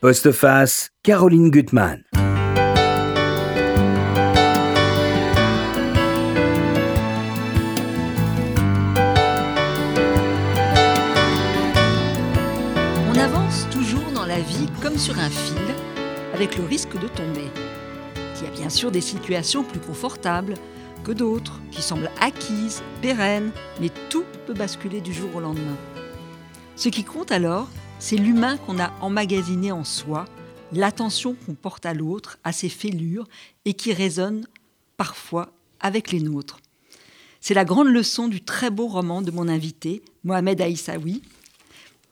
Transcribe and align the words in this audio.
Postface, 0.00 0.90
Caroline 1.02 1.50
Gutmann. 1.50 2.04
On 13.08 13.18
avance 13.18 13.66
toujours 13.72 14.12
dans 14.14 14.24
la 14.24 14.38
vie 14.38 14.68
comme 14.80 14.96
sur 14.96 15.18
un 15.18 15.28
fil, 15.28 15.56
avec 16.32 16.56
le 16.56 16.64
risque 16.64 16.96
de 17.00 17.08
tomber. 17.08 17.50
Il 18.36 18.44
y 18.44 18.46
a 18.46 18.52
bien 18.52 18.68
sûr 18.70 18.92
des 18.92 19.00
situations 19.00 19.64
plus 19.64 19.80
confortables 19.80 20.54
que 21.02 21.10
d'autres, 21.10 21.60
qui 21.72 21.82
semblent 21.82 22.12
acquises, 22.20 22.84
pérennes, 23.02 23.50
mais 23.80 23.90
tout 24.10 24.24
peut 24.46 24.54
basculer 24.54 25.00
du 25.00 25.12
jour 25.12 25.34
au 25.34 25.40
lendemain. 25.40 25.76
Ce 26.76 26.88
qui 26.88 27.02
compte 27.02 27.32
alors, 27.32 27.68
c'est 27.98 28.16
l'humain 28.16 28.56
qu'on 28.58 28.78
a 28.78 28.92
emmagasiné 29.00 29.72
en 29.72 29.84
soi, 29.84 30.24
l'attention 30.72 31.34
qu'on 31.34 31.54
porte 31.54 31.84
à 31.84 31.94
l'autre, 31.94 32.38
à 32.44 32.52
ses 32.52 32.68
fêlures, 32.68 33.26
et 33.64 33.74
qui 33.74 33.92
résonne 33.92 34.46
parfois 34.96 35.52
avec 35.80 36.12
les 36.12 36.20
nôtres. 36.20 36.60
C'est 37.40 37.54
la 37.54 37.64
grande 37.64 37.88
leçon 37.88 38.28
du 38.28 38.42
très 38.42 38.70
beau 38.70 38.86
roman 38.86 39.22
de 39.22 39.30
mon 39.30 39.48
invité, 39.48 40.02
Mohamed 40.24 40.60
Aïssaoui. 40.60 41.22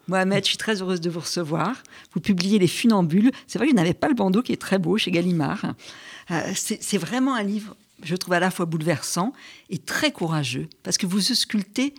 Mohamed, 0.09 0.45
je 0.45 0.51
suis 0.51 0.59
très 0.59 0.83
heureuse 0.83 1.01
de 1.01 1.11
vous 1.11 1.21
recevoir. 1.21 1.83
Vous 2.13 2.21
publiez 2.21 2.59
Les 2.59 2.69
Funambules. 2.69 3.33
C'est 3.47 3.59
vrai 3.59 3.67
que 3.67 3.73
je 3.73 3.77
n'avais 3.77 3.95
pas 3.95 4.09
le 4.09 4.15
bandeau 4.15 4.43
qui 4.43 4.53
est 4.53 4.61
très 4.61 4.79
beau 4.79 4.99
chez 4.99 5.11
Gallimard. 5.11 5.75
Euh, 6.31 6.53
c'est 6.55 6.99
vraiment 6.99 7.35
un 7.35 7.43
livre, 7.43 7.77
je 8.03 8.15
trouve, 8.15 8.35
à 8.35 8.41
la 8.41 8.51
fois 8.51 8.67
bouleversant 8.67 9.33
et 9.69 9.79
très 9.79 10.13
courageux, 10.13 10.69
parce 10.83 10.97
que 10.97 11.07
vous 11.07 11.21
sculptez 11.21 11.95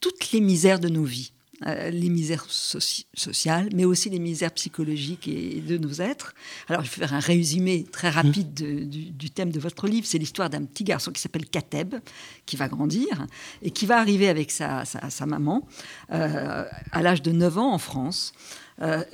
toutes 0.00 0.32
les 0.32 0.40
misères 0.40 0.80
de 0.80 0.88
nos 0.88 1.04
vies. 1.04 1.32
Euh, 1.66 1.90
les 1.90 2.08
misères 2.08 2.46
sociales, 2.48 3.68
mais 3.72 3.84
aussi 3.84 4.10
les 4.10 4.18
misères 4.18 4.50
psychologiques 4.50 5.28
et 5.28 5.60
de 5.60 5.78
nos 5.78 6.00
êtres. 6.00 6.34
Alors, 6.68 6.82
je 6.82 6.90
vais 6.90 7.06
faire 7.06 7.14
un 7.14 7.20
résumé 7.20 7.84
très 7.84 8.10
rapide 8.10 8.52
du, 8.54 9.30
thème 9.30 9.52
de 9.52 9.60
votre 9.60 9.86
livre. 9.86 10.04
C'est 10.06 10.18
l'histoire 10.18 10.50
d'un 10.50 10.64
petit 10.64 10.82
garçon 10.82 11.12
qui 11.12 11.20
s'appelle 11.20 11.46
Kateb, 11.46 11.94
qui 12.46 12.56
va 12.56 12.68
grandir 12.68 13.26
et 13.62 13.70
qui 13.70 13.86
va 13.86 13.98
arriver 13.98 14.28
avec 14.28 14.50
sa, 14.50 14.84
maman 15.26 15.66
euh, 16.10 16.64
à 16.90 17.02
l'âge 17.02 17.22
de 17.22 17.30
9 17.30 17.58
ans 17.58 17.72
en 17.72 17.78
France. 17.78 18.32
Euh, 18.80 19.04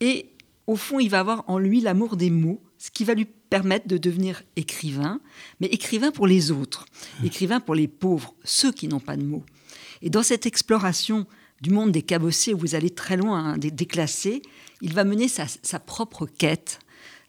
et 0.00 0.30
au 0.66 0.74
fond, 0.74 0.98
il 0.98 1.08
va 1.08 1.20
avoir 1.20 1.44
en 1.48 1.58
lui 1.58 1.80
l'amour 1.80 2.16
des 2.16 2.30
mots, 2.30 2.60
ce 2.78 2.90
qui 2.90 3.04
va 3.04 3.14
lui 3.14 3.26
permettre 3.26 3.86
de 3.86 3.96
devenir 3.96 4.42
écrivain, 4.56 5.20
mais 5.60 5.68
écrivain 5.68 6.10
pour 6.10 6.26
les 6.26 6.50
autres, 6.50 6.86
écrivain 7.22 7.60
pour 7.60 7.76
les 7.76 7.86
pauvres, 7.86 8.34
ceux 8.42 8.72
qui 8.72 8.88
n'ont 8.88 8.98
pas 8.98 9.16
de 9.16 9.22
mots. 9.22 9.44
Et 10.00 10.10
dans 10.10 10.24
cette 10.24 10.46
exploration 10.46 11.26
du 11.62 11.70
monde 11.70 11.92
des 11.92 12.02
cabossés 12.02 12.52
où 12.52 12.58
vous 12.58 12.74
allez 12.74 12.90
très 12.90 13.16
loin, 13.16 13.38
hein, 13.38 13.58
des 13.58 13.70
déclassés, 13.70 14.42
il 14.82 14.92
va 14.92 15.04
mener 15.04 15.28
sa, 15.28 15.78
propre 15.78 16.26
quête, 16.26 16.80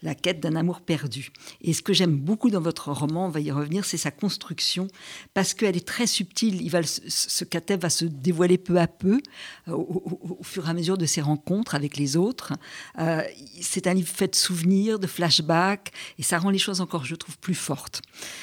la 0.01 0.15
quête 0.15 0.39
d'un 0.39 0.55
amour 0.55 0.81
perdu. 0.81 1.31
Et 1.61 1.71
ce 1.71 1.83
que 1.83 1.93
j'aime 1.93 2.17
beaucoup 2.17 2.49
dans 2.49 2.59
votre 2.59 2.91
roman, 2.91 3.27
on 3.27 3.29
va 3.29 3.39
y 3.39 3.51
revenir, 3.51 3.85
c'est 3.85 3.97
sa 3.97 4.09
construction, 4.09 4.87
parce 5.35 5.53
qu'elle 5.53 5.77
est 5.77 5.87
très 5.87 6.07
subtile. 6.07 6.61
Il 6.63 6.71
va, 6.71 6.81
ce 6.83 7.45
Kateb 7.45 7.81
va 7.81 7.91
se 7.91 8.05
dévoiler 8.05 8.57
peu 8.57 8.79
à 8.79 8.87
peu, 8.87 9.21
euh, 9.67 9.73
au, 9.73 10.39
fur 10.41 10.65
et 10.65 10.69
à 10.69 10.73
mesure 10.73 10.97
de 10.97 11.05
ses 11.05 11.21
rencontres 11.21 11.75
avec 11.75 11.95
les 11.95 12.17
autres. 12.17 12.53
Euh, 12.97 13.21
c'est 13.61 13.85
un 13.85 13.93
livre 13.93 14.09
fait 14.09 14.29
de 14.29 14.35
souvenirs, 14.35 14.97
de 14.97 15.07
flashbacks, 15.07 15.91
et 16.17 16.23
ça 16.23 16.39
rend 16.39 16.49
les 16.49 16.57
choses 16.57 16.81
encore, 16.81 17.05
je 17.05 17.15
trouve, 17.15 17.37
plus 17.37 17.55
fortes. 17.55 18.01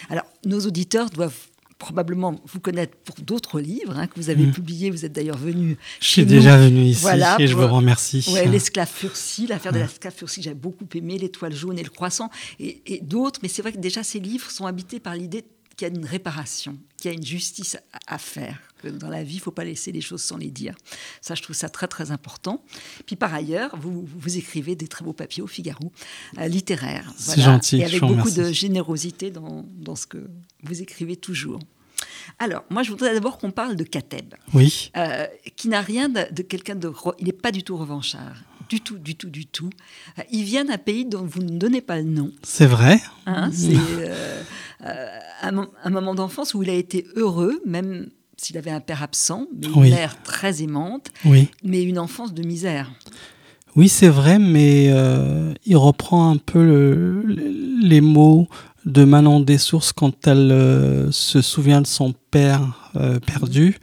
Alors, 0.09 0.25
nos 0.47 0.61
auditeurs 0.61 1.11
doivent 1.11 1.50
probablement 1.81 2.41
vous 2.45 2.61
connaître 2.61 2.97
pour 2.99 3.17
d'autres 3.17 3.59
livres 3.59 3.99
hein, 3.99 4.07
que 4.07 4.15
vous 4.15 4.31
avez 4.31 4.47
mm. 4.47 4.53
publiés. 4.53 4.91
Vous 4.91 5.05
êtes 5.05 5.13
d'ailleurs 5.13 5.39
venu. 5.39 5.77
Je 5.99 6.07
suis 6.07 6.27
déjà 6.27 6.57
venu 6.57 6.83
ici 6.83 7.07
et 7.41 7.49
je 7.49 7.57
vous 7.57 7.67
remercie. 7.67 8.25
Ouais, 8.33 8.47
L'esclave 8.47 8.89
Fursi, 8.89 9.49
l'affaire 9.49 9.73
de 9.73 9.79
l'esclave 9.79 10.15
Fursi, 10.15 10.43
j'ai 10.43 10.55
beaucoup 10.55 10.87
aimé, 10.95 11.19
L'étoile 11.19 11.55
jaune 11.55 11.79
et 11.79 11.83
le 11.83 11.91
croissant, 11.91 12.31
et, 12.61 12.83
et 12.87 13.01
d'autres. 13.01 13.41
Mais 13.43 13.49
c'est 13.49 13.63
vrai 13.63 13.73
que 13.73 13.79
déjà 13.79 14.05
ces 14.05 14.21
livres 14.21 14.51
sont 14.51 14.67
habités 14.67 15.01
par 15.01 15.17
l'idée 15.17 15.45
qu'il 15.77 15.89
y 15.89 15.91
a 15.91 15.95
une 15.95 16.05
réparation, 16.05 16.77
qu'il 16.99 17.11
y 17.11 17.15
a 17.15 17.17
une 17.17 17.25
justice 17.25 17.79
à, 18.07 18.19
faire. 18.19 18.59
Que 18.81 18.89
dans 18.89 19.09
la 19.09 19.23
vie, 19.23 19.35
il 19.35 19.37
ne 19.37 19.43
faut 19.43 19.51
pas 19.51 19.65
laisser 19.65 19.93
les 19.93 20.01
choses 20.01 20.23
sans 20.23 20.37
les 20.37 20.51
dire. 20.51 20.75
Ça, 21.21 21.35
je 21.35 21.43
trouve 21.43 21.57
ça 21.57 21.69
très, 21.69 21.89
très 21.89 22.11
important. 22.11 22.65
Puis 23.07 23.17
par 23.17 23.35
ailleurs, 23.35 23.77
vous, 23.77 24.07
vous 24.07 24.39
écrivez 24.39 24.77
des 24.77 24.89
très 24.89 25.05
beaux 25.05 25.13
papiers 25.13 25.43
au 25.43 25.47
Figaro, 25.47 25.93
euh, 26.39 26.49
littéraires. 26.49 27.13
C'est 27.17 27.41
gentil. 27.41 27.79
Et 27.79 27.85
avec 27.85 28.01
beaucoup 28.01 28.31
de 28.31 28.53
générosité 28.53 29.31
dans, 29.31 29.65
dans 29.77 29.97
ce 29.97 30.07
que 30.07 30.31
vous 30.63 30.83
écrivez 30.83 31.17
toujours. 31.17 31.61
Alors, 32.39 32.65
moi, 32.71 32.83
je 32.83 32.91
voudrais 32.91 33.13
d'abord 33.13 33.39
qu'on 33.39 33.51
parle 33.51 33.77
de 33.77 33.85
Kateb. 33.85 34.35
Oui. 34.55 34.91
Euh, 34.97 35.27
qui 35.57 35.69
n'a 35.69 35.81
rien 35.81 36.09
de, 36.09 36.43
quelqu'un 36.43 36.75
de. 36.75 36.93
Il 37.19 37.27
n'est 37.27 37.33
pas 37.33 37.53
du 37.53 37.63
tout 37.63 37.77
revanchard. 37.77 38.37
Du 38.69 38.81
tout, 38.81 38.99
du 38.99 39.17
tout, 39.17 39.31
du 39.31 39.47
tout. 39.47 39.71
Euh, 40.19 40.23
il 40.31 40.45
vient 40.45 40.65
d'un 40.65 40.79
pays 40.79 41.05
dont 41.05 41.25
vous 41.25 41.43
ne 41.43 41.59
donnez 41.59 41.81
pas 41.81 41.97
le 41.97 42.05
nom. 42.05 42.31
C'est 42.43 42.67
vrai. 42.67 43.01
Hein, 43.27 43.51
c'est 43.53 43.77
euh, 44.83 45.19
un, 45.43 45.91
moment 45.91 46.15
d'enfance 46.15 46.55
où 46.55 46.63
il 46.63 46.71
a 46.71 46.75
été 46.75 47.07
heureux, 47.17 47.61
même 47.67 48.09
s'il 48.41 48.57
avait 48.59 48.71
un 48.71 48.81
père 48.81 49.03
absent, 49.03 49.47
mais 49.61 49.67
une 49.67 49.95
mère 49.95 50.23
très 50.23 50.63
aimante, 50.63 51.09
oui. 51.25 51.49
mais 51.63 51.83
une 51.83 51.99
enfance 51.99 52.33
de 52.33 52.43
misère. 52.43 52.91
Oui, 53.77 53.89
c'est 53.89 54.09
vrai, 54.09 54.39
mais 54.39 54.87
il 55.67 55.77
reprend 55.77 56.31
un 56.31 56.37
peu 56.37 57.23
les 57.83 58.01
mots 58.01 58.49
de 58.85 59.05
Manon 59.05 59.45
Sources 59.59 59.93
quand 59.93 60.27
elle 60.27 60.53
euh, 60.53 61.13
se 61.13 61.43
souvient 61.43 61.81
de 61.81 61.87
son 61.87 62.15
père 62.31 62.91
euh, 62.97 63.19
perdu. 63.21 63.79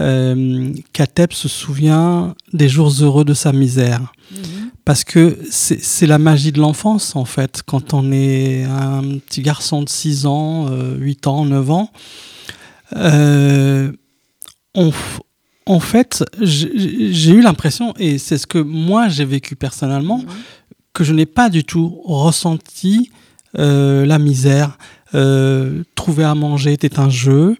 Euh, 0.00 0.72
Kateb 0.92 1.32
se 1.32 1.48
souvient 1.48 2.34
des 2.52 2.68
jours 2.68 2.90
heureux 3.00 3.24
de 3.24 3.34
sa 3.34 3.52
misère. 3.52 4.12
Mhm. 4.30 4.70
Parce 4.84 5.04
que 5.04 5.38
c'est 5.50 6.06
la 6.06 6.18
magie 6.18 6.52
de 6.52 6.58
l'enfance, 6.58 7.14
en 7.14 7.24
fait. 7.24 7.62
Quand 7.64 7.92
on 7.92 8.10
est 8.10 8.64
un 8.64 9.02
petit 9.18 9.42
garçon 9.42 9.82
de 9.82 9.88
6 9.88 10.26
ans, 10.26 10.68
8 10.98 11.26
ans, 11.26 11.44
9 11.44 11.70
ans, 11.70 11.92
en 15.66 15.80
fait, 15.80 16.24
j'ai 16.40 17.30
eu 17.30 17.40
l'impression, 17.40 17.94
et 17.98 18.18
c'est 18.18 18.38
ce 18.38 18.46
que 18.46 18.58
moi 18.58 19.08
j'ai 19.08 19.24
vécu 19.24 19.56
personnellement, 19.56 20.24
que 20.92 21.04
je 21.04 21.12
n'ai 21.12 21.26
pas 21.26 21.48
du 21.48 21.64
tout 21.64 22.00
ressenti 22.04 23.10
euh, 23.58 24.06
la 24.06 24.18
misère. 24.18 24.78
Euh, 25.14 25.82
trouver 25.96 26.22
à 26.22 26.34
manger 26.36 26.72
était 26.72 27.00
un 27.00 27.10
jeu. 27.10 27.56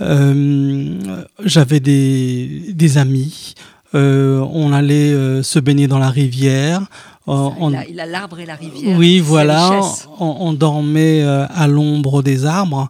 Euh, 0.00 1.18
j'avais 1.44 1.80
des, 1.80 2.72
des, 2.72 2.96
amis. 2.96 3.54
on 3.92 4.72
allait 4.72 5.42
se 5.42 5.58
baigner 5.58 5.86
dans 5.86 5.98
la 5.98 6.08
rivière. 6.08 6.86
il, 7.26 8.00
a, 8.00 8.06
l'arbre 8.06 8.40
et 8.40 8.46
la 8.46 8.54
rivière. 8.54 8.98
Oui, 8.98 9.20
voilà. 9.20 9.80
On, 10.18 10.52
dormait 10.54 11.22
à 11.22 11.66
l'ombre 11.68 12.22
des 12.22 12.46
arbres. 12.46 12.88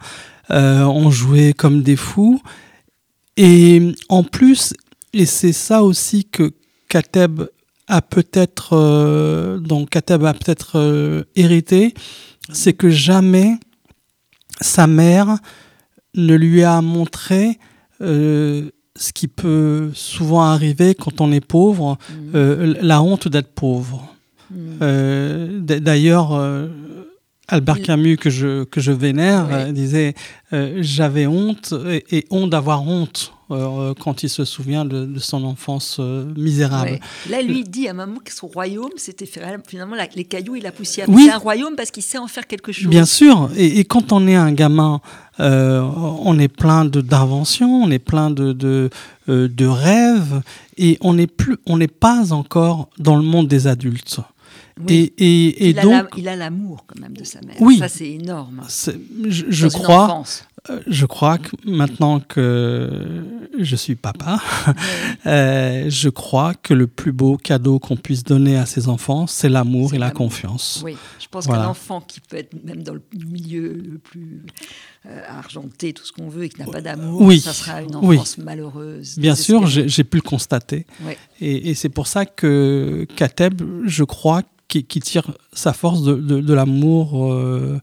On 0.50 1.10
jouait 1.10 1.52
comme 1.52 1.82
des 1.82 1.96
fous. 1.96 2.40
Et 3.36 3.94
en 4.08 4.24
plus, 4.24 4.74
et 5.12 5.26
c'est 5.26 5.52
ça 5.52 5.82
aussi 5.82 6.24
que 6.24 6.52
Kateb 6.88 7.42
a 7.86 8.02
peut-être, 8.02 9.58
donc 9.58 9.90
Kateb 9.90 10.24
a 10.24 10.34
peut-être 10.34 11.26
hérité, 11.36 11.94
c'est 12.52 12.72
que 12.72 12.90
jamais 12.90 13.58
sa 14.60 14.86
mère 14.86 15.38
ne 16.14 16.34
lui 16.34 16.64
a 16.64 16.80
montré 16.80 17.58
euh, 18.00 18.70
ce 18.96 19.12
qui 19.12 19.28
peut 19.28 19.90
souvent 19.94 20.42
arriver 20.42 20.94
quand 20.94 21.20
on 21.20 21.30
est 21.30 21.44
pauvre, 21.44 21.98
mmh. 22.10 22.14
euh, 22.34 22.74
la 22.80 23.02
honte 23.02 23.28
d'être 23.28 23.52
pauvre. 23.54 24.14
Mmh. 24.50 24.56
Euh, 24.82 25.60
d'ailleurs, 25.60 26.30
Albert 27.48 27.80
Camus, 27.82 28.16
que 28.16 28.30
je, 28.30 28.64
que 28.64 28.80
je 28.80 28.92
vénère, 28.92 29.72
disait 29.72 30.14
J'avais 30.52 31.26
honte 31.26 31.74
et 32.10 32.26
honte 32.30 32.50
d'avoir 32.50 32.86
honte. 32.86 33.32
Euh, 33.50 33.94
quand 33.98 34.22
il 34.22 34.28
se 34.28 34.44
souvient 34.44 34.84
de, 34.84 35.18
son 35.18 35.42
enfance 35.44 35.96
euh, 36.00 36.26
misérable. 36.36 37.00
Là, 37.30 37.40
lui 37.40 37.64
dit 37.64 37.88
à 37.88 37.94
maman 37.94 38.18
que 38.22 38.30
son 38.30 38.46
royaume, 38.46 38.90
c'était 38.96 39.24
finalement 39.24 39.96
les 40.14 40.24
cailloux 40.24 40.56
et 40.56 40.60
la 40.60 40.70
poussière. 40.70 41.06
C'est 41.16 41.30
un 41.30 41.38
royaume 41.38 41.74
parce 41.74 41.90
qu'il 41.90 42.02
sait 42.02 42.18
en 42.18 42.26
faire 42.26 42.46
quelque 42.46 42.72
chose. 42.72 42.90
Bien 42.90 43.06
sûr. 43.06 43.48
Et, 43.56 43.84
quand 43.84 44.12
on 44.12 44.26
est 44.28 44.34
un 44.34 44.52
gamin, 44.52 45.00
euh, 45.40 45.80
on 45.80 46.38
est 46.38 46.48
plein 46.48 46.84
d'inventions, 46.84 47.84
on 47.84 47.90
est 47.90 47.98
plein 47.98 48.28
de, 48.30 48.52
de, 48.52 48.90
de 49.26 49.66
rêves, 49.66 50.42
et 50.76 50.98
on 51.00 51.14
n'est 51.14 51.88
pas 51.88 52.34
encore 52.34 52.90
dans 52.98 53.16
le 53.16 53.22
monde 53.22 53.48
des 53.48 53.66
adultes. 53.66 54.20
Et, 54.88 55.12
et, 55.18 55.46
et 55.66 55.68
il, 55.70 55.74
donc, 55.76 55.92
a 55.92 56.02
la- 56.02 56.08
il 56.16 56.28
a 56.28 56.36
l'amour 56.36 56.84
quand 56.86 57.00
même 57.00 57.16
de 57.16 57.24
sa 57.24 57.40
mère. 57.40 57.56
Oui. 57.60 57.78
Ça, 57.78 57.88
c'est 57.88 58.08
énorme. 58.10 58.62
je, 59.28 59.66
crois, 59.66 60.22
euh, 60.70 60.80
je 60.86 61.06
crois 61.06 61.38
que 61.38 61.56
maintenant 61.66 62.20
que 62.20 63.24
je 63.58 63.76
suis 63.76 63.94
papa, 63.96 64.40
euh, 65.26 65.86
je 65.88 66.08
crois 66.08 66.54
que 66.54 66.74
le 66.74 66.86
plus 66.86 67.12
beau 67.12 67.36
cadeau 67.36 67.78
qu'on 67.78 67.96
puisse 67.96 68.22
donner 68.24 68.56
à 68.56 68.66
ses 68.66 68.88
enfants, 68.88 69.26
c'est 69.26 69.48
l'amour 69.48 69.94
et 69.94 69.98
la 69.98 70.10
confiance. 70.10 70.82
Oui, 70.84 70.96
je 71.20 71.26
pense 71.28 71.46
Voilà. 71.46 71.64
qu'un 71.64 71.68
enfant 71.70 72.00
qui 72.00 72.20
peut 72.20 72.36
être 72.36 72.54
même 72.64 72.82
dans 72.82 72.94
le 72.94 73.02
milieu 73.26 73.72
le 73.72 73.98
plus 73.98 74.42
euh, 75.06 75.20
argenté, 75.28 75.92
tout 75.92 76.04
ce 76.04 76.12
qu'on 76.12 76.28
veut, 76.28 76.44
et 76.44 76.48
qui 76.48 76.60
n'a 76.60 76.66
pas 76.66 76.80
d'amour, 76.80 77.20
Oui. 77.22 77.40
ça 77.40 77.52
sera 77.52 77.82
une 77.82 77.96
Oui. 77.96 78.16
enfance 78.16 78.38
malheureuse. 78.38 79.18
Bien 79.18 79.34
sûr, 79.34 79.66
j'ai 79.66 80.04
pu 80.04 80.18
le 80.18 80.22
constater. 80.22 80.86
Et, 81.40 81.70
et 81.70 81.74
c'est 81.74 81.88
pour 81.88 82.06
ça 82.06 82.26
que 82.26 83.06
Kateb, 83.16 83.62
je 83.86 84.04
crois, 84.04 84.42
qui, 84.68 84.84
tire 84.84 85.36
sa 85.52 85.72
force 85.72 86.02
de, 86.02 86.14
de- 86.14 86.54
l'amour 86.54 87.32
euh, 87.32 87.80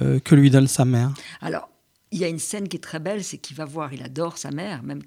euh, 0.00 0.18
que 0.20 0.34
lui 0.34 0.50
donne 0.50 0.66
sa 0.66 0.84
mère. 0.84 1.12
Alors, 1.40 1.68
il 2.10 2.18
y 2.18 2.24
a 2.24 2.28
une 2.28 2.38
scène 2.38 2.68
qui 2.68 2.76
est 2.78 2.80
très 2.80 2.98
belle, 3.00 3.22
c'est 3.22 3.38
qu'il 3.38 3.56
va 3.56 3.64
voir, 3.64 3.92
il 3.92 4.02
adore 4.02 4.38
sa 4.38 4.50
mère, 4.50 4.82
même 4.82 5.02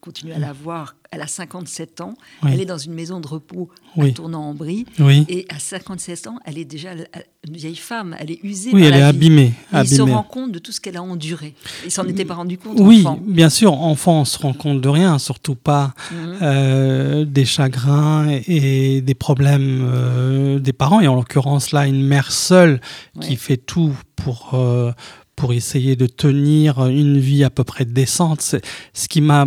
continue 0.00 0.32
à 0.32 0.38
la 0.38 0.52
voir. 0.52 0.94
Elle 1.10 1.22
a 1.22 1.26
57 1.26 2.02
ans, 2.02 2.14
Oui. 2.42 2.50
elle 2.52 2.60
est 2.60 2.66
dans 2.66 2.76
une 2.76 2.92
maison 2.92 3.18
de 3.18 3.26
repos 3.26 3.70
Oui. 3.96 4.10
à 4.10 4.12
Tournant-en-Brie, 4.12 4.84
Oui, 4.98 5.24
et 5.30 5.46
à 5.48 5.58
57 5.58 6.26
ans, 6.26 6.38
elle 6.44 6.58
est 6.58 6.66
déjà 6.66 6.90
une 6.92 7.56
vieille 7.56 7.76
femme, 7.76 8.14
elle 8.18 8.30
est 8.30 8.40
usée 8.42 8.70
oui 8.74 8.82
par 8.82 8.88
elle 8.88 8.94
est 8.94 8.98
vie. 8.98 9.02
abîmée. 9.04 9.52
Et 9.72 9.76
il 9.84 9.88
se 9.88 9.94
abîmée. 10.02 10.12
rend 10.14 10.22
compte 10.22 10.52
de 10.52 10.58
tout 10.58 10.70
ce 10.70 10.82
qu'elle 10.82 10.98
a 10.98 11.02
enduré. 11.02 11.54
Il 11.86 11.90
s'en 11.90 12.06
était 12.06 12.26
pas 12.26 12.34
rendu 12.34 12.58
compte, 12.58 12.76
Oui, 12.78 13.00
enfant. 13.06 13.18
bien 13.26 13.48
sûr, 13.48 13.72
enfant, 13.72 14.20
on 14.20 14.24
se 14.26 14.36
rend 14.38 14.52
compte 14.52 14.82
de 14.82 14.88
rien, 14.88 15.18
surtout 15.18 15.54
pas 15.54 15.94
Mhm. 16.12 16.38
euh, 16.42 17.24
des 17.24 17.46
chagrins 17.46 18.28
et, 18.30 18.96
et 18.96 19.00
des 19.00 19.14
problèmes 19.14 19.88
euh, 19.90 20.58
des 20.58 20.74
parents. 20.74 21.00
Et 21.00 21.08
en 21.08 21.14
l'occurrence, 21.14 21.72
là, 21.72 21.86
une 21.86 22.02
mère 22.04 22.32
seule 22.32 22.80
qui 23.22 23.36
fait 23.36 23.56
tout 23.56 23.94
pour, 24.16 24.50
euh, 24.54 24.92
pour 25.38 25.52
essayer 25.52 25.94
de 25.94 26.06
tenir 26.06 26.84
une 26.88 27.16
vie 27.18 27.44
à 27.44 27.50
peu 27.50 27.62
près 27.62 27.84
décente. 27.84 28.40
C'est 28.40 28.60
ce 28.92 29.06
qui 29.06 29.20
m'a 29.20 29.46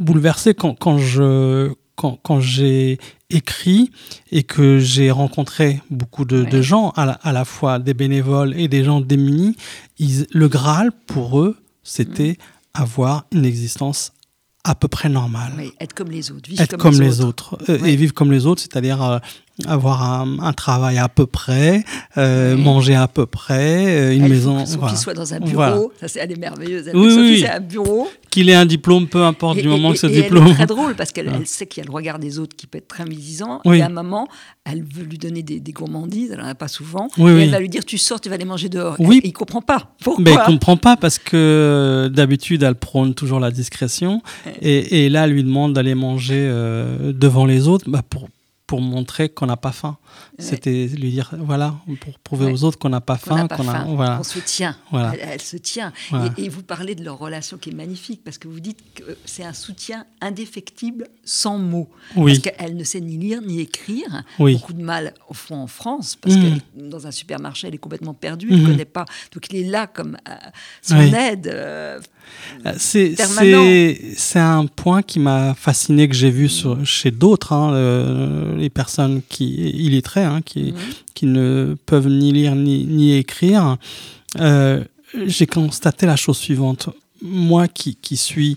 bouleversé 0.00 0.54
quand, 0.54 0.74
quand 0.74 0.98
je 0.98 1.70
quand, 1.96 2.18
quand 2.22 2.40
j'ai 2.40 2.98
écrit 3.30 3.90
et 4.30 4.42
que 4.42 4.78
j'ai 4.78 5.10
rencontré 5.10 5.80
beaucoup 5.90 6.24
de, 6.26 6.60
gens, 6.60 6.90
à 6.90 7.06
la, 7.06 7.12
à 7.12 7.32
la 7.32 7.44
fois 7.46 7.78
des 7.78 7.94
bénévoles 7.94 8.52
et 8.58 8.68
des 8.68 8.84
gens 8.84 9.00
démunis, 9.00 9.56
ils- 9.98 10.26
le 10.30 10.48
Graal, 10.48 10.90
pour 11.06 11.40
eux, 11.40 11.56
c'était 11.82 12.32
Mm. 12.32 12.82
avoir 12.82 13.24
une 13.32 13.46
existence 13.46 14.12
à 14.64 14.74
peu 14.74 14.88
près 14.88 15.08
normale. 15.08 15.52
Oui, 15.56 15.72
être 15.80 15.94
comme 15.94 16.10
les 16.10 16.30
autres, 16.30 16.50
vivre 16.50 16.60
Être 16.62 16.76
comme, 16.76 17.00
les 17.00 17.20
autres. 17.22 17.56
Euh, 17.70 17.78
Ouais. 17.80 17.92
Et 17.92 17.96
vivre 17.96 18.12
comme 18.12 18.30
les 18.32 18.44
autres, 18.46 18.60
c'est-à-dire 18.62 19.02
euh, 19.02 19.18
avoir 19.66 20.02
un, 20.02 20.38
un 20.40 20.52
travail 20.52 20.98
à 20.98 21.08
peu 21.08 21.24
près, 21.26 21.82
euh, 22.18 22.54
Oui. 22.54 22.62
manger 22.62 22.94
à 22.94 23.08
peu 23.08 23.24
près, 23.24 23.86
euh, 23.86 24.14
une 24.14 24.24
Elle, 24.24 24.30
maison. 24.30 24.62
voilà. 24.78 24.96
soit 24.96 25.14
dans 25.14 25.32
un 25.32 25.38
bureau. 25.40 25.54
Voilà. 25.54 25.80
Ça, 26.00 26.08
c'est 26.08 26.18
elle 26.20 26.32
est 26.32 26.36
merveilleuse. 26.38 26.88
Elle 26.88 26.96
Oui, 26.96 27.14
oui. 27.16 27.38
c'est 27.40 27.48
un 27.48 27.60
bureau. 27.60 28.08
Qu'il 28.30 28.50
ait 28.50 28.54
un 28.54 28.66
diplôme, 28.66 29.06
peu 29.06 29.22
importe 29.24 29.56
Et- 29.58 29.62
du 29.62 29.68
et- 29.68 29.70
moment 29.70 29.90
et- 29.90 29.92
que 29.94 29.98
ce 29.98 30.06
diplôme. 30.08 30.44
Elle 30.44 30.50
est 30.52 30.54
très 30.56 30.66
drôle 30.66 30.94
parce 30.94 31.10
qu'elle 31.10 31.28
Ouais. 31.28 31.40
sait 31.46 31.66
qu'il 31.66 31.82
y 31.82 31.86
a 31.86 31.88
le 31.88 31.94
regard 31.94 32.18
des 32.18 32.38
autres 32.38 32.54
qui 32.54 32.66
peut 32.66 32.76
être 32.76 32.88
très 32.88 33.04
médisant. 33.06 33.62
Et 33.64 33.80
à 33.80 33.86
un 33.86 33.88
moment, 33.88 34.28
elle 34.66 34.82
veut 34.84 35.04
lui 35.04 35.16
donner 35.16 35.42
des, 35.42 35.58
des 35.58 35.72
gourmandises. 35.72 36.32
Elle 36.32 36.40
n'en 36.40 36.48
a 36.48 36.54
pas 36.54 36.68
souvent. 36.68 37.08
Et 37.16 37.22
elle 37.22 37.50
va 37.50 37.58
lui 37.60 37.70
dire 37.70 37.84
Tu 37.86 37.96
sors, 37.96 38.20
tu 38.20 38.28
vas 38.28 38.36
les 38.36 38.44
manger 38.44 38.68
dehors. 38.68 38.96
Oui. 38.98 39.20
Et 39.24 39.28
il 39.28 39.32
comprend 39.32 39.62
pas. 39.62 39.94
Pourquoi 40.04 40.22
Mais 40.22 40.32
il 40.32 40.38
comprend 40.44 40.76
pas 40.76 40.98
parce 40.98 41.18
que 41.18 41.34
euh, 41.34 42.08
d'habitude 42.10 42.62
elle 42.62 42.74
prône 42.74 43.14
toujours 43.14 43.40
la 43.40 43.50
discrétion 43.50 44.20
et, 44.60 45.06
et 45.06 45.08
là 45.08 45.24
elle 45.24 45.30
lui 45.32 45.42
demande 45.44 45.72
d'aller 45.72 45.94
manger 45.94 46.34
euh, 46.46 47.12
devant 47.14 47.46
les 47.46 47.68
autres 47.68 47.88
bah, 47.88 48.02
pour 48.08 48.28
pour 48.66 48.80
montrer 48.80 49.28
qu'on 49.28 49.46
n'a 49.46 49.56
pas 49.56 49.70
faim. 49.72 49.96
C'était 50.38 50.86
lui 50.88 51.10
dire 51.10 51.30
voilà 51.38 51.76
pour 52.00 52.18
prouver 52.18 52.46
Ouais. 52.46 52.52
aux 52.52 52.64
autres 52.64 52.78
qu'on 52.78 52.88
n'a 52.88 53.00
pas 53.00 53.16
faim, 53.16 53.46
qu'on 53.48 53.68
a 53.68 53.84
voilà. 53.84 54.22
se 54.24 54.38
tient. 54.40 54.76
Voilà. 54.90 55.12
Elle, 55.14 55.28
elle 55.34 55.40
se 55.42 55.56
tient. 55.56 55.92
Voilà. 56.10 56.32
Et, 56.36 56.44
et 56.44 56.48
vous 56.48 56.62
parlez 56.62 56.94
de 56.94 57.04
leur 57.04 57.18
relation 57.18 57.58
qui 57.58 57.70
est 57.70 57.74
magnifique 57.74 58.22
parce 58.24 58.38
que 58.38 58.48
vous 58.48 58.58
dites 58.60 58.78
que 58.94 59.04
c'est 59.24 59.44
un 59.44 59.52
soutien 59.52 60.04
indéfectible 60.20 61.06
sans 61.24 61.58
mots. 61.58 61.88
Oui. 62.16 62.32
Parce 62.40 62.56
qu'elle 62.56 62.76
ne 62.76 62.84
sait 62.84 63.00
ni 63.00 63.16
lire 63.16 63.40
ni 63.40 63.60
écrire. 63.60 64.24
Oui. 64.38 64.54
Beaucoup 64.54 64.72
de 64.72 64.82
mal 64.82 65.14
au 65.28 65.34
fond 65.34 65.56
en 65.56 65.66
France 65.68 66.16
parce 66.20 66.34
Mhm. 66.36 66.58
que 66.58 66.88
dans 66.90 67.06
un 67.06 67.10
supermarché, 67.12 67.68
elle 67.68 67.74
est 67.74 67.78
complètement 67.78 68.14
perdue. 68.14 68.48
Elle 68.50 68.56
ne 68.56 68.62
Mhm. 68.62 68.70
connaît 68.72 68.84
pas. 68.84 69.04
Donc 69.32 69.46
il 69.50 69.56
est 69.56 69.68
là 69.70 69.86
comme 69.86 70.16
euh, 70.28 70.32
son 70.82 70.98
Oui. 70.98 71.14
aide. 71.14 71.46
euh, 71.46 72.00
Euh, 72.66 72.72
C'est 72.76 74.38
un 74.40 74.66
point 74.66 75.02
qui 75.02 75.20
m'a 75.20 75.54
fasciné 75.54 76.08
que 76.08 76.14
j'ai 76.14 76.30
vu 76.30 76.48
sur, 76.48 76.84
chez 76.84 77.12
d'autres 77.12 77.52
hein, 77.52 78.55
les 78.56 78.70
personnes 78.70 79.20
qui 79.28 79.46
illettrées 79.86 80.24
hein, 80.24 80.40
qui 80.44 80.72
Mhm. 80.72 80.78
qui 81.14 81.26
ne 81.26 81.76
peuvent 81.86 82.08
ni 82.08 82.32
lire 82.32 82.54
ni, 82.54 82.84
ni 82.84 83.12
écrire. 83.14 83.76
Euh, 84.40 84.82
j'ai 85.26 85.46
constaté 85.46 86.04
la 86.06 86.16
chose 86.16 86.36
suivante. 86.38 86.88
Moi 87.22 87.68
qui, 87.68 87.94
qui 87.96 88.16
suis 88.16 88.56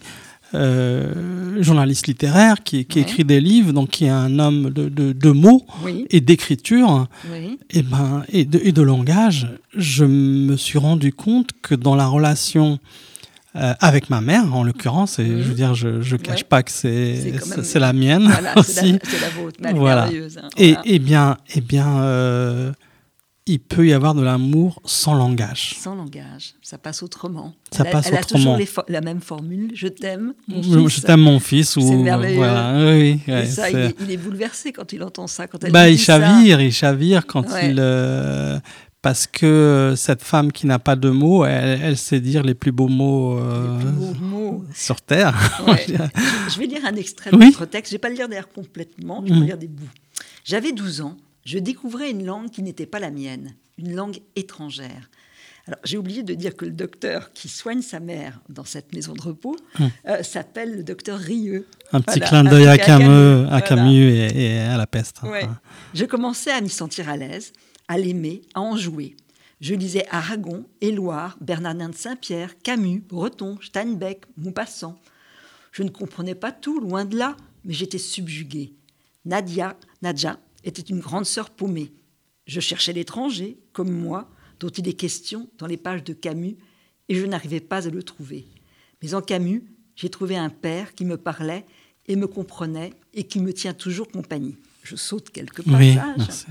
euh, 0.55 1.61
journaliste 1.61 2.07
littéraire, 2.07 2.63
qui, 2.63 2.83
qui 2.85 2.99
Ouais. 2.99 3.05
écrit 3.05 3.23
des 3.23 3.39
livres, 3.39 3.71
donc 3.71 3.89
qui 3.91 4.05
est 4.05 4.09
un 4.09 4.39
homme 4.39 4.71
de, 4.71 4.89
de, 4.89 5.13
de 5.13 5.31
mots 5.31 5.63
Oui, 5.83 6.05
et 6.09 6.21
d'écriture 6.21 7.07
oui, 7.31 7.57
et, 7.69 7.83
ben, 7.83 8.23
et, 8.29 8.45
de, 8.45 8.59
et 8.63 8.71
de 8.71 8.81
langage, 8.81 9.47
je 9.77 10.05
me 10.05 10.57
suis 10.57 10.79
rendu 10.79 11.13
compte 11.13 11.51
que 11.61 11.75
dans 11.75 11.95
la 11.95 12.07
relation 12.07 12.79
euh, 13.59 13.73
avec 13.79 14.09
ma 14.09 14.21
mère, 14.21 14.53
en 14.55 14.63
l'occurrence, 14.63 15.19
et 15.19 15.23
Mhm. 15.25 15.41
je 15.41 15.47
veux 15.49 15.53
dire, 15.53 15.73
je 15.75 15.87
ne 15.89 16.17
cache 16.17 16.39
Ouais. 16.39 16.43
pas 16.47 16.63
que 16.63 16.71
c'est 16.71 17.33
C'est 17.63 17.79
la 17.79 17.93
mienne 17.93 18.27
voilà, 18.27 18.57
aussi. 18.57 18.93
la, 18.93 18.99
c'est 19.03 19.19
la 19.21 19.29
vôtre, 19.29 19.57
mais 19.61 19.69
elle 19.69 19.75
est 19.75 19.79
Voilà. 19.79 20.01
merveilleuse. 20.03 20.37
hein, 20.37 20.47
Et, 20.57 20.73
voilà. 20.73 20.81
et 20.85 20.99
bien, 20.99 21.37
et 21.55 21.61
bien 21.61 22.01
euh, 22.01 22.71
il 23.45 23.59
peut 23.59 23.87
y 23.87 23.93
avoir 23.93 24.13
de 24.13 24.21
l'amour 24.21 24.79
sans 24.85 25.15
langage. 25.15 25.75
Sans 25.79 25.95
langage, 25.95 26.53
ça 26.61 26.77
passe 26.77 27.01
autrement. 27.01 27.53
Ça 27.71 27.83
elle 27.85 27.91
passe 27.91 28.07
elle 28.07 28.15
a 28.17 28.19
autrement. 28.19 28.57
toujours 28.57 28.83
la 28.87 29.01
même 29.01 29.21
formule 29.21 29.71
je 29.73 29.87
t'aime, 29.87 30.33
mon 30.47 30.61
Je, 30.61 30.79
fils. 30.87 30.95
je 30.97 31.01
t'aime 31.01 31.21
mon 31.21 31.39
fils 31.39 31.75
ou 31.75 31.81
voilà, 31.81 32.93
oui, 32.93 33.19
Et 33.27 33.31
ouais, 33.31 33.45
ça, 33.47 33.69
il 33.71 33.77
est, 33.77 33.95
il 34.01 34.11
est 34.11 34.17
bouleversé 34.17 34.71
quand 34.71 34.93
il 34.93 35.01
entend 35.03 35.25
ça. 35.27 35.47
Quand 35.47 35.63
elle 35.63 35.71
bah, 35.71 35.89
il 35.89 35.97
dit 35.97 36.03
ça. 36.03 36.19
chavire, 36.19 36.61
il 36.61 36.71
chavire 36.71 37.25
quand 37.25 37.49
Ouais. 37.51 37.71
il 37.71 37.77
euh, 37.79 38.59
parce 39.01 39.27
que 39.27 39.93
cette 39.95 40.21
femme 40.23 40.51
qui 40.51 40.67
n'a 40.67 40.79
pas 40.79 40.95
de 40.95 41.09
mots, 41.09 41.45
elle, 41.45 41.79
elle 41.81 41.97
sait 41.97 42.19
dire 42.19 42.43
les 42.43 42.53
plus 42.53 42.71
beaux 42.71 42.87
mots 42.89 43.37
euh, 43.39 43.77
Les 43.77 43.85
plus 43.85 43.91
beaux 43.93 44.13
mots. 44.25 44.65
sur 44.73 45.01
terre. 45.01 45.33
Ouais. 45.67 45.85
je, 46.49 46.59
vais 46.59 46.65
lire 46.65 46.85
un 46.85 46.95
extrait 46.95 47.31
de 47.31 47.37
Oui. 47.37 47.45
votre 47.51 47.65
texte. 47.65 47.91
Je 47.91 47.95
ne 47.95 47.97
vais 47.97 48.01
pas 48.01 48.09
le 48.09 48.15
lire 48.15 48.27
d'ailleurs 48.27 48.49
complètement, 48.49 49.23
je 49.25 49.33
vais 49.33 49.39
Mm. 49.39 49.43
lire 49.45 49.57
des 49.57 49.67
bouts. 49.67 49.87
J'avais 50.43 50.71
12 50.73 51.01
ans. 51.01 51.15
Je 51.45 51.57
découvrais 51.59 52.11
une 52.11 52.25
langue 52.25 52.49
qui 52.49 52.61
n'était 52.61 52.85
pas 52.85 52.99
la 52.99 53.09
mienne, 53.11 53.53
une 53.77 53.95
langue 53.95 54.19
étrangère. 54.35 55.09
Alors, 55.67 55.79
j'ai 55.83 55.97
oublié 55.97 56.23
de 56.23 56.33
dire 56.33 56.55
que 56.55 56.65
le 56.65 56.71
docteur 56.71 57.31
qui 57.33 57.47
soigne 57.47 57.81
sa 57.83 57.99
mère 57.99 58.39
dans 58.49 58.65
cette 58.65 58.93
maison 58.93 59.13
de 59.13 59.21
repos 59.21 59.55
Mm. 59.79 59.85
euh, 60.09 60.23
s'appelle 60.23 60.75
le 60.77 60.83
docteur 60.83 61.17
Rieux. 61.19 61.67
Un 61.93 62.01
petit 62.01 62.19
clin 62.19 62.43
d'œil 62.43 62.67
à 62.67 62.77
Camus, 62.77 63.47
à. 63.49 63.61
Camus 63.61 64.09
et, 64.11 64.55
et 64.55 64.59
à 64.59 64.77
la 64.77 64.87
peste. 64.87 65.21
Ouais. 65.23 65.43
Hein. 65.45 65.57
Je 65.93 66.05
commençais 66.05 66.51
à 66.51 66.59
m'y 66.61 66.69
sentir 66.69 67.07
à 67.09 67.15
l'aise, 67.17 67.53
à 67.89 67.97
l'aimer, 67.97 68.43
à 68.53 68.61
en 68.61 68.77
jouer. 68.77 69.17
Je 69.59 69.75
lisais 69.75 70.05
Aragon, 70.09 70.65
Éluard, 70.79 71.37
Bernardin 71.41 71.89
de 71.89 71.95
Saint-Pierre, 71.95 72.57
Camus, 72.61 73.01
Breton, 73.01 73.57
Steinbeck, 73.61 74.23
Maupassant. 74.37 74.97
Je 75.73 75.83
ne 75.83 75.89
comprenais 75.89 76.35
pas 76.35 76.53
tout, 76.53 76.79
loin 76.79 77.03
de 77.03 77.17
là, 77.17 77.35
mais 77.65 77.73
j'étais 77.73 77.97
subjuguée. 77.97 78.73
Nadia, 79.25 79.75
Nadja, 80.01 80.39
était 80.63 80.83
une 80.83 80.99
grande 80.99 81.25
sœur 81.25 81.49
paumée. 81.49 81.91
Je 82.45 82.59
cherchais 82.59 82.93
l'étranger, 82.93 83.59
comme 83.73 83.91
moi, 83.91 84.29
dont 84.59 84.69
il 84.69 84.87
est 84.87 84.93
question 84.93 85.49
dans 85.57 85.67
les 85.67 85.77
pages 85.77 86.03
de 86.03 86.13
Camus, 86.13 86.57
et 87.09 87.15
je 87.15 87.25
n'arrivais 87.25 87.59
pas 87.59 87.87
à 87.87 87.89
le 87.89 88.03
trouver. 88.03 88.45
Mais 89.01 89.13
en 89.13 89.21
Camus, 89.21 89.63
j'ai 89.95 90.09
trouvé 90.09 90.37
un 90.37 90.49
père 90.49 90.93
qui 90.93 91.05
me 91.05 91.17
parlait 91.17 91.65
et 92.07 92.15
me 92.15 92.27
comprenait 92.27 92.93
et 93.13 93.23
qui 93.23 93.39
me 93.39 93.51
tient 93.51 93.73
toujours 93.73 94.07
compagnie. 94.07 94.57
Je 94.83 94.95
saute 94.95 95.31
quelques 95.31 95.63
passages. 95.63 96.45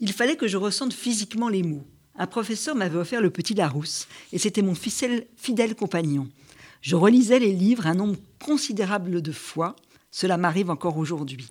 Il 0.00 0.12
fallait 0.12 0.36
que 0.36 0.48
je 0.48 0.56
ressente 0.56 0.92
physiquement 0.92 1.48
les 1.48 1.62
mots. 1.62 1.86
Un 2.18 2.26
professeur 2.26 2.74
m'avait 2.74 2.98
offert 2.98 3.20
le 3.20 3.30
petit 3.30 3.54
Larousse, 3.54 4.08
et 4.32 4.38
c'était 4.38 4.62
mon 4.62 4.74
fidèle, 4.74 5.26
fidèle 5.36 5.74
compagnon. 5.74 6.28
Je 6.82 6.96
relisais 6.96 7.38
les 7.38 7.52
livres 7.52 7.86
un 7.86 7.94
nombre 7.94 8.18
considérable 8.44 9.20
de 9.22 9.32
fois. 9.32 9.76
Cela 10.10 10.36
m'arrive 10.36 10.70
encore 10.70 10.96
aujourd'hui. 10.96 11.48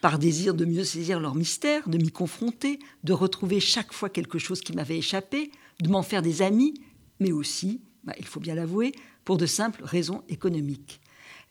Par 0.00 0.18
désir 0.18 0.54
de 0.54 0.64
mieux 0.64 0.84
saisir 0.84 1.18
leur 1.18 1.34
mystère, 1.34 1.88
de 1.88 1.98
m'y 1.98 2.10
confronter, 2.10 2.78
de 3.02 3.12
retrouver 3.12 3.58
chaque 3.58 3.92
fois 3.92 4.10
quelque 4.10 4.38
chose 4.38 4.60
qui 4.60 4.72
m'avait 4.72 4.98
échappé, 4.98 5.50
de 5.80 5.88
m'en 5.88 6.02
faire 6.02 6.22
des 6.22 6.42
amis, 6.42 6.80
mais 7.20 7.32
aussi, 7.32 7.80
bah, 8.04 8.14
il 8.18 8.26
faut 8.26 8.40
bien 8.40 8.54
l'avouer, 8.54 8.92
pour 9.24 9.36
de 9.36 9.46
simples 9.46 9.82
raisons 9.84 10.22
économiques. 10.28 11.00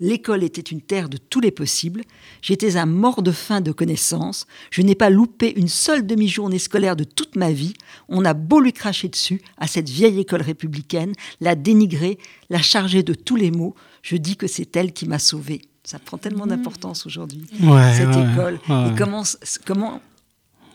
L'école 0.02 0.44
était 0.44 0.62
une 0.62 0.82
terre 0.82 1.08
de 1.08 1.18
tous 1.18 1.40
les 1.40 1.52
possibles. 1.52 2.02
J'étais 2.42 2.76
un 2.76 2.86
mort 2.86 3.22
de 3.22 3.32
faim 3.32 3.62
de 3.62 3.72
connaissances. 3.72 4.46
Je 4.70 4.82
n'ai 4.82 4.96
pas 4.96 5.10
loupé 5.10 5.54
une 5.56 5.70
seule 5.70 6.06
demi-journée 6.06 6.60
scolaire 6.60 6.98
de 6.98 7.06
toute 7.06 7.38
ma 7.38 7.52
vie. 7.52 7.74
On 8.10 8.26
a 8.26 8.34
beau 8.34 8.60
lui 8.60 8.74
cracher 8.74 9.08
dessus 9.08 9.42
à 9.58 9.68
cette 9.68 9.90
vieille 9.90 10.20
école 10.20 10.42
républicaine, 10.42 11.14
la 11.40 11.56
dénigrer, 11.56 12.20
la 12.50 12.62
charger 12.62 13.04
de 13.04 13.14
tous 13.14 13.38
les 13.38 13.52
maux. 13.52 13.74
Je 14.02 14.18
dis 14.18 14.36
que 14.36 14.48
c'est 14.48 14.76
elle 14.76 14.92
qui 14.92 15.08
m'a 15.08 15.20
sauvé. 15.20 15.62
Ça 15.86 16.00
prend 16.00 16.18
tellement 16.18 16.48
d'importance 16.48 17.06
aujourd'hui, 17.06 17.46
Ouais, 17.62 17.94
cette 17.94 18.08
ouais, 18.08 18.34
école. 18.34 18.60
ouais. 18.68 18.90
Et 18.90 18.96
comment, 18.98 19.24
comment 19.66 20.02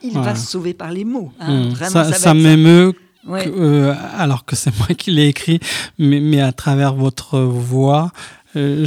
il 0.03 0.15
va 0.15 0.35
se 0.35 0.47
sauver 0.47 0.73
par 0.73 0.93
les 0.93 1.05
mots. 1.05 1.33
Hein. 1.41 1.71
Mmh. 1.71 1.75
ça, 1.77 2.13
ça, 2.13 2.33
m'émeut. 2.33 2.95
Euh, 3.29 3.95
alors 4.17 4.45
que 4.45 4.57
c'est 4.57 4.77
moi 4.79 4.89
qui 4.97 5.11
l'ai 5.11 5.27
écrit, 5.27 5.61
mais, 5.99 6.21
mais, 6.21 6.41
à 6.41 6.53
travers 6.53 6.95
votre 6.95 7.39
voix, 7.41 8.13
euh, 8.57 8.85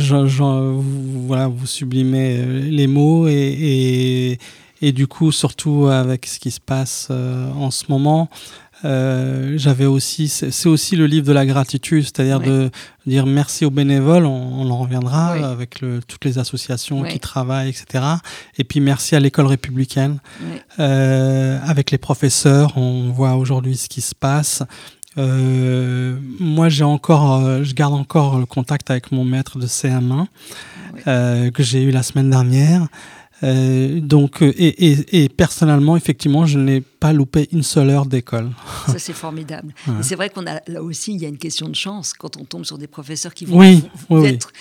vous, 0.81 1.27
voilà, 1.27 1.47
vous 1.47 1.65
sublimez 1.65 2.37
euh, 2.37 2.59
les 2.69 2.87
mots 2.87 3.27
et, 3.27 3.31
et, 3.31 4.39
et, 4.81 4.91
du 4.91 5.07
coup, 5.07 5.31
surtout 5.31 5.87
avec 5.87 6.25
ce 6.25 6.39
qui 6.39 6.51
se 6.51 6.59
passe 6.59 7.09
en 7.09 7.71
ce 7.71 7.85
moment, 7.89 8.29
euh, 8.85 9.53
j'avais 9.57 9.85
aussi, 9.85 10.27
c'est 10.27 10.67
aussi 10.67 10.95
le 10.95 11.05
livre 11.05 11.27
de 11.27 11.33
la 11.33 11.45
gratitude, 11.45 12.03
c'est-à-dire 12.03 12.39
de 12.39 12.69
dire 13.05 13.25
merci 13.25 13.65
aux 13.65 13.69
bénévoles, 13.69 14.25
on, 14.25 14.69
en 14.69 14.77
reviendra 14.77 15.33
avec 15.49 15.81
le, 15.81 16.01
toutes 16.07 16.25
les 16.25 16.37
associations 16.37 17.03
qui 17.03 17.19
travaillent, 17.19 17.69
etc. 17.69 18.03
Et 18.57 18.63
puis 18.63 18.79
merci 18.79 19.15
à 19.15 19.19
l'école 19.19 19.47
républicaine, 19.47 20.19
euh, 20.79 21.59
avec 21.65 21.91
les 21.91 21.97
professeurs, 21.97 22.77
on 22.77 23.09
voit 23.11 23.35
aujourd'hui 23.35 23.77
ce 23.77 23.89
qui 23.89 24.01
se 24.01 24.15
passe. 24.15 24.63
Euh, 25.17 26.17
moi, 26.39 26.69
j'ai 26.69 26.83
encore, 26.83 27.35
euh, 27.35 27.63
je 27.63 27.73
garde 27.73 27.93
encore 27.93 28.39
le 28.39 28.45
contact 28.45 28.89
avec 28.89 29.11
mon 29.11 29.23
maître 29.23 29.59
de 29.59 29.67
CM1 29.67 30.25
euh, 31.07 31.51
que 31.51 31.63
j'ai 31.63 31.83
eu 31.83 31.91
la 31.91 32.03
semaine 32.03 32.29
dernière. 32.29 32.87
Euh, 33.43 33.99
donc, 33.99 34.41
euh, 34.41 34.53
et, 34.57 35.23
et, 35.23 35.29
personnellement, 35.29 35.97
effectivement, 35.97 36.45
je 36.45 36.57
n'ai 36.57 36.81
pas 36.81 37.11
loupé 37.11 37.49
une 37.51 37.63
seule 37.63 37.89
heure 37.89 38.05
d'école. 38.05 38.49
Ça, 38.87 38.99
c'est 38.99 39.13
formidable. 39.13 39.73
C'est 40.01 40.15
vrai 40.15 40.29
qu'on 40.29 40.47
a 40.47 40.61
là 40.67 40.81
aussi, 40.81 41.13
il 41.13 41.21
y 41.21 41.25
a 41.25 41.27
une 41.27 41.37
question 41.37 41.67
de 41.67 41.75
chance 41.75 42.13
quand 42.13 42.37
on 42.37 42.45
tombe 42.45 42.63
sur 42.63 42.77
des 42.77 42.87
professeurs 42.87 43.33
qui 43.33 43.45
vont 43.45 43.59
oui, 43.59 43.83
être 44.25 44.51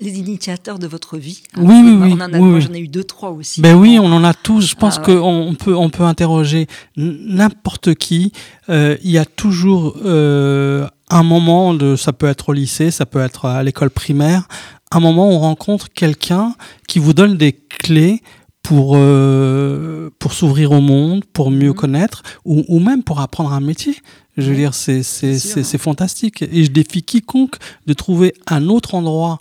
les 0.00 0.18
initiateurs 0.18 0.78
de 0.78 0.86
votre 0.86 1.18
vie. 1.18 1.42
Hein. 1.54 1.62
Oui, 1.64 1.80
oui, 1.82 2.14
oui. 2.14 2.40
moi, 2.40 2.60
j'en 2.60 2.72
ai 2.72 2.80
eu 2.80 2.88
deux, 2.88 3.04
trois 3.04 3.30
aussi. 3.30 3.60
Ben 3.60 3.74
oui, 3.74 3.98
on 4.00 4.12
en 4.12 4.22
a 4.22 4.34
tous. 4.34 4.70
Je 4.70 4.74
pense 4.76 4.98
ah, 4.98 5.04
qu'on 5.04 5.56
peut, 5.58 5.74
on 5.74 5.90
peut 5.90 6.04
interroger 6.04 6.68
n'importe 6.96 7.94
qui. 7.94 8.32
Euh, 8.68 8.96
il 9.02 9.10
y 9.10 9.18
a 9.18 9.24
toujours 9.24 9.96
un 11.10 11.22
moment 11.22 11.74
de, 11.74 11.96
ça 11.96 12.12
peut 12.12 12.26
être 12.26 12.50
au 12.50 12.52
lycée, 12.52 12.90
ça 12.90 13.06
peut 13.06 13.20
être 13.20 13.46
à 13.46 13.62
l'école 13.62 13.90
primaire, 13.90 14.46
un 14.90 15.00
moment 15.00 15.28
on 15.30 15.38
rencontre 15.38 15.88
quelqu'un 15.90 16.54
qui 16.86 16.98
vous 16.98 17.12
donne 17.12 17.36
des 17.36 17.52
clés 17.52 18.22
pour, 18.62 18.94
euh, 18.96 20.10
pour 20.18 20.34
s'ouvrir 20.34 20.72
au 20.72 20.80
monde, 20.80 21.24
pour 21.24 21.50
mieux 21.50 21.70
mhm. 21.70 21.74
connaître, 21.74 22.22
ou, 22.44 22.64
ou, 22.68 22.80
même 22.80 23.02
pour 23.02 23.20
apprendre 23.20 23.52
un 23.52 23.60
métier. 23.60 23.96
Je 24.36 24.50
veux 24.50 24.56
dire, 24.56 24.74
c'est 24.74 25.78
fantastique. 25.78 26.42
Et 26.42 26.64
je 26.64 26.70
défie 26.70 27.02
quiconque 27.02 27.56
de 27.86 27.92
trouver 27.94 28.34
un 28.46 28.68
autre 28.68 28.94
endroit 28.94 29.38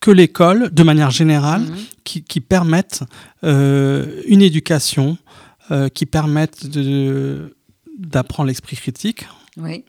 que 0.00 0.10
l'école, 0.10 0.70
de 0.72 0.82
manière 0.82 1.10
générale, 1.10 1.62
mhm. 1.62 1.76
qui, 2.04 2.22
qui 2.22 2.40
permette 2.40 3.02
euh, 3.44 4.22
une 4.26 4.40
éducation, 4.40 5.18
euh, 5.72 5.88
qui 5.88 6.06
permette 6.06 6.66
d'apprendre 7.98 8.46
l'esprit 8.46 8.76
critique. 8.76 9.26
Oui, 9.56 9.84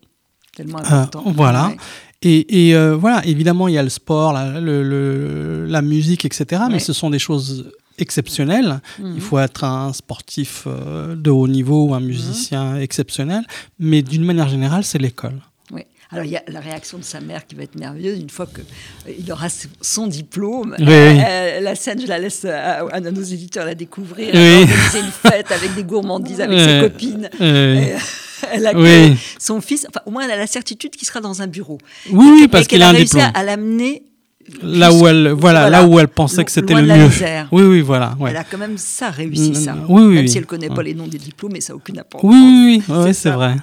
tellement 0.56 0.80
important. 0.80 1.24
voilà. 1.28 1.74
Et, 2.24 2.76
euh, 2.76 2.96
voilà, 2.96 3.26
évidemment, 3.26 3.68
il 3.68 3.74
y 3.74 3.78
a 3.80 3.84
le 3.84 3.90
sport, 3.90 4.34
la, 4.34 4.60
le, 4.60 5.66
la 5.68 5.82
musique, 5.82 6.24
etc. 6.24 6.64
Mais 6.70 6.78
ce 6.80 6.94
sont 6.94 7.10
des 7.10 7.18
choses 7.18 7.72
exceptionnelles. 7.98 8.80
Mhm. 9.00 9.14
Il 9.16 9.22
faut 9.22 9.40
être 9.40 9.64
un 9.64 9.92
sportif 9.94 10.64
euh, 10.68 11.16
de 11.16 11.30
haut 11.32 11.48
niveau 11.48 11.86
ou 11.86 11.94
un 11.94 12.00
musicien 12.00 12.78
exceptionnel. 12.78 13.44
Mais 13.80 14.02
d'une 14.02 14.24
manière 14.24 14.50
générale, 14.50 14.84
c'est 14.84 15.00
l'école. 15.00 15.42
Oui. 15.72 15.82
Alors 16.12 16.26
il 16.26 16.32
y 16.32 16.38
a 16.38 16.44
la 16.48 16.60
réaction 16.60 16.98
de 16.98 17.04
sa 17.04 17.22
mère 17.22 17.48
qui 17.48 17.56
va 17.56 17.64
être 17.64 17.76
merveilleuse 17.76 18.20
une 18.20 18.30
fois 18.30 18.46
qu'il 18.46 19.32
aura 19.32 19.48
son 19.80 20.08
diplôme. 20.08 20.76
Euh, 20.80 21.60
la 21.62 21.76
scène, 21.76 22.02
je 22.02 22.08
la 22.08 22.20
laisse 22.20 22.46
à, 22.46 23.00
nos 23.00 23.24
éditeurs 23.24 23.66
la 23.66 23.76
découvrir. 23.76 24.32
Oui. 24.34 24.64
organiser 24.64 25.00
une 25.00 25.32
fête 25.32 25.52
avec 25.52 25.74
des 25.74 25.84
gourmandises 25.84 26.42
avec 26.42 26.60
ses 26.60 26.82
copines. 26.90 27.30
elle 28.52 28.68
a 28.68 28.74
oui. 28.76 29.18
son 29.40 29.62
fils, 29.62 29.86
enfin, 29.90 30.02
au 30.06 30.12
moins 30.12 30.24
elle 30.24 30.32
a 30.32 30.38
la 30.38 30.48
certitude 30.48 30.92
qu'il 30.92 31.08
sera 31.08 31.22
dans 31.22 31.42
un 31.42 31.48
bureau. 31.48 31.78
Oui, 32.12 32.28
oui 32.42 32.48
parce 32.48 32.68
qu'il 32.68 32.82
a, 32.82 32.90
a 32.90 32.92
réussi 32.92 33.20
à 33.20 33.44
l'amener 33.44 34.04
là 34.62 34.94
où 34.94 35.08
elle 35.08 35.30
voilà, 35.30 35.70
là 35.70 35.86
où 35.86 36.00
elle 36.00 36.08
pensait 36.08 36.44
que 36.44 36.52
c'était 36.52 36.74
le 36.74 36.84
mieux. 36.84 37.10
Oui 37.52 37.64
oui 37.64 37.82
voilà. 37.82 38.16
Elle 38.28 38.38
a 38.38 38.44
quand 38.44 38.58
même 38.58 38.78
ça 38.78 39.10
réussi 39.10 39.56
ça. 39.56 39.76
Oui, 39.88 40.04
oui, 40.04 40.16
même 40.16 40.28
si 40.28 40.38
elle 40.38 40.46
connaît 40.46 40.70
pas 40.70 40.84
les 40.84 40.94
noms 40.94 41.08
des 41.08 41.18
diplômes 41.18 41.54
mais 41.54 41.62
ça 41.62 41.74
n'a 41.74 41.78
aucune 41.78 42.00
importance. 42.00 42.30
Oui 42.32 42.82
oui, 42.88 42.96
oui 42.96 43.14
c'est 43.14 43.30
vrai. 43.30 43.56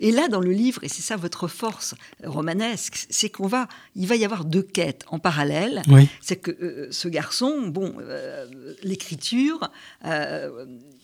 Et 0.00 0.12
là 0.12 0.28
dans 0.28 0.40
le 0.40 0.52
livre 0.52 0.82
et 0.82 0.88
c'est 0.88 1.02
ça 1.02 1.16
votre 1.16 1.48
force 1.48 1.94
romanesque, 2.24 3.06
c'est 3.10 3.28
qu'on 3.28 3.46
va 3.46 3.68
il 3.96 4.06
va 4.06 4.16
y 4.16 4.24
avoir 4.24 4.44
deux 4.44 4.62
quêtes 4.62 5.04
en 5.08 5.18
parallèle. 5.18 5.82
C'est 6.20 6.36
que 6.36 6.50
euh, 6.50 6.88
ce 6.90 7.08
garçon 7.08 7.68
bon 7.68 7.94
euh, 8.00 8.46
l'écriture 8.82 9.70
euh, 10.06 10.48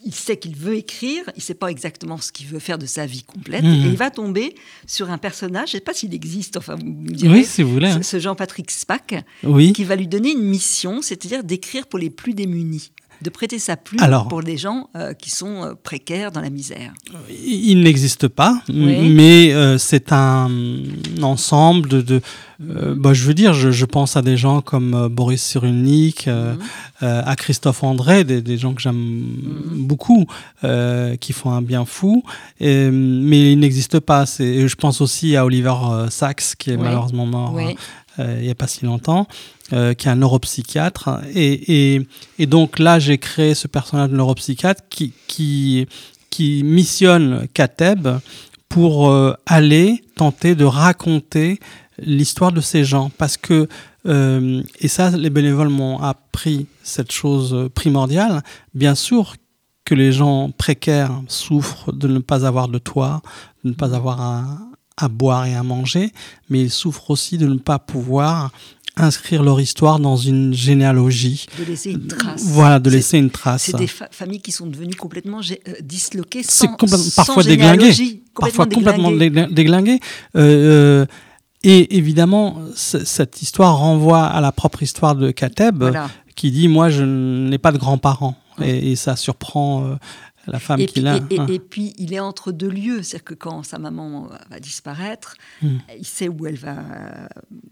il 0.07 0.15
sait 0.15 0.37
qu'il 0.37 0.57
veut 0.57 0.77
écrire, 0.77 1.25
il 1.35 1.39
ne 1.39 1.43
sait 1.43 1.55
pas 1.55 1.69
exactement 1.69 2.17
ce 2.17 2.31
qu'il 2.31 2.47
veut 2.47 2.61
faire 2.61 2.79
de 2.79 2.87
sa 2.87 3.07
vie 3.07 3.25
complète, 3.25 3.65
mhm. 3.65 3.73
et 3.73 3.89
il 3.89 3.97
va 3.97 4.11
tomber 4.11 4.55
sur 4.87 5.11
un 5.11 5.19
personnage, 5.19 5.71
je 5.71 5.77
ne 5.77 5.81
sais 5.81 5.85
pas 5.85 5.93
s'il 5.93 6.15
existe, 6.15 6.57
enfin 6.57 6.77
vous 6.77 6.87
me 6.87 7.11
direz, 7.11 7.41
oui, 7.41 7.45
si 7.45 7.63
vous 7.63 7.73
voulez, 7.73 7.89
hein. 7.89 8.03
ce 8.03 8.21
Jean-Patrick 8.21 8.71
Spack, 8.71 9.25
oui. 9.43 9.73
qui 9.73 9.83
va 9.83 9.97
lui 9.97 10.07
donner 10.07 10.31
une 10.31 10.45
mission, 10.45 11.03
c'est-à-dire 11.03 11.43
d'écrire 11.43 11.89
pour 11.89 11.99
les 11.99 12.11
plus 12.11 12.35
démunis 12.35 12.93
de 13.23 13.31
prêter 13.31 13.59
sa 13.59 13.77
plume 13.77 14.01
pour 14.29 14.43
des 14.43 14.57
gens 14.57 14.89
euh, 14.97 15.13
qui 15.15 15.31
sont 15.31 15.65
euh, 15.65 15.75
précaires 15.75 16.31
dans 16.33 16.41
la 16.41 16.51
misère 16.51 16.93
Il 17.31 17.81
n'existe 17.81 18.29
pas, 18.29 18.63
mais 18.69 19.53
euh, 19.53 19.79
c'est 19.79 20.13
un 20.13 20.51
ensemble 21.23 22.05
de... 22.05 22.21
bah, 22.61 23.15
je 23.15 23.25
veux 23.25 23.35
dire, 23.35 23.55
je, 23.55 23.85
pense 23.85 24.17
à 24.17 24.23
des 24.23 24.37
gens 24.37 24.61
comme 24.61 25.09
Boris 25.09 25.43
Cyrulnik, 25.43 26.27
mhm. 26.27 26.59
à 27.01 27.37
Christophe 27.37 27.83
André, 27.83 28.25
des, 28.25 28.59
gens 28.59 28.75
que 28.75 28.83
j'aime 28.83 28.97
mhm. 28.97 29.87
beaucoup, 29.87 30.27
qui 31.21 31.33
font 31.33 31.53
un 31.53 31.63
bien 31.63 31.85
fou, 31.85 32.23
mais 32.61 33.53
il 33.53 33.59
n'existe 33.59 34.01
pas. 34.01 34.25
Je 34.25 34.75
pense 34.75 35.01
aussi 35.01 35.37
à 35.37 35.45
Oliver 35.45 35.75
Sacks, 36.11 36.55
qui 36.59 36.71
est 36.71 36.77
malheureusement 36.77 37.27
mort 37.27 37.59
il 38.19 38.43
n'y 38.43 38.51
a 38.51 38.55
pas 38.55 38.67
si 38.67 38.85
longtemps. 38.85 39.27
Euh, 39.73 39.95
qui 39.95 40.07
est 40.07 40.13
un 40.13 40.15
neuropsychiatre. 40.15 41.09
Et, 41.35 41.95
et, 41.97 42.07
et 42.39 42.47
donc 42.47 42.79
là, 42.79 43.01
j'ai 43.01 43.19
créé 43.19 43.53
ce 43.53 43.67
personnage 43.67 44.11
de 44.11 44.17
neuropsychiatre 44.17 44.83
qui, 44.89 45.13
qui, 45.27 45.89
qui 46.31 46.63
missionne 46.63 47.49
Kateb 47.53 48.07
pour 48.69 49.11
euh, 49.11 49.35
aller 49.45 50.05
tenter 50.15 50.55
de 50.55 50.65
raconter 50.65 51.59
l'histoire 51.99 52.53
de 52.53 52.61
ces 52.61 52.85
gens. 52.85 53.11
Parce 53.19 53.37
que, 53.37 53.67
euh, 54.07 54.63
et 54.79 54.87
ça, 54.87 55.11
les 55.11 55.31
bénévoles 55.31 55.71
m'ont 55.71 55.99
appris 55.99 56.67
cette 56.85 57.11
chose 57.11 57.69
primordiale, 57.75 58.45
bien 58.73 58.95
sûr 58.95 59.35
que 59.85 59.97
les 59.97 60.13
gens 60.13 60.53
précaires 60.57 61.23
souffrent 61.27 61.91
de 61.91 62.07
ne 62.07 62.21
pas 62.21 62.47
avoir 62.47 62.69
de 62.69 62.79
toit, 62.79 63.21
de 63.65 63.71
ne 63.71 63.75
pas 63.75 63.97
avoir 63.97 64.21
à, 64.21 64.59
à 64.97 65.09
boire 65.09 65.47
et 65.47 65.55
à 65.55 65.63
manger, 65.63 66.13
mais 66.49 66.61
ils 66.61 66.71
souffrent 66.71 67.11
aussi 67.11 67.37
de 67.37 67.47
ne 67.47 67.59
pas 67.59 67.79
pouvoir 67.79 68.51
inscrire 68.97 69.43
leur 69.43 69.61
histoire 69.61 69.99
dans 69.99 70.17
une 70.17 70.55
généalogie. 70.55 71.47
De 71.59 71.65
laisser 71.65 71.93
une 71.93 72.07
trace. 72.07 72.43
Voilà, 72.45 72.79
de 72.79 72.91
laisser 72.91 73.19
une 73.19 73.31
trace. 73.31 73.65
C'est 73.65 73.77
des 73.77 73.87
familles 73.87 74.41
qui 74.41 74.53
sont 74.53 74.67
devenues 74.67 74.95
complètement 74.95 75.41
euh, 75.41 75.73
disloquées, 75.83 76.43
sans, 76.43 76.75
parfois 77.15 77.43
déglinguées, 77.43 78.23
parfois 78.35 78.67
complètement 78.67 79.13
déglinguées. 79.13 80.01
Euh, 80.37 81.03
euh, 81.03 81.07
et 81.63 81.97
évidemment, 81.97 82.59
cette 82.75 83.43
histoire 83.43 83.79
renvoie 83.79 84.25
à 84.25 84.41
la 84.41 84.53
propre 84.53 84.83
histoire 84.83 85.15
de 85.15 85.31
Kateb, 85.31 85.85
qui 86.35 86.51
dit 86.51 86.69
moi 86.69 86.91
je 86.91 87.03
n'ai 87.03 87.59
pas 87.59 87.73
de 87.73 87.79
grands-parents. 87.79 88.37
Et, 88.63 88.93
et, 88.93 88.97
ça 88.97 89.17
surprend 89.17 89.99
la 90.47 90.59
femme 90.59 90.85
qu'il 90.87 91.07
a. 91.07 91.17
Et, 91.31 91.39
hein. 91.39 91.47
et, 91.49 91.59
puis, 91.59 91.95
il 91.99 92.13
est 92.13 92.21
entre 92.21 92.53
deux 92.53 92.69
lieux. 92.69 93.03
C'est-à-dire 93.03 93.25
que 93.25 93.35
quand 93.35 93.63
sa 93.65 93.79
maman 93.79 94.29
va 94.51 94.61
disparaître, 94.61 95.37
hmm. 95.63 95.77
il 95.99 96.07
sait 96.07 96.29
où 96.29 96.47
elle 96.47 96.57
va, 96.57 96.77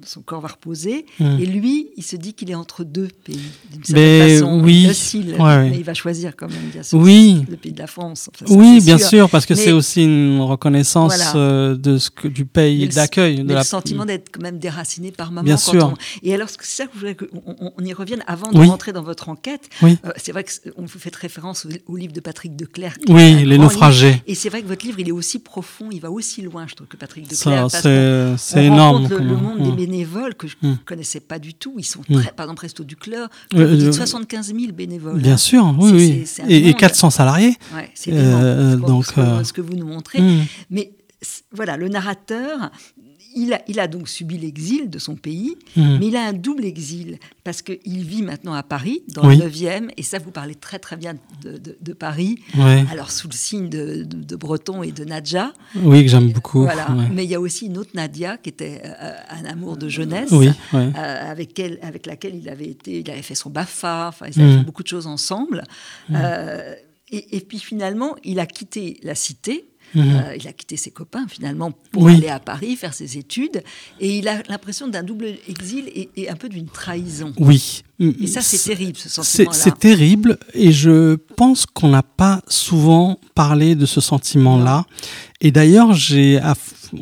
son 0.04 0.22
corps 0.22 0.40
va 0.40 0.48
reposer. 0.48 1.06
Hmm. 1.20 1.38
Et 1.38 1.46
lui, 1.46 1.90
il 1.96 2.02
se 2.02 2.16
dit 2.16 2.34
qu'il 2.34 2.50
est 2.50 2.54
entre 2.54 2.84
deux 2.84 3.08
pays, 3.24 3.40
d'une 3.72 3.84
certaine 3.84 4.38
façon. 4.38 4.60
Oui. 4.62 4.86
Docile, 4.86 5.36
mais 5.38 5.76
il 5.76 5.84
va 5.84 5.94
choisir 5.94 6.36
quand 6.36 6.48
même, 6.48 6.70
bien 6.72 6.82
sûr, 6.82 6.98
oui. 6.98 7.44
le 7.48 7.56
pays 7.56 7.72
de 7.72 7.78
la 7.78 7.86
France. 7.86 8.30
oui, 8.48 8.80
bien 8.80 8.98
sûr, 8.98 9.30
parce 9.30 9.46
que 9.46 9.54
c'est 9.54 9.72
aussi 9.72 10.04
une 10.04 10.40
reconnaissance 10.40 11.32
euh, 11.34 11.76
de 11.76 11.98
ce 11.98 12.10
que, 12.10 12.28
du 12.28 12.44
pays 12.44 12.88
d'accueil. 12.88 13.38
Le, 13.38 13.54
la... 13.54 13.64
sentiment 13.64 14.04
d'être 14.04 14.30
quand 14.30 14.42
même 14.42 14.58
déraciné 14.58 15.12
par 15.12 15.30
maman. 15.30 15.44
Bien 15.44 15.56
sûr. 15.56 15.94
Et 16.22 16.34
alors, 16.34 16.48
c'est 16.48 16.64
ça 16.64 16.86
que 16.86 16.92
je 16.94 16.98
voudrais 16.98 17.14
qu'on 17.14 17.72
on 17.76 17.84
y 17.84 17.92
revienne 17.92 18.22
avant 18.26 18.50
de 18.50 18.58
rentrer 18.58 18.92
dans 18.92 19.02
votre 19.02 19.28
enquête. 19.28 19.68
Oui. 19.82 19.98
Euh, 20.04 20.10
c'est 20.16 20.32
vrai 20.32 20.44
qu'on 20.44 20.82
vous 20.82 20.98
fait 20.98 21.14
référence 21.14 21.66
au, 21.86 21.96
livre 21.96 22.12
de 22.12 22.20
Patrick 22.20 22.56
de 22.56 22.63
Oui, 23.09 23.44
les 23.44 23.59
naufragés. 23.59 24.23
Et 24.26 24.35
c'est 24.35 24.49
vrai 24.49 24.62
que 24.62 24.66
votre 24.66 24.85
livre, 24.85 24.99
il 25.00 25.09
est 25.09 25.12
aussi 25.12 25.38
profond, 25.38 25.88
il 25.90 26.00
va 26.00 26.11
aussi 26.11 26.42
loin, 26.42 26.66
je 26.68 26.75
trouve, 26.75 26.87
que 26.87 26.97
Patrick 26.97 27.28
de 27.28 27.35
Clercq. 27.35 28.37
C'est 28.38 28.64
énorme. 28.64 29.09
Le, 29.09 29.18
le 29.18 29.37
monde 29.37 29.62
des 29.62 29.73
mm. 29.73 29.76
bénévoles 29.76 30.35
que 30.35 30.47
je 30.47 30.56
ne 30.62 30.73
mm. 30.73 30.78
connaissais 30.85 31.21
pas 31.21 31.38
du 31.38 31.54
tout. 31.54 31.75
Ils 31.78 31.85
sont 31.85 32.00
mm. 32.09 32.21
très, 32.21 32.33
par 32.33 32.47
exemple, 32.47 32.62
Resto 32.62 32.85
du 32.85 32.97
Cœur, 32.97 33.28
euh, 33.54 33.92
75 33.92 34.54
000 34.54 34.73
bénévoles. 34.73 35.21
Bien 35.21 35.37
sûr, 35.37 35.75
oui, 35.78 35.90
oui. 35.92 36.25
Et, 36.49 36.75
400 36.75 37.11
salariés. 37.11 37.56
Ouais, 37.75 37.90
c'est 37.94 38.11
euh, 38.12 38.76
donc 38.76 39.06
ce 39.06 39.12
que, 39.12 39.21
euh, 39.21 39.44
ce 39.44 39.52
que, 39.52 39.61
vous 39.61 39.75
nous 39.75 39.87
montrez. 39.87 40.21
Mais 40.71 40.92
voilà, 41.52 41.76
le 41.76 41.88
narrateur, 41.88 42.71
il 43.36 43.52
a, 43.52 43.62
il 43.68 43.80
a, 43.80 43.88
donc 43.88 44.08
subi 44.08 44.38
l'exil 44.38 44.88
de 44.90 44.98
son 44.98 45.16
pays, 45.16 45.56
Mhm. 45.76 45.98
mais 45.98 46.06
il 46.08 46.16
a 46.16 46.24
un 46.26 46.32
double 46.32 46.64
exil, 46.64 47.18
parce 47.42 47.62
qu'il 47.62 48.04
vit 48.04 48.22
maintenant 48.22 48.54
à 48.54 48.62
Paris, 48.62 49.02
dans 49.08 49.26
Oui. 49.26 49.36
le 49.36 49.44
9e, 49.44 49.90
et 49.96 50.02
ça, 50.02 50.18
vous 50.18 50.30
parlez 50.30 50.54
très 50.54 50.78
très 50.78 50.96
bien 50.96 51.14
de, 51.42 51.58
de- 51.58 51.76
de 51.80 51.92
Paris, 51.92 52.38
Ouais. 52.56 52.84
alors 52.90 53.10
sous 53.10 53.28
le 53.28 53.34
signe 53.34 53.68
de, 53.68 54.04
Breton 54.36 54.82
et 54.82 54.92
de 54.92 55.04
Nadja. 55.04 55.52
Oui, 55.76 56.02
que 56.04 56.10
j'aime 56.10 56.30
beaucoup. 56.32 56.62
Voilà. 56.62 56.90
ouais. 56.92 57.08
Mais 57.12 57.24
il 57.24 57.30
y 57.30 57.34
a 57.34 57.40
aussi 57.40 57.66
une 57.66 57.78
autre 57.78 57.90
Nadia, 57.94 58.36
qui 58.36 58.48
était 58.50 58.82
euh, 58.84 59.12
un 59.30 59.44
amour 59.44 59.76
de 59.76 59.88
jeunesse. 59.88 60.30
Oui, 60.32 60.48
ouais. 60.72 60.90
euh, 60.96 61.30
avec, 61.30 61.58
elle, 61.58 61.78
avec 61.82 62.06
laquelle 62.06 62.34
il 62.34 62.48
avait, 62.48 62.68
été, 62.68 63.00
il 63.00 63.10
avait 63.10 63.22
fait 63.22 63.34
son 63.34 63.50
BAFA, 63.50 64.08
enfin, 64.08 64.26
ils 64.26 64.40
avaient 64.40 64.50
Mhm. 64.52 64.58
fait 64.60 64.64
beaucoup 64.64 64.82
de 64.82 64.88
choses 64.88 65.06
ensemble. 65.06 65.62
Euh, 66.12 66.74
et, 67.10 67.36
et 67.36 67.40
puis 67.40 67.58
finalement, 67.58 68.16
il 68.24 68.40
a 68.40 68.46
quitté 68.46 68.98
la 69.02 69.14
cité, 69.14 69.66
Mhm. 69.94 70.02
euh, 70.16 70.36
il 70.36 70.48
a 70.48 70.52
quitté 70.52 70.76
ses 70.76 70.90
copains 70.90 71.26
finalement 71.28 71.72
pour 71.92 72.02
Oui. 72.04 72.14
aller 72.16 72.28
à 72.28 72.40
Paris 72.40 72.76
faire 72.76 72.94
ses 72.94 73.16
études, 73.18 73.62
et 74.00 74.18
il 74.18 74.28
a 74.28 74.42
l'impression 74.48 74.88
d'un 74.88 75.02
double 75.02 75.26
exil 75.48 75.84
et, 75.94 76.08
et 76.16 76.28
un 76.30 76.36
peu 76.36 76.48
d'une 76.48 76.66
trahison. 76.68 77.32
Oui. 77.38 77.82
Et 78.00 78.26
ça, 78.26 78.40
c'est 78.40 78.58
terrible, 78.58 78.96
ce 78.98 79.08
sentiment-là. 79.08 79.52
c'est 79.56 79.78
terrible 79.78 80.38
et 80.52 80.72
je 80.72 81.14
pense 81.36 81.64
qu'on 81.64 81.88
n'a 81.88 82.02
pas 82.02 82.42
souvent 82.48 83.20
parlé 83.36 83.76
de 83.76 83.86
ce 83.86 84.00
sentiment-là. 84.00 84.84
Et 85.40 85.52
d'ailleurs, 85.52 85.92
j'ai, 85.94 86.40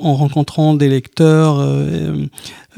en 0.01 0.15
rencontrant 0.15 0.75
des 0.75 0.89
lecteurs, 0.91 1.59
euh, 1.61 2.27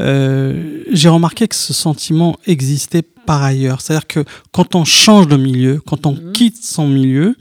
euh, 0.00 0.82
j'ai 0.92 1.08
remarqué 1.08 1.48
que 1.48 1.54
ce 1.56 1.72
sentiment 1.72 2.36
existait 2.46 3.02
par 3.02 3.42
ailleurs. 3.42 3.80
C'est-à-dire 3.80 4.06
que 4.06 4.24
quand 4.52 4.74
on 4.74 4.84
change 4.84 5.26
de 5.28 5.36
milieu, 5.36 5.80
quand 5.84 6.06
on 6.06 6.12
Mhm. 6.12 6.32
quitte 6.32 6.62
son 6.64 6.86
milieu, 6.88 7.36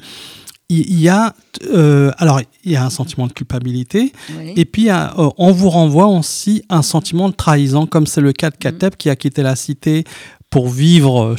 il 0.82 1.00
y 1.00 1.10
a, 1.10 1.34
euh, 1.74 2.12
alors 2.18 2.42
il 2.64 2.72
y 2.72 2.76
a 2.76 2.84
un 2.86 2.90
sentiment 2.90 3.28
de 3.28 3.34
culpabilité, 3.34 4.12
Oui. 4.38 4.54
et 4.56 4.66
puis, 4.66 4.90
euh, 4.90 5.08
on 5.38 5.52
vous 5.52 5.70
renvoie 5.70 6.08
aussi 6.08 6.64
un 6.70 6.82
sentiment 6.82 7.30
de 7.30 7.34
trahison, 7.36 7.86
comme 7.88 8.08
c'est 8.08 8.22
le 8.22 8.34
cas 8.34 8.50
de 8.50 8.56
Kateb 8.58 8.96
qui 8.96 9.10
a 9.10 9.16
quitté 9.16 9.44
la 9.44 9.56
cité 9.56 10.04
pour 10.50 10.70
vivre 10.70 11.36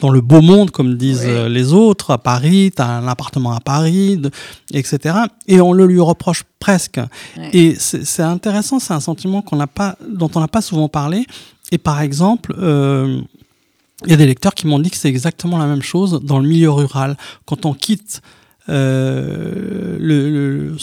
dans 0.00 0.10
le 0.10 0.20
beau 0.20 0.42
monde, 0.42 0.70
comme 0.70 0.96
disent 0.98 1.22
Oui. 1.24 1.30
euh, 1.30 1.48
les 1.48 1.72
autres, 1.72 2.10
à 2.10 2.18
Paris, 2.18 2.70
tu 2.76 2.82
as 2.82 2.86
un 2.98 3.08
appartement 3.08 3.52
à 3.52 3.60
Paris, 3.60 4.20
etc. 4.74 5.16
Et 5.46 5.60
on 5.62 5.72
le 5.72 5.86
lui 5.86 6.00
reproche 6.00 6.44
presque. 6.58 7.00
Et 7.54 7.76
c'est 7.78 8.04
c'est 8.04 8.22
intéressant, 8.22 8.78
c'est 8.78 8.92
un 8.92 9.00
sentiment 9.00 9.40
qu'on 9.40 9.56
n'a 9.56 9.66
pas, 9.66 9.96
dont 10.06 10.30
on 10.34 10.40
n'a 10.40 10.48
pas 10.48 10.60
souvent 10.60 10.88
parlé. 10.90 11.24
Et 11.72 11.78
par 11.78 12.02
exemple, 12.02 12.54
euh, 12.58 13.20
il 14.04 14.10
y 14.10 14.14
a 14.14 14.16
des 14.16 14.26
lecteurs 14.26 14.54
qui 14.54 14.66
m'ont 14.66 14.78
dit 14.78 14.90
que 14.90 14.96
c'est 14.96 15.08
exactement 15.08 15.56
la 15.58 15.66
même 15.66 15.82
chose 15.82 16.20
dans 16.22 16.38
le 16.38 16.46
milieu 16.48 16.70
rural. 16.70 17.16
Quand 17.46 17.64
on 17.64 17.72
quitte 17.72 18.20
euh, 18.68 19.96
le, 19.98 20.30
le- 20.30 20.76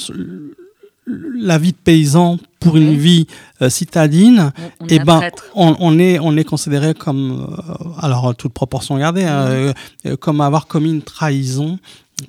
la 1.39 1.57
vie 1.59 1.71
de 1.71 1.77
paysan 1.77 2.37
pour 2.59 2.77
une 2.77 2.89
Ouais. 2.89 2.95
vie 2.95 3.27
euh, 3.61 3.69
citadine, 3.69 4.51
On- 4.79 4.85
on 4.85 4.87
eh 4.89 4.95
est 4.95 4.99
un 5.01 5.03
ben, 5.05 5.21
on, 5.53 5.75
on 5.79 5.99
est, 5.99 6.17
on 6.19 6.35
est 6.35 6.43
considéré 6.43 6.93
comme, 6.95 7.47
euh, 7.69 7.73
alors 7.99 8.35
toute 8.35 8.53
proportion 8.53 8.97
gardée, 8.97 9.25
euh, 9.27 9.71
euh, 10.07 10.15
comme 10.17 10.41
avoir 10.41 10.65
commis 10.65 10.89
une 10.89 11.03
trahison 11.03 11.77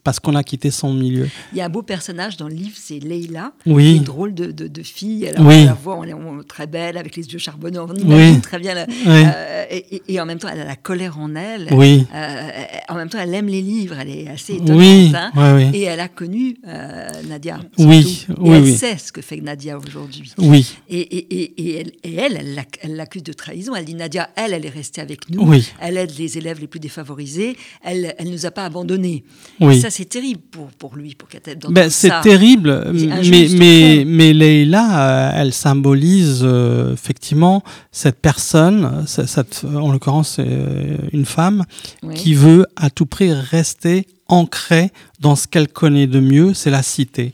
parce 0.02 0.18
qu'on 0.20 0.34
a 0.34 0.42
quitté 0.42 0.70
son 0.70 0.92
milieu. 0.92 1.28
Il 1.52 1.58
y 1.58 1.60
a 1.60 1.66
un 1.66 1.68
beau 1.68 1.82
personnage 1.82 2.36
dans 2.36 2.48
le 2.48 2.54
livre, 2.54 2.74
c'est 2.76 2.98
Leila, 2.98 3.52
Oui. 3.66 3.96
une 3.96 4.02
drôle 4.02 4.34
de, 4.34 4.46
de, 4.50 4.66
de 4.66 4.82
fille. 4.82 5.24
Elle, 5.24 5.40
Oui. 5.40 5.62
on 5.62 5.66
la 5.66 5.74
voit, 5.74 5.96
on 5.96 6.04
est 6.04 6.12
on- 6.12 6.42
très 6.42 6.66
belle, 6.66 6.96
avec 6.96 7.14
les 7.16 7.24
yeux 7.24 7.38
charbonneux. 7.38 7.80
On 7.80 7.94
imagine 7.94 8.34
Oui. 8.36 8.40
très 8.40 8.58
bien. 8.58 8.74
la- 8.74 8.86
euh, 9.06 9.64
et, 10.08 10.20
en 10.20 10.26
même 10.26 10.38
temps, 10.38 10.48
elle 10.52 10.60
a 10.60 10.64
la 10.64 10.76
colère 10.76 11.18
en 11.18 11.34
elle. 11.36 11.68
Oui. 11.72 12.04
Euh, 12.14 12.48
en 12.88 12.94
même 12.96 13.08
temps, 13.08 13.18
elle 13.20 13.32
aime 13.34 13.46
les 13.46 13.62
livres. 13.62 13.96
Elle 14.00 14.10
est 14.10 14.28
assez 14.28 14.54
étonnante. 14.54 14.76
Oui, 14.78 15.12
hein. 15.14 15.70
Et 15.72 15.82
elle 15.82 16.00
a 16.00 16.08
connu 16.08 16.56
euh, 16.66 17.08
Nadia. 17.28 17.60
Oui, 17.78 18.26
et 18.44 18.48
elle 18.50 18.76
sait 18.76 18.98
ce 18.98 19.12
que 19.12 19.22
fait 19.22 19.40
Nadia 19.40 19.78
aujourd'hui. 19.78 20.32
Oui, 20.38 20.76
Et, 20.88 20.98
et, 21.00 21.34
et, 21.42 21.62
et 21.62 21.74
elle, 21.80 21.92
et 22.02 22.14
elle, 22.16 22.36
elle 22.40 22.54
l'ac- 22.54 22.78
elle 22.82 22.96
l'accuse 22.96 23.22
de 23.22 23.32
trahison. 23.32 23.74
Elle 23.76 23.84
dit 23.84 23.94
Nadia, 23.94 24.30
elle, 24.36 24.52
elle 24.52 24.66
est 24.66 24.70
restée 24.70 25.00
avec 25.00 25.30
nous. 25.30 25.42
Oui. 25.48 25.68
Elle 25.80 25.96
aide 25.96 26.12
les 26.18 26.38
élèves 26.38 26.58
les 26.60 26.66
plus 26.66 26.80
défavorisés. 26.80 27.56
Elle, 27.84 28.14
elle 28.18 28.30
nous 28.30 28.46
a 28.46 28.50
pas 28.50 28.64
abandonnés. 28.64 29.24
Oui. 29.60 29.75
Et 29.76 29.80
ça, 29.80 29.90
c'est 29.90 30.04
terrible 30.06 30.40
pour, 30.50 30.66
pour 30.78 30.96
lui, 30.96 31.14
pour 31.14 31.28
Kateb. 31.28 31.64
Ben, 31.70 31.90
c'est 31.90 32.12
terrible, 32.22 32.90
mais, 32.92 33.48
mais, 33.58 34.04
mais 34.06 34.32
Leïla, 34.32 35.30
euh, 35.30 35.30
elle 35.36 35.52
symbolise 35.52 36.40
euh, 36.42 36.92
effectivement 36.92 37.62
cette 37.92 38.20
personne, 38.20 39.04
ce- 39.06 39.26
cette, 39.26 39.64
en 39.64 39.90
l'occurrence 39.92 40.36
euh, 40.38 40.96
une 41.12 41.24
femme, 41.26 41.64
Oui. 42.02 42.14
qui 42.14 42.34
veut 42.34 42.66
à 42.76 42.90
tout 42.90 43.06
prix 43.06 43.32
rester 43.32 44.06
ancrée 44.28 44.90
dans 45.20 45.36
ce 45.36 45.46
qu'elle 45.46 45.68
connaît 45.68 46.08
de 46.08 46.18
mieux, 46.18 46.52
c'est 46.52 46.70
la 46.70 46.82
cité. 46.82 47.32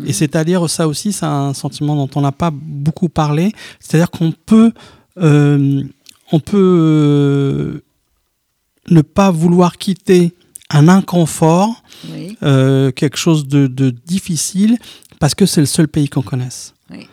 Mhm. 0.00 0.06
Et 0.08 0.12
c'est-à-dire, 0.12 0.68
ça 0.68 0.88
aussi, 0.88 1.12
c'est 1.12 1.24
un 1.26 1.54
sentiment 1.54 1.94
dont 1.94 2.10
on 2.16 2.20
n'a 2.22 2.32
pas 2.32 2.50
beaucoup 2.52 3.08
parlé, 3.08 3.52
c'est-à-dire 3.78 4.10
qu'on 4.10 4.32
peut, 4.32 4.72
euh, 5.18 5.82
on 6.32 6.40
peut 6.40 6.56
euh, 6.56 7.80
ne 8.90 9.02
pas 9.02 9.30
vouloir 9.30 9.78
quitter 9.78 10.32
un 10.72 10.88
inconfort, 10.88 11.82
Oui, 12.12 12.36
euh, 12.42 12.90
quelque 12.92 13.16
chose 13.16 13.46
de, 13.46 13.66
de 13.66 13.90
difficile 13.90 14.78
parce 15.18 15.34
que 15.34 15.46
c'est 15.46 15.60
le 15.60 15.66
seul 15.66 15.88
pays 15.88 16.08
qu'on 16.08 16.22
connaisse. 16.22 16.74
oui. 16.90 17.06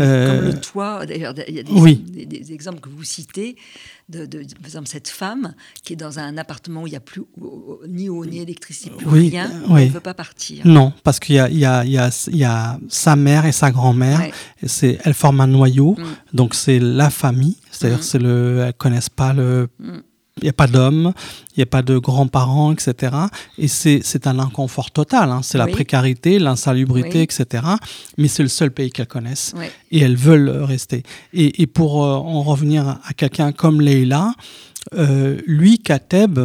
Euh, 0.00 0.40
Comme 0.40 0.46
le 0.46 0.60
toit, 0.60 1.06
d'ailleurs, 1.06 1.32
il 1.46 1.54
y 1.54 1.60
a 1.60 1.62
des, 1.62 1.70
oui. 1.70 1.94
des- 2.08 2.26
des 2.26 2.52
exemples 2.52 2.80
que 2.80 2.88
vous 2.88 3.04
citez, 3.04 3.54
de, 4.08 4.26
de- 4.26 4.38
par 4.56 4.66
exemple 4.66 4.88
cette 4.88 5.06
femme 5.08 5.54
qui 5.84 5.92
est 5.92 5.96
dans 5.96 6.18
un 6.18 6.36
appartement 6.38 6.82
où 6.82 6.86
il 6.88 6.90
n'y 6.90 6.96
a 6.96 7.00
plus 7.00 7.22
ni 7.88 8.08
eau 8.08 8.26
ni 8.26 8.38
électricité, 8.40 8.90
plus 8.96 9.06
Oui, 9.08 9.28
rien, 9.30 9.48
euh, 9.70 9.76
elle 9.76 9.86
ne 9.86 9.92
veut 9.92 10.00
pas 10.00 10.12
partir. 10.14 10.66
Non, 10.66 10.92
parce 11.04 11.20
qu'il 11.20 11.36
y 11.36 11.38
a, 11.38 11.48
il 11.48 11.58
y, 11.58 11.64
a, 11.64 11.84
il 11.84 11.92
y, 11.92 11.98
a, 11.98 12.10
il 12.32 12.36
y 12.36 12.42
a 12.44 12.80
sa 12.88 13.14
mère 13.14 13.46
et 13.46 13.52
sa 13.52 13.70
grand-mère. 13.70 14.18
Ouais. 14.18 14.32
C'est, 14.66 14.98
elles 15.04 15.14
forment 15.14 15.42
un 15.42 15.46
noyau, 15.46 15.94
Mm. 15.96 16.04
donc 16.36 16.56
c'est 16.56 16.80
la 16.80 17.08
famille. 17.08 17.56
C'est-à-dire, 17.70 17.98
Mm. 17.98 18.02
c'est 18.02 18.18
le, 18.18 18.64
elles 18.66 18.74
connaissent 18.74 19.08
pas 19.08 19.32
le. 19.34 19.68
Mm. 19.78 19.98
Il 20.42 20.44
n'y 20.44 20.50
a 20.50 20.52
pas 20.52 20.66
d'hommes, 20.66 21.14
il 21.52 21.60
n'y 21.60 21.62
a 21.62 21.66
pas 21.66 21.80
de 21.80 21.96
grands-parents, 21.96 22.70
etc. 22.74 23.16
Et 23.56 23.68
c'est, 23.68 24.26
un 24.26 24.38
inconfort 24.38 24.90
total. 24.90 25.30
hein. 25.30 25.40
C'est 25.42 25.56
la 25.56 25.66
précarité, 25.66 26.38
l'insalubrité, 26.38 27.20
Oui. 27.20 27.22
etc. 27.22 27.64
Mais 28.18 28.28
c'est 28.28 28.42
le 28.42 28.50
seul 28.50 28.70
pays 28.70 28.90
qu'elles 28.90 29.06
connaissent. 29.06 29.54
Et 29.90 30.00
elles 30.00 30.14
veulent 30.16 30.50
rester. 30.50 31.04
Et, 31.32 31.62
et 31.62 31.66
pour 31.66 32.04
euh, 32.04 32.16
en 32.16 32.42
revenir 32.42 32.86
à 33.02 33.14
quelqu'un 33.14 33.52
comme 33.52 33.80
Leila, 33.80 34.34
euh, 34.94 35.40
lui, 35.46 35.78
Kateb, 35.78 36.38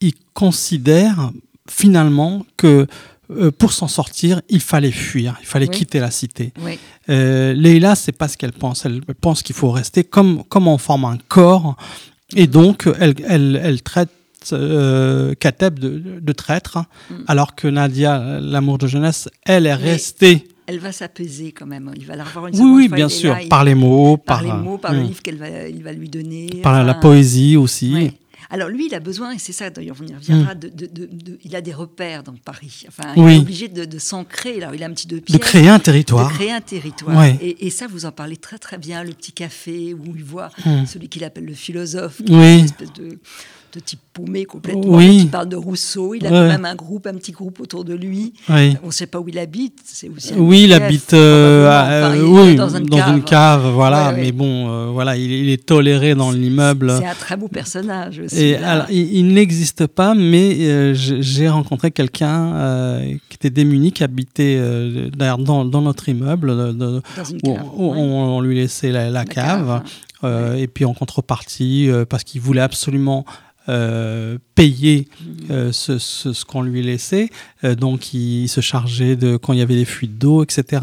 il 0.00 0.14
considère 0.32 1.30
finalement 1.68 2.46
que 2.56 2.86
euh, 3.30 3.50
pour 3.50 3.74
s'en 3.74 3.88
sortir, 3.88 4.40
il 4.48 4.60
fallait 4.60 4.90
fuir, 4.90 5.36
il 5.42 5.46
fallait 5.46 5.68
Oui. 5.68 5.76
quitter 5.76 6.00
la 6.00 6.10
cité. 6.10 6.54
Oui. 6.62 6.78
Euh, 7.10 7.52
Leila, 7.52 7.94
c'est 7.94 8.12
pas 8.12 8.26
ce 8.28 8.38
qu'elle 8.38 8.52
pense. 8.54 8.86
Elle 8.86 9.02
pense 9.20 9.42
qu'il 9.42 9.54
faut 9.54 9.70
rester 9.70 10.02
comme, 10.02 10.44
comme 10.44 10.66
on 10.66 10.78
forme 10.78 11.04
un 11.04 11.18
corps. 11.28 11.76
Et 12.36 12.46
donc, 12.46 12.88
elle, 13.00 13.14
elle, 13.26 13.60
elle 13.62 13.82
traite 13.82 14.10
euh, 14.52 15.34
Kateb 15.34 15.78
de, 15.78 16.02
de 16.20 16.32
traître, 16.32 16.78
Mm. 17.10 17.14
alors 17.26 17.54
que 17.54 17.68
Nadia, 17.68 18.38
l'amour 18.40 18.78
de 18.78 18.86
jeunesse, 18.86 19.28
elle 19.44 19.66
est 19.66 19.76
Mais 19.76 19.92
restée. 19.92 20.46
Elle 20.66 20.78
va 20.78 20.92
s'apaiser 20.92 21.52
quand 21.52 21.66
même. 21.66 21.90
Il 21.96 22.04
va 22.04 22.14
la 22.16 22.24
revoir 22.24 22.48
une 22.48 22.54
Oui, 22.60 22.70
oui, 22.82 22.88
fois, 22.88 22.96
bien 22.96 23.08
sûr, 23.08 23.32
là, 23.32 23.42
il- 23.42 23.48
par 23.48 23.64
les 23.64 23.74
mots, 23.74 24.16
par 24.18 24.42
par, 24.42 24.42
les 24.58 24.62
mots, 24.62 24.76
par 24.78 24.92
le 24.92 25.00
Hmm. 25.00 25.06
livre 25.06 25.22
qu'elle 25.22 25.38
va, 25.38 25.68
il 25.68 25.82
va 25.82 25.92
lui 25.92 26.08
donner. 26.10 26.48
par 26.62 26.84
la 26.84 26.94
poésie 26.94 27.56
aussi. 27.56 27.92
ouais. 27.94 28.12
Alors 28.50 28.68
lui, 28.68 28.86
il 28.86 28.94
a 28.94 29.00
besoin, 29.00 29.32
et 29.32 29.38
c'est 29.38 29.52
ça, 29.52 29.70
d'ailleurs, 29.70 29.96
on 30.00 30.06
y 30.06 30.14
reviendra, 30.14 30.54
de, 30.54 30.68
de- 30.68 30.86
de- 30.86 31.06
de- 31.10 31.38
il 31.44 31.54
a 31.56 31.60
des 31.60 31.72
repères 31.74 32.22
dans 32.22 32.34
Paris. 32.34 32.84
Enfin, 32.88 33.12
il 33.16 33.22
est 33.28 33.38
obligé 33.38 33.68
de, 33.68 33.98
s'ancrer. 33.98 34.56
Alors, 34.62 34.74
il 34.74 34.82
a 34.82 34.86
un 34.86 34.92
petit 34.92 35.06
deux 35.06 35.20
pièces. 35.20 35.38
De 35.38 35.42
créer 35.42 35.68
un 35.68 35.78
territoire. 35.78 36.28
De 36.28 36.34
créer 36.34 36.52
un 36.52 36.60
territoire. 36.60 37.16
Ouais. 37.18 37.36
Et, 37.40 37.66
et 37.66 37.70
ça, 37.70 37.86
vous 37.86 38.04
en 38.06 38.12
parlez 38.12 38.36
très 38.36 38.58
très 38.58 38.78
bien, 38.78 39.02
le 39.04 39.12
petit 39.12 39.32
café 39.32 39.94
où 39.94 40.14
il 40.16 40.24
voit 40.24 40.50
Hmm. 40.64 40.86
celui 40.86 41.08
qu'il 41.08 41.24
appelle 41.24 41.44
le 41.46 41.54
philosophe, 41.54 42.20
Oui. 42.28 42.58
une 42.60 42.64
espèce 42.64 42.92
de, 42.94 43.18
de 43.72 43.80
type 43.80 44.00
paumé 44.12 44.44
complètement, 44.46 44.82
Oui. 44.96 45.18
qui 45.20 45.26
parle 45.26 45.48
de 45.48 45.56
Rousseau. 45.56 46.14
Il 46.14 46.26
a 46.26 46.30
Ouais. 46.30 46.48
même 46.48 46.64
un 46.64 46.74
groupe, 46.74 47.06
un 47.06 47.14
petit 47.14 47.32
groupe 47.32 47.60
autour 47.60 47.84
de 47.84 47.94
lui. 47.94 48.32
Oui. 48.48 48.76
On 48.82 48.86
ne 48.86 48.92
sait 48.92 49.06
pas 49.06 49.20
où 49.20 49.28
il 49.28 49.38
habite. 49.38 49.78
C'est 49.84 50.08
aussi 50.08 50.32
un 50.32 50.38
Oui, 50.38 50.62
il 50.64 50.72
habite 50.72 51.12
euh, 51.14 51.68
Enfin, 51.68 51.90
euh, 51.90 52.16
il 52.16 52.22
oui, 52.22 52.54
dans 52.56 52.68
une 52.70 53.22
cave. 53.22 53.66
voilà. 53.72 54.08
Ouais, 54.10 54.14
ouais. 54.14 54.20
Mais 54.22 54.32
bon, 54.32 54.68
euh, 54.70 54.86
voilà, 54.90 55.16
il, 55.16 55.30
est- 55.32 55.40
il 55.40 55.48
est 55.50 55.66
toléré 55.66 56.14
dans 56.14 56.30
l'immeuble. 56.30 56.92
C'est 56.98 57.06
un 57.06 57.14
très 57.14 57.36
beau 57.36 57.48
personnage 57.48 58.20
aussi. 58.24 58.36
Et 58.40 58.58
là. 58.58 58.70
alors, 58.72 58.86
il, 58.90 59.14
il 59.16 59.34
n'existe 59.34 59.86
pas, 59.86 60.14
mais 60.14 60.56
euh, 60.60 60.94
j'ai 60.94 61.48
rencontré 61.48 61.90
quelqu'un 61.90 62.98
qui 63.28 63.36
était 63.36 63.50
démuni, 63.50 63.92
qui 63.92 64.02
habitait 64.04 64.60
d'ailleurs 65.16 65.38
dans, 65.38 65.64
dans 65.64 65.82
notre 65.82 66.08
immeuble, 66.08 66.50
de- 66.56 66.72
de- 66.72 67.02
dans 67.16 67.24
une 67.24 67.36
où 67.44 67.54
cave. 67.54 67.64
on, 67.76 67.90
ouais. 67.92 67.98
on- 67.98 68.36
on 68.36 68.40
lui 68.40 68.56
laissait 68.56 68.90
la, 68.90 69.10
la 69.10 69.24
cave. 69.24 69.66
cave. 69.66 69.82
euh, 70.24 70.54
Et 70.56 70.66
puis 70.66 70.84
en 70.84 70.94
contrepartie, 70.94 71.88
euh, 71.90 72.04
parce 72.04 72.24
qu'il 72.24 72.40
voulait 72.40 72.60
absolument 72.60 73.24
euh, 73.68 74.38
payer 74.54 75.08
euh, 75.50 75.72
ce, 75.72 75.98
ce- 75.98 76.32
ce 76.32 76.44
qu'on 76.44 76.62
lui 76.62 76.82
laissait, 76.82 77.28
euh, 77.64 77.74
donc 77.74 78.14
il 78.14 78.48
se 78.48 78.60
chargeait 78.60 79.14
de 79.16 79.36
quand 79.36 79.52
il 79.52 79.58
y 79.58 79.62
avait 79.62 79.76
des 79.76 79.84
fuites 79.84 80.18
d'eau, 80.18 80.42
etc. 80.42 80.82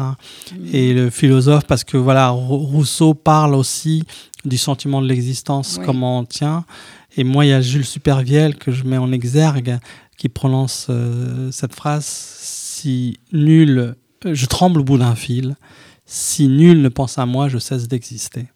Mhm. 0.52 0.68
Et 0.72 0.94
le 0.94 1.10
philosophe, 1.10 1.64
parce 1.66 1.84
que 1.84 1.96
voilà, 1.96 2.28
Rou- 2.28 2.58
Rousseau 2.58 3.14
parle 3.14 3.54
aussi 3.54 4.04
du 4.44 4.56
sentiment 4.58 5.02
de 5.02 5.08
l'existence, 5.08 5.76
Oui. 5.78 5.84
comment 5.86 6.18
on 6.20 6.24
tient. 6.24 6.64
Et 7.16 7.24
moi, 7.24 7.44
il 7.44 7.48
y 7.48 7.52
a 7.52 7.60
Jules 7.60 7.84
Supervielle 7.86 8.56
que 8.56 8.70
je 8.72 8.84
mets 8.84 8.98
en 8.98 9.10
exergue, 9.10 9.78
qui 10.18 10.28
prononce 10.28 10.88
cette 11.50 11.74
phrase 11.74 12.04
si 12.06 13.18
nul 13.32 13.94
je 14.24 14.46
tremble 14.46 14.80
au 14.80 14.84
bout 14.84 14.98
d'un 14.98 15.14
fil. 15.14 15.56
Si 16.06 16.48
nul 16.48 16.80
ne 16.82 16.88
pense 16.88 17.18
à 17.18 17.26
moi, 17.26 17.48
je 17.48 17.58
cesse 17.58 17.86
d'exister. 17.88 18.46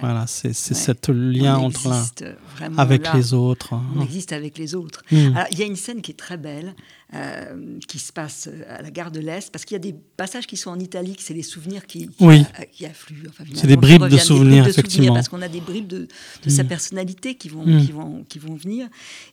Voilà, 0.00 0.26
c'est 0.26 0.48
ouais. 0.48 0.54
ce 0.54 1.12
lien 1.12 1.58
on 1.58 1.66
entre 1.66 1.88
la, 1.88 2.70
avec 2.78 3.04
là. 3.04 3.14
les 3.16 3.34
autres. 3.34 3.72
On 3.72 3.76
hein. 4.00 4.04
existe 4.04 4.32
avec 4.32 4.58
les 4.58 4.74
autres. 4.74 5.02
Mm. 5.10 5.36
Alors, 5.36 5.46
il 5.50 5.58
y 5.58 5.62
a 5.62 5.66
une 5.66 5.76
scène 5.76 6.00
qui 6.02 6.10
est 6.12 6.14
très 6.14 6.36
belle, 6.36 6.74
euh, 7.14 7.78
qui 7.86 7.98
se 7.98 8.12
passe 8.12 8.48
à 8.68 8.82
la 8.82 8.90
gare 8.90 9.10
de 9.10 9.20
l'Est, 9.20 9.50
parce 9.52 9.64
qu'il 9.64 9.74
y 9.74 9.76
a 9.76 9.80
des 9.80 9.94
passages 10.16 10.46
qui 10.46 10.56
sont 10.56 10.70
en 10.70 10.78
italique, 10.80 11.20
c'est 11.22 11.34
les 11.34 11.42
souvenirs 11.42 11.86
qui, 11.86 12.08
qui, 12.08 12.14
Oui. 12.24 12.44
a- 12.58 12.64
qui 12.66 12.86
affluent. 12.86 13.26
Enfin, 13.28 13.44
C'est 13.54 13.66
des 13.66 13.76
bribes 13.76 14.06
de 14.06 14.16
souvenirs, 14.18 14.62
bribes 14.64 14.64
de 14.64 14.70
effectivement. 14.70 15.14
parce 15.14 15.28
qu'on 15.28 15.42
a 15.42 15.48
des 15.48 15.60
bribes 15.60 15.86
de, 15.86 16.08
de 16.44 16.50
sa 16.50 16.62
Mm. 16.64 16.68
personnalité 16.68 17.34
qui 17.36 17.48
vont, 17.48 17.66
Mm. 17.66 17.84
qui, 17.86 17.92
vont, 17.92 18.24
qui 18.28 18.38
vont 18.38 18.54
venir. 18.54 18.88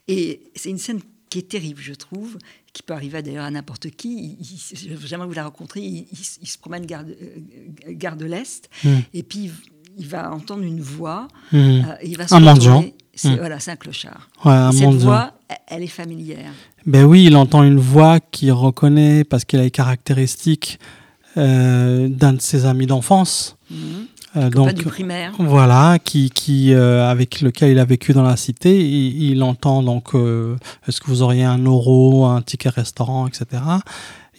Et 0.08 0.42
c'est 0.56 0.70
une 0.70 0.78
scène 0.78 1.00
qui 1.30 1.40
est 1.40 1.50
terrible, 1.50 1.82
je 1.82 1.94
trouve, 1.94 2.38
qui 2.74 2.84
peut 2.84 2.94
arriver 2.94 3.24
d'ailleurs 3.24 3.46
à 3.46 3.50
n'importe 3.52 3.90
qui. 3.90 4.38
Il- 4.40 4.60
il- 4.92 4.98
J'aimerais 5.06 5.26
vous 5.28 5.34
la 5.34 5.46
rencontrer. 5.46 5.82
Il, 5.82 6.08
se 6.48 6.58
promène 6.60 6.86
gare 6.86 7.04
de, 7.06 7.12
euh, 7.20 7.94
gare 7.94 8.18
de 8.18 8.26
l'Est, 8.26 8.70
et 9.16 9.24
puis 9.24 9.50
il 9.98 10.08
va 10.08 10.32
entendre 10.34 10.64
une 10.64 10.82
voix. 10.82 11.28
Mm. 11.52 11.58
euh, 11.58 11.82
il 12.04 12.18
va 12.18 12.28
se 12.28 12.34
Un 12.36 12.40
mendiant. 12.40 12.78
retourner. 12.78 12.96
C'est 13.16 13.30
Mm. 13.32 13.38
voilà, 13.38 13.60
c'est 13.60 13.72
un 13.72 13.76
clochard. 13.76 14.30
Ouais, 14.44 14.52
un 14.54 14.72
Cette 14.72 14.82
mendiant. 14.86 15.00
voix, 15.06 15.32
elle- 15.68 15.84
est 15.84 15.88
familière. 15.88 16.52
Ben 16.86 17.06
oui, 17.06 17.26
il 17.26 17.36
entend 17.38 17.64
une 17.64 17.78
voix 17.80 18.20
qu'il 18.20 18.52
reconnaît 18.52 19.24
parce 19.24 19.46
qu'elle 19.46 19.60
a 19.60 19.64
les 19.64 19.72
caractéristiques 19.72 20.80
euh, 21.38 22.08
d'un 22.10 22.34
de 22.34 22.42
ses 22.42 22.66
amis 22.66 22.86
d'enfance. 22.86 23.56
Mhm. 23.72 23.78
Euh, 24.36 24.50
donc 24.50 24.74
du 24.74 24.84
primaire. 24.84 25.32
voilà, 25.38 26.00
qui, 26.04 26.32
qui 26.32 26.74
euh, 26.74 27.08
avec 27.08 27.42
lequel 27.42 27.72
il 27.72 27.78
a 27.80 27.86
vécu 27.86 28.14
dans 28.14 28.24
la 28.24 28.36
cité. 28.36 28.80
Il, 28.84 29.22
il 29.32 29.44
entend 29.44 29.84
donc 29.84 30.16
euh, 30.16 30.56
est-ce 30.88 31.00
que 31.02 31.08
vous 31.08 31.22
auriez 31.22 31.44
un 31.44 31.60
euro, 31.60 32.26
un 32.26 32.42
ticket 32.42 32.70
restaurant, 32.70 33.28
etc. 33.28 33.62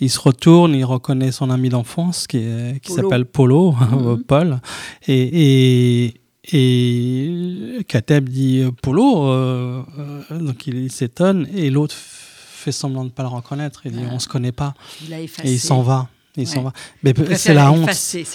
Il 0.01 0.11
se 0.11 0.19
retourne, 0.19 0.75
il 0.75 0.85
reconnaît 0.85 1.31
son 1.33 1.51
ami 1.51 1.69
d'enfance 1.69 2.27
qui, 2.27 2.39
qui 2.83 2.89
Polo. 2.89 3.03
s'appelle 3.03 3.25
Polo, 3.27 3.73
Mhm. 3.93 4.25
Paul, 4.25 4.61
et, 5.07 6.05
et 6.07 6.15
et 6.53 7.79
Kateb 7.89 8.29
dit 8.29 8.61
euh, 8.61 8.71
Polo, 8.71 9.29
euh, 9.29 9.83
euh, 10.31 10.39
donc 10.39 10.67
il, 10.67 10.75
il 10.77 10.93
s'étonne 10.93 11.49
et 11.55 11.71
l'autre 11.71 11.95
fait 11.97 12.71
semblant 12.73 13.03
de 13.03 13.09
ne 13.09 13.13
pas 13.13 13.23
le 13.23 13.31
reconnaître. 13.31 13.81
Il 13.87 13.93
dit 13.93 14.03
Ah. 14.07 14.11
on 14.13 14.19
se 14.19 14.29
connaît 14.29 14.53
pas 14.53 14.75
Il 15.07 15.15
a 15.15 15.21
effacé. 15.21 15.49
et 15.49 15.53
il 15.55 15.59
s'en 15.61 15.81
va. 15.83 16.09
Il 16.37 16.47
s'en 16.47 16.59
Ouais. 16.59 16.65
va. 16.65 16.73
Mais 17.03 17.15
c'est 17.37 17.55
la 17.55 17.71
honte. 17.73 17.89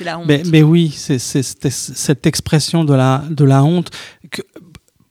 la 0.03 0.17
honte. 0.19 0.25
Mais, 0.27 0.41
mais 0.47 0.63
oui, 0.63 0.89
c'est 0.95 1.19
cette 1.19 2.25
expression 2.25 2.83
de 2.83 2.93
la, 2.95 3.23
de 3.29 3.43
la 3.43 3.63
honte 3.63 3.91
que, 4.31 4.41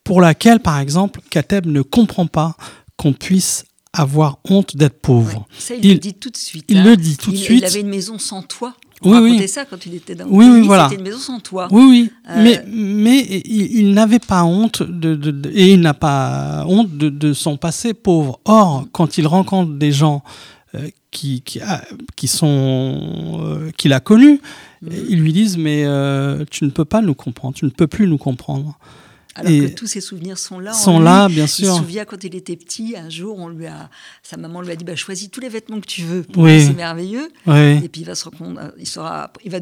pour 0.02 0.20
laquelle, 0.20 0.58
par 0.61 0.78
exemple, 0.80 1.20
Kateb 1.30 1.66
ne 1.66 1.82
comprend 1.82 2.26
pas 2.26 2.56
qu'on 2.96 3.12
puisse 3.12 3.64
avoir 4.00 4.38
honte 4.48 4.76
d'être 4.76 5.00
pauvre. 5.00 5.38
Ouais. 5.38 5.44
Ça, 5.58 5.74
il, 5.74 5.84
Il- 5.84 5.92
le 5.94 5.98
dit 5.98 6.14
tout 6.14 6.30
de 6.30 6.37
suite. 6.37 6.64
Il 6.68 6.78
hein. 6.78 6.84
le 6.84 6.96
dit 6.96 7.16
tout 7.16 7.30
de 7.30 7.37
suite. 7.37 7.58
Il 7.62 7.64
avait 7.64 7.80
une 7.80 7.88
maison 7.88 8.18
sans 8.18 8.42
toit. 8.42 8.74
Oui, 9.02 9.16
On 9.16 9.22
oui. 9.22 9.46
ça 9.48 9.64
quand 9.64 9.87
il 9.87 9.94
était 9.94 10.16
dans 10.16 10.26
Oui, 10.28 10.44
le 10.46 10.52
oui, 10.54 10.66
voilà. 10.66 10.88
C'était 10.88 10.96
une 11.00 11.04
maison 11.06 11.18
sans 11.20 11.38
toit. 11.38 11.68
Oui, 11.70 11.84
oui, 11.88 12.11
Euh, 12.30 12.42
mais, 12.42 12.64
mais 12.68 13.20
il, 13.44 13.78
il 13.78 13.94
n'avait 13.94 14.18
pas 14.18 14.42
honte 14.44 14.82
de, 14.82 15.14
de- 15.14 15.30
de- 15.30 15.50
et 15.54 15.72
il 15.74 15.80
n'a 15.80 15.94
pas 15.94 16.64
honte 16.66 16.96
de, 16.96 17.08
de 17.08 17.32
son 17.32 17.56
passé 17.56 17.94
pauvre. 17.94 18.40
Or, 18.44 18.87
quand 18.90 19.16
il 19.16 19.26
rencontre 19.28 19.72
des 19.74 19.92
gens 19.92 20.24
euh, 20.74 20.88
qui, 21.12 21.42
qui, 21.42 21.61
a- 21.61 21.84
qui 22.16 22.26
sont 22.26 23.38
euh, 23.40 23.70
qu'il 23.76 23.92
a 23.92 24.00
connus, 24.00 24.40
Mhm. 24.82 24.92
ils 25.08 25.20
lui 25.20 25.32
disent 25.32 25.58
mais 25.58 25.82
tu 26.50 26.64
ne 26.64 26.70
peux 26.70 26.84
pas 26.84 27.00
nous 27.00 27.14
comprendre, 27.14 27.54
tu 27.54 27.64
ne 27.64 27.70
peux 27.70 27.87
plus 27.88 28.06
nous 28.08 28.18
comprendre. 28.18 28.78
Alors 29.38 29.53
et- 29.53 29.61
que 29.70 29.74
tous 29.74 29.87
ses 29.87 30.01
souvenirs 30.01 30.37
sont 30.38 30.59
là. 30.59 30.72
Sont 30.72 30.98
là, 31.01 31.29
bien 31.29 31.44
Il 31.44 31.48
se 31.48 31.62
sûr. 31.64 31.74
souvient 31.77 32.05
quand 32.05 32.22
il 32.24 32.35
était 32.35 32.57
petit, 32.57 32.94
un 32.96 33.09
jour, 33.09 33.38
on 33.38 33.48
lui 33.48 33.66
a, 33.66 33.88
sa 34.22 34.37
maman 34.37 34.61
lui 34.62 34.70
a 34.72 34.77
dit 34.77 34.85
bah, 34.85 34.96
choisis 34.96 35.31
tous 35.31 35.40
les 35.40 35.48
vêtements 35.48 35.81
que 35.81 35.87
tu 35.87 36.03
veux. 36.03 36.24
Oui. 36.37 36.64
C'est 36.66 36.72
merveilleux. 36.74 37.31
Oui. 37.46 37.77
Et 37.85 37.88
puis 37.88 38.01
il 38.03 38.05
va 38.07 38.14
se 38.14 38.29
rendre- 38.29 38.72
il 38.79 38.87
saura, 38.87 39.33
il 39.44 39.51
va 39.51 39.59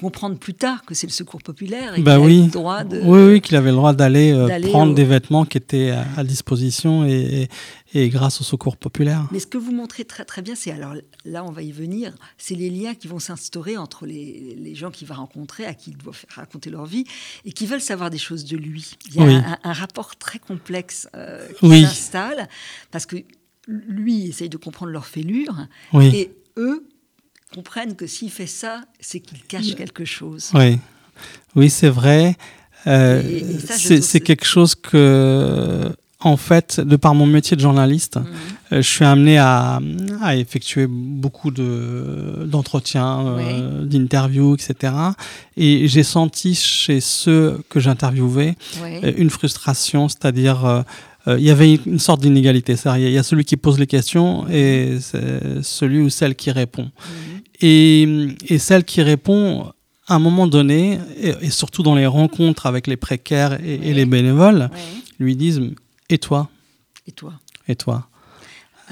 comprendre 0.00 0.36
plus 0.36 0.54
tard 0.54 0.84
que 0.84 0.94
c'est 0.94 1.06
le 1.06 1.12
secours 1.12 1.42
populaire 1.42 1.96
et 1.96 2.02
Bah 2.02 2.16
qu'il 2.16 2.22
a 2.22 2.26
oui. 2.26 2.42
le 2.44 2.50
droit 2.50 2.84
de. 2.84 3.00
Oui, 3.04 3.32
oui, 3.34 3.40
qu'il 3.40 3.56
avait 3.56 3.70
le 3.70 3.76
droit 3.76 3.92
d'aller 3.92 4.32
euh, 4.32 4.48
prendre 4.68 4.92
au- 4.92 4.94
des 4.94 5.04
vêtements 5.04 5.44
qui 5.44 5.58
étaient 5.58 5.90
à, 5.90 6.04
à 6.16 6.24
disposition 6.24 7.04
et, 7.06 7.48
et, 7.94 8.08
grâce 8.08 8.40
au 8.40 8.44
secours 8.44 8.76
populaire. 8.76 9.26
Mais 9.32 9.40
ce 9.40 9.46
que 9.46 9.58
vous 9.58 9.72
montrez 9.72 10.04
très 10.04 10.24
très 10.24 10.42
bien, 10.42 10.54
c'est 10.54 10.70
alors 10.70 10.94
là 11.24 11.44
on 11.44 11.50
va 11.50 11.62
y 11.62 11.72
venir, 11.72 12.14
c'est 12.38 12.54
les 12.54 12.70
liens 12.70 12.94
qui 12.94 13.08
vont 13.08 13.18
s'instaurer 13.18 13.76
entre 13.76 14.06
les, 14.06 14.56
les 14.58 14.74
gens 14.74 14.90
qu'il 14.90 15.06
va 15.08 15.16
rencontrer, 15.16 15.64
à 15.66 15.74
qui 15.74 15.90
il 15.90 15.96
doit 15.96 16.12
faire 16.12 16.30
raconter 16.36 16.70
leur 16.70 16.86
vie, 16.86 17.04
et 17.44 17.52
qui 17.52 17.66
veulent 17.66 17.80
savoir 17.80 18.10
des 18.10 18.18
choses 18.18 18.44
de 18.44 18.56
lui. 18.56 18.92
Il 19.08 19.16
y 19.16 19.18
a 19.20 19.24
Oui. 19.24 19.34
un, 19.34 19.58
un 19.62 19.72
rapport 19.72 20.16
très 20.16 20.38
complexe 20.38 21.08
euh, 21.14 21.48
qui 21.58 21.66
Oui. 21.66 21.82
s'installe, 21.82 22.48
parce 22.90 23.06
que 23.06 23.16
lui 23.68 24.26
essaye 24.28 24.48
de 24.48 24.56
comprendre 24.56 24.92
leur 24.92 25.06
fêlure, 25.06 25.66
Oui. 25.92 26.06
et 26.14 26.32
eux 26.56 26.86
comprennent 27.54 27.96
que 27.96 28.06
s'il 28.06 28.30
fait 28.30 28.46
ça, 28.46 28.82
c'est 29.00 29.20
qu'il 29.20 29.42
cache 29.44 29.74
quelque 29.74 30.04
chose. 30.04 30.50
Oui, 30.54 30.78
oui 31.56 31.70
c'est 31.70 31.88
vrai. 31.90 32.36
Euh, 32.86 33.22
c'est 33.68 34.20
quelque 34.20 34.46
chose 34.46 34.74
que, 34.74 35.92
en 36.22 36.36
fait, 36.36 36.80
de 36.80 36.96
par 36.96 37.14
mon 37.14 37.26
métier 37.26 37.56
de 37.56 37.62
journaliste, 37.62 38.16
Mhm. 38.16 38.24
euh, 38.72 38.82
je 38.82 38.88
suis 38.88 39.04
amené 39.04 39.38
à, 39.38 39.80
à 40.22 40.36
effectuer 40.36 40.86
beaucoup 40.86 41.50
de- 41.50 42.44
d'entretiens, 42.46 43.26
euh, 43.26 43.84
d'interviews, 43.86 44.54
etc. 44.54 44.92
Et 45.56 45.88
j'ai 45.88 46.02
senti 46.02 46.54
chez 46.54 47.00
ceux 47.00 47.60
que 47.70 47.80
j'interviewais 47.80 48.54
euh, 48.82 49.12
une 49.16 49.30
frustration, 49.30 50.08
c'est-à-dire 50.08 50.84
il 51.26 51.40
y 51.44 51.50
avait 51.50 51.74
une, 51.86 51.98
sorte 51.98 52.22
d'inégalité. 52.22 52.76
C'est-à-dire, 52.76 53.08
Il 53.08 53.14
y 53.14 53.18
a 53.18 53.22
celui 53.22 53.44
qui 53.44 53.56
pose 53.56 53.78
les 53.78 53.86
questions 53.86 54.46
et 54.48 54.96
c'est 55.00 55.62
celui 55.62 56.00
ou 56.00 56.08
celle 56.10 56.34
qui 56.34 56.50
répond. 56.50 56.84
Mhm. 56.84 57.40
Et, 57.62 58.08
et 58.48 58.58
celle 58.58 58.84
qui 58.84 59.02
répond, 59.02 59.70
à 60.08 60.14
un 60.14 60.18
moment 60.18 60.46
donné, 60.46 60.98
et, 61.20 61.34
et 61.42 61.50
surtout 61.50 61.82
dans 61.82 61.94
les 61.94 62.06
rencontres 62.06 62.66
avec 62.66 62.86
les 62.86 62.96
précaires 62.96 63.58
et, 63.64 63.92
les 63.94 64.06
bénévoles, 64.06 64.70
lui 65.18 65.36
disent 65.36 65.60
Et 66.10 66.18
toi? 66.18 66.50
Et 67.06 67.12
toi? 67.12 67.34
Et 67.68 67.76
toi? 67.76 68.06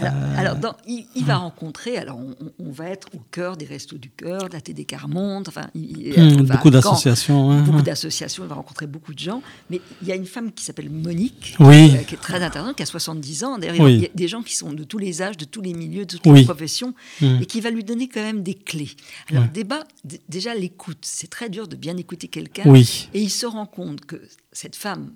Alors, 0.00 0.12
Euh, 0.14 0.38
alors, 0.38 0.54
dans- 0.56 0.76
il, 0.86 1.06
il 1.16 1.24
va 1.24 1.38
rencontrer, 1.38 1.96
alors 1.98 2.20
on, 2.60 2.70
va 2.70 2.84
être 2.86 3.08
au 3.16 3.18
cœur 3.32 3.56
des 3.56 3.64
Restos 3.64 3.98
du 3.98 4.10
Cœur, 4.10 4.48
de 4.48 4.52
la 4.52 4.60
TD 4.60 4.84
Carmonte, 4.84 5.48
enfin, 5.48 5.68
il- 5.74 6.12
va 6.44 6.54
Beaucoup 6.54 6.70
d'associations. 6.70 7.64
Beaucoup 7.64 7.82
d'associations, 7.82 8.44
il 8.44 8.48
va 8.48 8.54
rencontrer 8.54 8.86
beaucoup 8.86 9.12
de 9.12 9.18
gens. 9.18 9.42
Mais 9.70 9.80
il 10.00 10.06
y 10.06 10.12
a 10.12 10.14
une 10.14 10.26
femme 10.26 10.52
qui 10.52 10.64
s'appelle 10.64 10.88
Monique, 10.88 11.56
Oui. 11.58 11.96
euh, 11.96 12.04
qui 12.04 12.14
est 12.14 12.18
très 12.18 12.40
intéressante, 12.44 12.76
qui 12.76 12.84
a 12.84 12.86
70 12.86 13.42
ans. 13.42 13.58
D'ailleurs, 13.58 13.80
Oui. 13.80 13.94
il 13.96 14.02
y 14.02 14.06
a 14.06 14.10
des 14.14 14.28
gens 14.28 14.42
qui 14.44 14.54
sont 14.54 14.72
de 14.72 14.84
tous 14.84 14.98
les 14.98 15.20
âges, 15.20 15.36
de 15.36 15.44
tous 15.44 15.62
les 15.62 15.74
milieux, 15.74 16.06
de 16.06 16.16
toutes 16.16 16.26
Oui. 16.32 16.38
les 16.40 16.44
professions, 16.44 16.94
Hum. 17.20 17.40
et 17.42 17.46
qui 17.46 17.60
va 17.60 17.70
lui 17.70 17.82
donner 17.82 18.08
quand 18.08 18.22
même 18.22 18.44
des 18.44 18.54
clés. 18.54 18.90
Alors, 19.30 19.42
Ouais. 19.42 19.50
débat, 19.52 19.82
déjà 20.28 20.54
l'écoute. 20.54 20.98
C'est 21.02 21.28
très 21.30 21.48
dur 21.48 21.66
de 21.66 21.74
bien 21.74 21.96
écouter 21.96 22.28
quelqu'un. 22.28 22.62
Oui. 22.70 23.08
Et 23.14 23.20
il 23.20 23.30
se 23.30 23.46
rend 23.46 23.66
compte 23.66 24.04
que 24.06 24.22
cette 24.52 24.76
femme, 24.76 25.10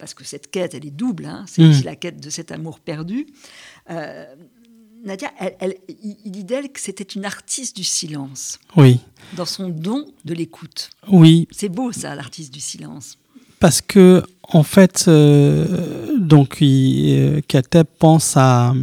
parce 0.00 0.14
que 0.14 0.24
cette 0.24 0.50
quête, 0.50 0.74
elle 0.74 0.86
est 0.86 0.90
double, 0.90 1.26
hein, 1.26 1.44
c'est 1.46 1.62
Mm. 1.62 1.70
aussi 1.70 1.82
la 1.84 1.94
quête 1.94 2.18
de 2.20 2.30
cet 2.30 2.50
amour 2.50 2.80
perdu. 2.80 3.26
euh, 3.90 4.24
Nadia, 5.04 5.30
elle- 5.38 5.56
elle- 5.60 5.76
il 6.24 6.30
dit 6.30 6.44
d'elle 6.44 6.70
que 6.70 6.78
c'était 6.80 7.04
une 7.04 7.24
artiste 7.24 7.74
du 7.74 7.84
silence, 7.84 8.58
Oui. 8.76 9.00
dans 9.34 9.46
son 9.46 9.68
don 9.70 10.04
de 10.26 10.34
l'écoute. 10.34 10.90
Oui. 11.08 11.48
C'est 11.50 11.70
beau 11.70 11.90
ça, 11.92 12.14
l'artiste 12.14 12.52
du 12.52 12.60
silence. 12.60 13.16
Parce 13.60 13.80
que, 13.80 14.22
en 14.42 14.62
fait, 14.62 15.06
euh, 15.08 16.16
donc, 16.18 16.58
il- 16.60 17.18
euh, 17.18 17.40
Kateb 17.48 17.86
pense 17.98 18.36
à, 18.36 18.74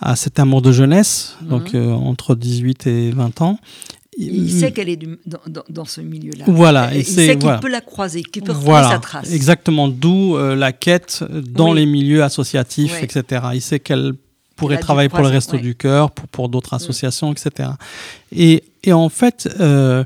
à 0.00 0.16
cet 0.16 0.38
amour 0.38 0.62
de 0.62 0.72
jeunesse, 0.72 1.36
donc 1.42 1.74
Mhm. 1.74 1.80
euh, 1.80 1.92
entre 1.92 2.34
18 2.34 2.86
et 2.86 3.10
20 3.10 3.40
ans. 3.42 3.58
Il 4.18 4.50
sait 4.50 4.72
qu'elle 4.72 4.88
est 4.88 4.96
du- 4.96 5.18
dans, 5.26 5.38
dans- 5.46 5.64
dans 5.68 5.84
ce 5.84 6.00
milieu-là. 6.00 6.44
Voilà, 6.48 6.94
Et 6.94 7.00
il 7.00 7.04
sait 7.04 7.32
qu'il 7.32 7.40
voilà. 7.42 7.58
peut 7.58 7.68
la 7.68 7.82
croiser, 7.82 8.22
qu'il 8.22 8.42
peut 8.42 8.52
retrouver 8.52 8.70
Voilà, 8.70 8.88
sa 8.90 8.98
trace. 8.98 9.30
exactement. 9.30 9.88
D'où 9.88 10.36
euh, 10.36 10.54
la 10.56 10.72
quête 10.72 11.22
dans 11.30 11.70
Oui. 11.72 11.80
les 11.80 11.86
milieux 11.86 12.22
associatifs, 12.22 13.02
etc. 13.02 13.42
Il 13.54 13.60
sait 13.60 13.78
qu'elle 13.78 14.14
pourrait 14.56 14.78
travailler 14.78 15.10
pour 15.10 15.20
le 15.20 15.28
Resto 15.28 15.52
ouais. 15.52 15.58
Mm. 15.58 15.62
du 15.62 15.74
Cœur, 15.74 16.10
pour, 16.12 16.28
pour 16.28 16.48
d'autres 16.48 16.72
associations, 16.72 17.30
etc. 17.30 17.70
Et, 18.32 18.64
et 18.84 18.94
en 18.94 19.10
fait, 19.10 19.48
euh, 19.60 20.02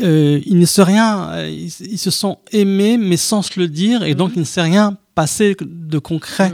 euh, 0.00 0.40
il 0.46 0.58
ne 0.58 0.66
sait 0.66 0.82
rien, 0.84 1.30
euh, 1.30 1.48
ils, 1.50 1.72
ils 1.92 1.98
se 1.98 2.10
sont 2.10 2.38
aimés, 2.52 2.96
mais 2.96 3.16
sans 3.16 3.42
se 3.42 3.58
le 3.58 3.68
dire, 3.68 4.02
et 4.04 4.14
donc 4.14 4.30
Mhm. 4.30 4.34
il 4.36 4.40
ne 4.40 4.44
s'est 4.44 4.62
rien 4.62 4.96
passé 5.14 5.56
de 5.60 5.98
concret. 5.98 6.52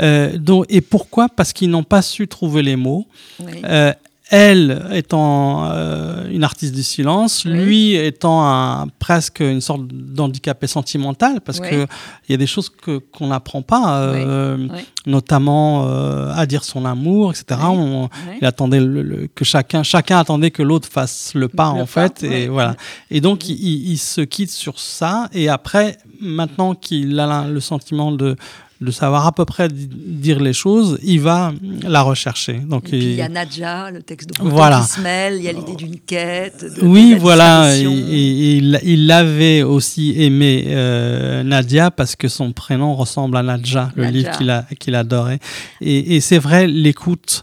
Euh, 0.00 0.36
donc, 0.38 0.66
et 0.68 0.80
pourquoi? 0.80 1.28
Parce 1.28 1.52
qu'ils 1.52 1.70
n'ont 1.70 1.82
pas 1.82 2.02
su 2.02 2.28
trouver 2.28 2.62
les 2.62 2.76
mots. 2.76 3.06
Oui. 3.40 3.52
Euh, 3.64 3.92
elle 4.30 4.86
étant 4.92 5.64
euh, 5.72 6.28
une 6.30 6.44
artiste 6.44 6.74
du 6.74 6.82
silence, 6.82 7.44
Oui. 7.46 7.52
lui 7.52 7.94
étant 7.94 8.46
un, 8.46 8.86
presque 8.98 9.40
une 9.40 9.60
sorte 9.60 9.86
d'handicapé 9.88 10.66
sentimental, 10.66 11.40
parce 11.40 11.60
Oui. 11.60 11.70
que 11.70 11.86
il 12.28 12.32
y 12.32 12.34
a 12.34 12.36
des 12.36 12.46
choses 12.46 12.68
que 12.68 12.98
qu'on 12.98 13.28
n'apprend 13.28 13.62
pas, 13.62 14.00
euh, 14.02 14.56
Oui. 14.70 14.80
notamment 15.06 15.86
euh, 15.88 16.30
à 16.34 16.44
dire 16.46 16.64
son 16.64 16.84
amour, 16.84 17.30
etc. 17.32 17.60
On- 17.64 18.08
il 18.40 18.46
attendait 18.46 18.80
le- 18.80 19.02
le- 19.02 19.28
que 19.34 19.44
chacun, 19.44 19.82
chacun 19.82 20.18
attendait 20.18 20.50
que 20.50 20.62
l'autre 20.62 20.88
fasse 20.90 21.32
le 21.34 21.48
pas 21.48 21.72
Le 21.74 21.82
en 21.82 21.86
pas, 21.86 21.86
fait, 21.86 22.22
et 22.22 22.48
voilà. 22.48 22.76
Et 23.10 23.20
donc 23.20 23.48
il, 23.48 23.54
il- 23.56 23.92
il 23.92 23.98
se 23.98 24.20
quitte 24.20 24.50
sur 24.50 24.78
ça, 24.78 25.28
et 25.32 25.48
après, 25.48 25.96
maintenant 26.20 26.74
qu'il 26.74 27.18
a 27.18 27.46
le 27.48 27.60
sentiment 27.60 28.12
de 28.12 28.36
de 28.80 28.90
savoir 28.92 29.26
à 29.26 29.32
peu 29.32 29.44
près 29.44 29.68
dire 29.68 30.38
les 30.38 30.52
choses, 30.52 30.98
il 31.02 31.20
va 31.20 31.52
la 31.82 32.02
rechercher. 32.02 32.54
Donc, 32.54 32.90
il 32.92 33.14
y 33.14 33.20
a 33.22 33.28
Nadja, 33.28 33.90
le 33.90 34.02
texte 34.02 34.28
de 34.30 34.34
voilà. 34.48 34.84
Ismaël, 34.88 35.34
il 35.36 35.42
y 35.42 35.48
a 35.48 35.52
l'idée 35.52 35.74
d'une 35.74 35.98
quête. 35.98 36.64
De, 36.76 36.84
oui, 36.84 37.16
voilà. 37.18 37.76
Il, 37.76 38.78
il 38.84 39.10
avait 39.10 39.62
aussi 39.62 40.14
aimé 40.22 40.64
euh, 40.68 41.42
Nadia 41.42 41.90
parce 41.90 42.14
que 42.14 42.28
son 42.28 42.52
prénom 42.52 42.94
ressemble 42.94 43.36
à 43.36 43.42
Nadja, 43.42 43.90
le 43.96 44.06
livre 44.06 44.30
qu'il 44.38 44.64
qu'il 44.78 44.94
adorait. 44.94 45.40
Et, 45.80 46.16
et 46.16 46.20
c'est 46.20 46.38
vrai, 46.38 46.66
l'écoute, 46.68 47.42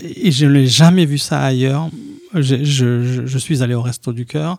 et 0.00 0.30
je 0.30 0.46
n'ai 0.46 0.66
jamais 0.66 1.06
vu 1.06 1.16
ça 1.16 1.40
ailleurs. 1.42 1.88
Je, 2.34 2.64
je, 2.64 3.24
je 3.24 3.38
suis 3.38 3.62
allé 3.62 3.72
au 3.72 3.80
Resto 3.80 4.12
du 4.12 4.26
Cœur, 4.26 4.58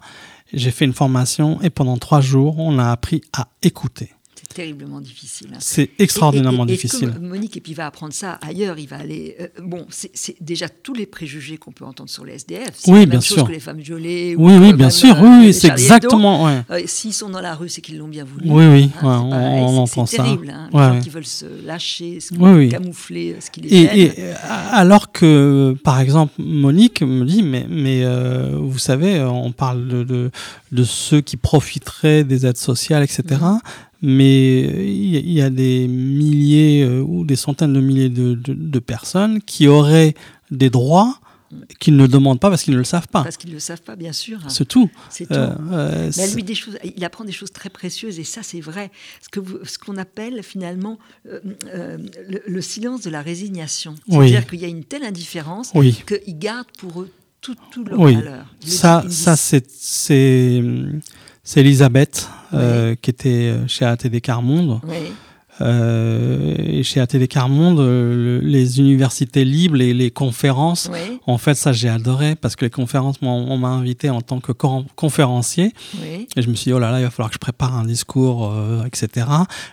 j'ai 0.51 0.71
fait 0.71 0.85
une 0.85 0.93
formation 0.93 1.61
et 1.61 1.69
pendant 1.69 1.97
trois 1.97 2.21
jours, 2.21 2.57
on 2.57 2.79
a 2.79 2.89
appris 2.89 3.21
à 3.33 3.49
écouter 3.61 4.09
terriblement 4.57 5.01
difficile. 5.01 5.49
C'est 5.59 5.91
extraordinairement 5.99 6.65
difficile. 6.65 7.13
Monique, 7.21 7.55
et 7.57 7.61
puis 7.61 7.73
il 7.73 7.75
va 7.75 7.85
apprendre 7.85 8.11
ça 8.11 8.39
ailleurs, 8.41 8.79
il 8.79 8.87
va 8.87 8.97
aller. 8.97 9.35
Euh, 9.39 9.47
bon, 9.61 9.85
c'est 9.91 10.35
déjà 10.41 10.67
tous 10.67 10.95
les 10.95 11.05
préjugés 11.05 11.57
qu'on 11.57 11.71
peut 11.71 11.85
entendre 11.85 12.09
sur 12.09 12.25
les 12.25 12.33
SDF. 12.33 12.79
Oui, 12.87 13.01
la 13.01 13.05
bien 13.05 13.21
sûr. 13.21 13.45
Que 13.45 13.51
les 13.51 13.59
femmes 13.59 13.77
violées. 13.77 14.33
Oui, 14.35 14.53
oui, 14.59 14.73
bien 14.73 14.89
sûr. 14.89 15.15
oui, 15.21 15.53
c'est 15.53 15.67
exactement. 15.69 16.45
Ouais. 16.45 16.61
Euh, 16.71 16.81
S'ils 16.87 17.13
sont 17.13 17.29
dans 17.29 17.39
la 17.39 17.53
rue, 17.53 17.69
c'est 17.69 17.81
qu'ils 17.81 17.99
l'ont 17.99 18.07
bien 18.07 18.23
voulu. 18.23 18.49
Oui, 18.49 18.65
oui, 18.65 18.89
hein, 19.03 19.21
on, 19.31 19.77
entend 19.77 20.07
ça. 20.07 20.17
C'est 20.17 20.17
terrible. 20.17 20.49
Hein, 20.49 20.69
les 20.73 20.79
gens 20.79 20.99
qui 21.01 21.09
veulent 21.11 21.23
se 21.23 21.45
lâcher, 21.63 22.19
se 22.19 22.33
camoufler, 22.71 23.35
ce 23.39 23.51
qui 23.51 23.61
les 23.61 23.75
et, 23.75 24.01
et, 24.05 24.11
alors 24.71 25.11
que, 25.11 25.75
par 25.83 25.99
exemple, 25.99 26.33
Monique 26.39 27.03
me 27.03 27.25
dit, 27.25 27.43
mais, 27.43 27.67
mais 27.69 28.01
euh, 28.03 28.57
vous 28.59 28.79
savez, 28.79 29.21
on 29.21 29.51
parle 29.51 29.87
de, 29.87 30.03
de, 30.03 30.31
de, 30.71 30.83
ceux 30.83 31.21
qui 31.21 31.37
profiteraient 31.37 32.23
des 32.23 32.47
aides 32.47 32.57
sociales, 32.57 33.03
etc 33.03 33.37
mais 34.01 34.61
il 34.61 35.31
y, 35.31 35.41
a 35.41 35.49
des 35.49 35.87
milliers 35.87 36.83
euh, 36.83 37.01
ou 37.01 37.25
des 37.25 37.35
centaines 37.35 37.73
de 37.73 37.81
milliers 37.81 38.09
de, 38.09 38.35
de, 38.35 38.79
personnes 38.79 39.41
qui 39.41 39.67
auraient 39.67 40.13
des 40.51 40.69
droits 40.69 41.19
qu'ils 41.79 41.95
ne 41.95 42.05
demandent 42.05 42.39
pas 42.39 42.49
parce 42.49 42.63
qu'ils 42.63 42.73
ne 42.73 42.79
le 42.79 42.83
savent 42.83 43.07
pas. 43.07 43.23
Parce 43.23 43.37
qu'ils 43.37 43.49
ne 43.49 43.55
le 43.55 43.59
savent 43.59 43.81
pas, 43.81 43.95
bien 43.95 44.11
sûr. 44.11 44.39
C'est 44.49 44.67
tout. 44.67 44.89
C'est 45.09 45.25
tout. 45.25 45.33
Euh, 45.33 45.55
euh, 45.71 46.11
mais 46.17 46.27
lui, 46.33 46.43
des 46.43 46.55
choses, 46.55 46.77
il 46.83 47.03
apprend 47.05 47.23
des 47.23 47.31
choses 47.31 47.51
très 47.51 47.69
précieuses 47.69 48.19
et 48.19 48.23
ça, 48.23 48.43
c'est 48.43 48.59
vrai. 48.59 48.91
Ce 49.21 49.29
que 49.29 49.39
ce 49.63 49.79
qu'on 49.79 49.97
appelle 49.97 50.43
finalement 50.43 50.99
le, 51.25 52.61
silence 52.61 53.01
de 53.01 53.09
la 53.09 53.21
résignation. 53.21 53.95
C'est-à-dire 54.09 54.45
qu'il 54.45 54.59
y 54.59 54.65
a 54.65 54.69
une 54.69 54.83
telle 54.83 55.03
indifférence 55.03 55.71
oui. 55.73 56.03
qu'ils 56.05 56.37
gardent 56.37 56.67
pour 56.77 57.01
eux 57.01 57.09
tout, 57.41 57.55
tout 57.71 57.83
leur 57.83 57.99
oui. 57.99 58.15
valeur. 58.15 58.45
Ça, 58.59 59.03
ça 59.09 59.35
c'est 59.35 59.65
c'est 59.69 61.61
Elisabeth 61.61 62.29
euh, 62.53 62.95
qui 62.95 63.09
était 63.09 63.53
chez 63.67 63.85
ATD 63.85 64.21
Carmonde. 64.21 64.79
Oui. 64.87 65.13
Euh, 65.61 66.55
et 66.57 66.83
chez 66.83 66.99
ATD 66.99 67.27
Carmonde, 67.27 67.79
euh, 67.79 68.39
les 68.43 68.79
universités 68.79 69.43
libres, 69.45 69.75
les, 69.75 69.93
les 69.93 70.11
conférences, 70.11 70.89
oui. 70.91 71.19
en 71.25 71.37
fait, 71.37 71.55
ça 71.55 71.71
j'ai 71.73 71.89
adoré 71.89 72.35
parce 72.35 72.55
que 72.55 72.65
les 72.65 72.69
conférences, 72.71 73.15
on 73.21 73.57
m'a 73.57 73.69
invité 73.69 74.09
en 74.09 74.21
tant 74.21 74.39
que 74.39 74.51
conférencier. 74.51 75.73
Oui. 76.01 76.27
Et 76.35 76.41
je 76.41 76.49
me 76.49 76.55
suis 76.55 76.69
dit, 76.69 76.73
oh 76.73 76.79
là 76.79 76.91
là, 76.91 76.99
il 76.99 77.03
va 77.03 77.09
falloir 77.09 77.29
que 77.29 77.35
je 77.35 77.39
prépare 77.39 77.75
un 77.75 77.85
discours, 77.85 78.51
euh, 78.53 78.85
etc. 78.85 79.25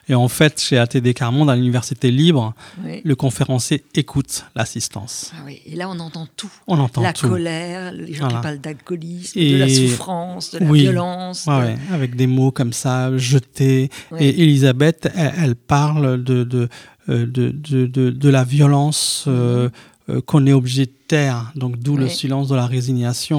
Et 0.08 0.14
en 0.14 0.28
fait, 0.28 0.60
chez 0.60 0.78
ATD 0.78 1.12
Carmonde, 1.14 1.50
à 1.50 1.56
l'université 1.56 2.10
libre, 2.10 2.54
oui. 2.84 3.00
le 3.04 3.14
conférencier 3.16 3.84
écoute 3.94 4.46
l'assistance. 4.56 5.32
Ah 5.34 5.42
oui. 5.44 5.60
Et 5.66 5.76
là, 5.76 5.88
on 5.90 5.98
entend 6.00 6.26
tout. 6.36 6.50
On 6.66 6.78
entend 6.78 7.02
la 7.02 7.12
tout. 7.12 7.28
colère, 7.28 7.92
les 7.92 8.12
gens 8.14 8.24
Voilà. 8.24 8.36
qui 8.36 8.42
parlent 8.42 8.58
d'alcoolisme, 8.60 9.38
Et- 9.38 9.52
de 9.52 9.56
la 9.58 9.68
souffrance, 9.68 10.50
de 10.52 10.58
la 10.60 10.66
Oui. 10.66 10.80
violence. 10.80 11.44
Ouais, 11.46 11.54
de- 11.54 11.64
ouais, 11.66 11.76
avec 11.92 12.16
des 12.16 12.26
mots 12.26 12.50
comme 12.50 12.72
ça, 12.72 13.16
jetés. 13.18 13.90
Et 14.18 14.42
Elisabeth, 14.42 15.10
elle, 15.14 15.32
elle 15.42 15.56
parle 15.56 15.73
de, 15.74 16.44
de, 16.44 16.68
euh, 17.08 17.26
de, 17.26 17.50
de, 17.50 17.86
de, 17.86 18.10
de 18.10 18.28
la 18.28 18.44
violence 18.44 19.24
euh, 19.28 19.68
euh, 20.08 20.20
qu'on 20.20 20.46
est 20.46 20.52
obligé 20.52 20.86
de 20.86 20.92
taire, 21.08 21.52
donc 21.56 21.78
d'où 21.78 21.96
le 21.96 22.08
silence 22.08 22.48
de 22.48 22.54
la 22.54 22.66
résignation. 22.66 23.38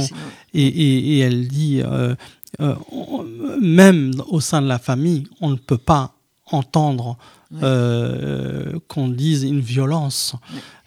Et, 0.54 0.65
et, 0.67 1.17
et 1.17 1.19
elle 1.19 1.48
dit, 1.48 1.82
euh, 1.84 2.15
on- 2.91 3.26
même 3.62 4.12
au 4.30 4.39
sein 4.39 4.62
de 4.62 4.67
la 4.67 4.80
famille, 4.80 5.24
on 5.41 5.50
ne 5.50 5.56
peut 5.56 5.78
pas 5.78 6.13
entendre 6.52 7.17
qu'on 8.88 9.08
dise 9.08 9.43
une 9.43 9.62
violence. 9.62 10.36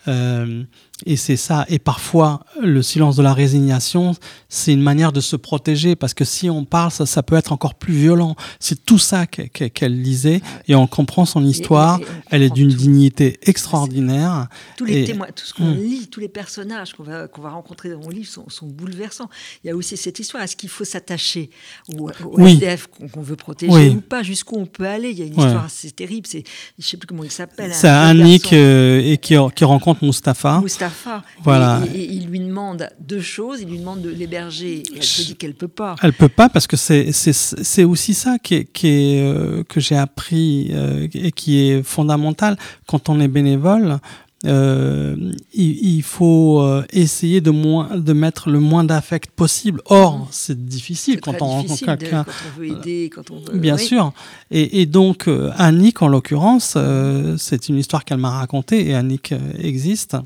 Euh, 0.08 0.64
et 1.06 1.16
c'est 1.16 1.36
ça. 1.36 1.64
Et 1.68 1.78
parfois, 1.78 2.40
le 2.60 2.82
silence 2.82 3.14
de 3.14 3.22
la 3.22 3.32
résignation, 3.32 4.14
c'est 4.48 4.72
une 4.72 4.80
manière 4.82 5.12
de 5.12 5.20
se 5.20 5.36
protéger 5.36 5.94
parce 5.94 6.12
que 6.12 6.24
si 6.24 6.50
on 6.50 6.64
parle, 6.64 6.90
ça, 6.90 7.06
ça 7.06 7.22
peut 7.22 7.36
être 7.36 7.52
encore 7.52 7.74
plus 7.76 7.92
violent. 7.94 8.34
C'est 8.58 8.84
tout 8.84 8.98
ça 8.98 9.26
qu'elle 9.26 9.70
qu'elle 9.70 10.02
disait 10.02 10.40
et 10.66 10.74
on 10.74 10.86
comprend 10.88 11.24
son 11.24 11.44
histoire. 11.44 12.00
et- 12.00 12.02
et 12.02 12.06
on 12.06 12.22
Elle 12.30 12.42
est 12.42 12.50
d'une 12.50 12.68
dignité 12.68 13.38
extraordinaire. 13.42 14.48
tous 14.76 14.84
les 14.86 15.04
témoins, 15.04 15.28
tout 15.34 15.44
ce 15.44 15.54
qu'on 15.54 15.66
Mm. 15.72 15.76
lit, 15.82 16.08
tous 16.08 16.20
les 16.20 16.28
personnages 16.28 16.94
qu'on 16.94 17.02
va, 17.04 17.28
qu'on 17.28 17.42
va 17.42 17.50
rencontrer 17.50 17.90
dans 17.90 18.00
mon 18.00 18.08
livre 18.08 18.28
sont, 18.28 18.48
sont 18.48 18.66
bouleversants. 18.66 19.28
Il 19.62 19.68
y 19.68 19.70
a 19.70 19.76
aussi 19.76 19.96
cette 19.96 20.18
histoire, 20.18 20.42
est-ce 20.42 20.56
qu'il 20.56 20.68
faut 20.68 20.84
s'attacher 20.84 21.50
au, 21.96 22.08
au 22.08 22.40
Oui. 22.40 22.52
SDF 22.52 22.88
qu'on 22.88 23.20
veut 23.22 23.36
protéger 23.36 23.72
Oui. 23.72 23.88
ou 23.90 24.00
pas, 24.00 24.22
jusqu'où 24.22 24.56
on 24.58 24.66
peut 24.66 24.86
aller? 24.86 25.10
Il 25.10 25.18
y 25.18 25.22
a 25.22 25.26
une 25.26 25.34
Ouais. 25.38 25.44
histoire 25.46 25.64
assez 25.66 25.90
terrible, 25.90 26.26
c'est, 26.26 26.42
je 26.78 26.86
sais 26.86 26.96
plus 26.96 27.06
comment 27.06 27.24
il 27.24 27.30
s'appelle. 27.30 27.72
C'est 27.74 27.88
Annick 27.88 28.52
euh, 28.52 29.00
et 29.04 29.18
qui, 29.18 29.34
qui 29.54 29.64
rencontre 29.64 29.97
Mustapha. 30.02 30.60
Mustapha. 30.60 31.22
Voilà. 31.42 31.80
Et, 31.94 31.98
et- 31.98 32.02
et 32.04 32.12
il 32.14 32.26
lui 32.28 32.40
demande 32.40 32.88
deux 33.00 33.20
choses, 33.20 33.60
il 33.62 33.68
lui 33.68 33.78
demande 33.78 34.02
de 34.02 34.10
l'héberger, 34.10 34.82
elle 34.94 35.02
se 35.02 35.22
dit 35.22 35.36
qu'elle 35.36 35.54
peut 35.54 35.68
pas. 35.68 35.96
Elle 36.02 36.12
peut 36.12 36.28
pas 36.28 36.48
parce 36.48 36.66
que 36.66 36.76
c'est 36.76 37.12
c'est 37.12 37.32
c'est 37.32 37.84
aussi 37.84 38.14
ça 38.14 38.38
qui 38.38 38.54
est, 38.56 38.64
qui 38.64 38.86
est 38.88 39.20
euh, 39.22 39.62
que 39.68 39.80
j'ai 39.80 39.96
appris 39.96 40.68
euh, 40.72 41.06
et 41.14 41.32
qui 41.32 41.60
est 41.68 41.82
fondamental 41.82 42.56
quand 42.86 43.08
on 43.08 43.20
est 43.20 43.28
bénévole. 43.28 43.98
Euh, 44.46 45.16
il, 45.52 45.96
il 45.96 46.02
faut 46.02 46.60
euh, 46.60 46.84
essayer 46.92 47.40
de 47.40 47.50
moins 47.50 47.96
de 47.96 48.12
mettre 48.12 48.50
le 48.50 48.60
moins 48.60 48.84
d'affect 48.84 49.30
possible. 49.32 49.82
Or, 49.86 50.28
c'est 50.30 50.64
difficile 50.64 51.20
quand 51.20 51.42
on 51.42 51.46
rencontre 51.46 51.84
quelqu'un. 51.84 52.24
quand 52.24 52.32
on 52.54 52.60
veut 52.60 52.66
aider, 52.68 53.10
quand 53.12 53.30
on 53.32 53.40
veut. 53.40 53.58
Bien 53.58 53.76
oui. 53.76 53.84
sûr. 53.84 54.12
Et, 54.50 54.80
et 54.80 54.86
donc, 54.86 55.26
euh, 55.26 55.50
Annick, 55.56 56.02
en 56.02 56.08
l'occurrence, 56.08 56.74
euh, 56.76 57.36
c'est 57.36 57.68
une 57.68 57.76
histoire 57.76 58.04
qu'elle 58.04 58.18
m'a 58.18 58.30
racontée 58.30 58.88
et 58.88 58.94
Annick 58.94 59.34
existe. 59.58 60.16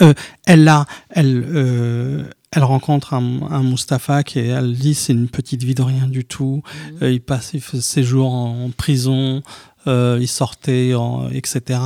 Euh, 0.00 0.14
elle 0.46 0.68
a, 0.68 0.86
elle, 1.10 2.28
elle 2.52 2.64
rencontre 2.64 3.14
un, 3.14 3.40
un 3.50 3.62
Mustapha 3.62 4.22
qui, 4.22 4.38
est- 4.38 4.46
elle 4.48 4.74
dit, 4.74 4.94
c'est 4.94 5.12
une 5.12 5.28
petite 5.28 5.62
vie 5.64 5.74
de 5.74 5.82
rien 5.82 6.06
du 6.06 6.24
tout. 6.24 6.62
Mhm. 6.92 6.98
Euh, 7.02 7.12
il 7.12 7.20
passe 7.20 7.52
ses 7.80 8.02
jours 8.02 8.32
en, 8.32 8.64
en 8.66 8.70
prison, 8.70 9.42
euh, 9.86 10.18
il 10.20 10.28
sortait, 10.28 10.94
en- 10.94 11.28
etc. 11.30 11.80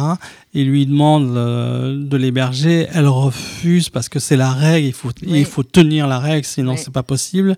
Il 0.52 0.68
lui 0.68 0.86
demande 0.86 1.36
euh, 1.36 2.04
de 2.04 2.16
l'héberger. 2.16 2.88
Elle 2.92 3.08
refuse 3.08 3.88
parce 3.88 4.08
que 4.08 4.18
c'est 4.18 4.36
la 4.36 4.50
règle. 4.52 4.86
Il 4.88 4.92
faut, 4.92 5.10
Oui. 5.22 5.40
il 5.40 5.44
faut 5.46 5.62
tenir 5.62 6.06
la 6.06 6.18
règle, 6.18 6.44
sinon 6.44 6.72
Oui. 6.72 6.78
c'est 6.82 6.92
pas 6.92 7.02
possible. 7.04 7.56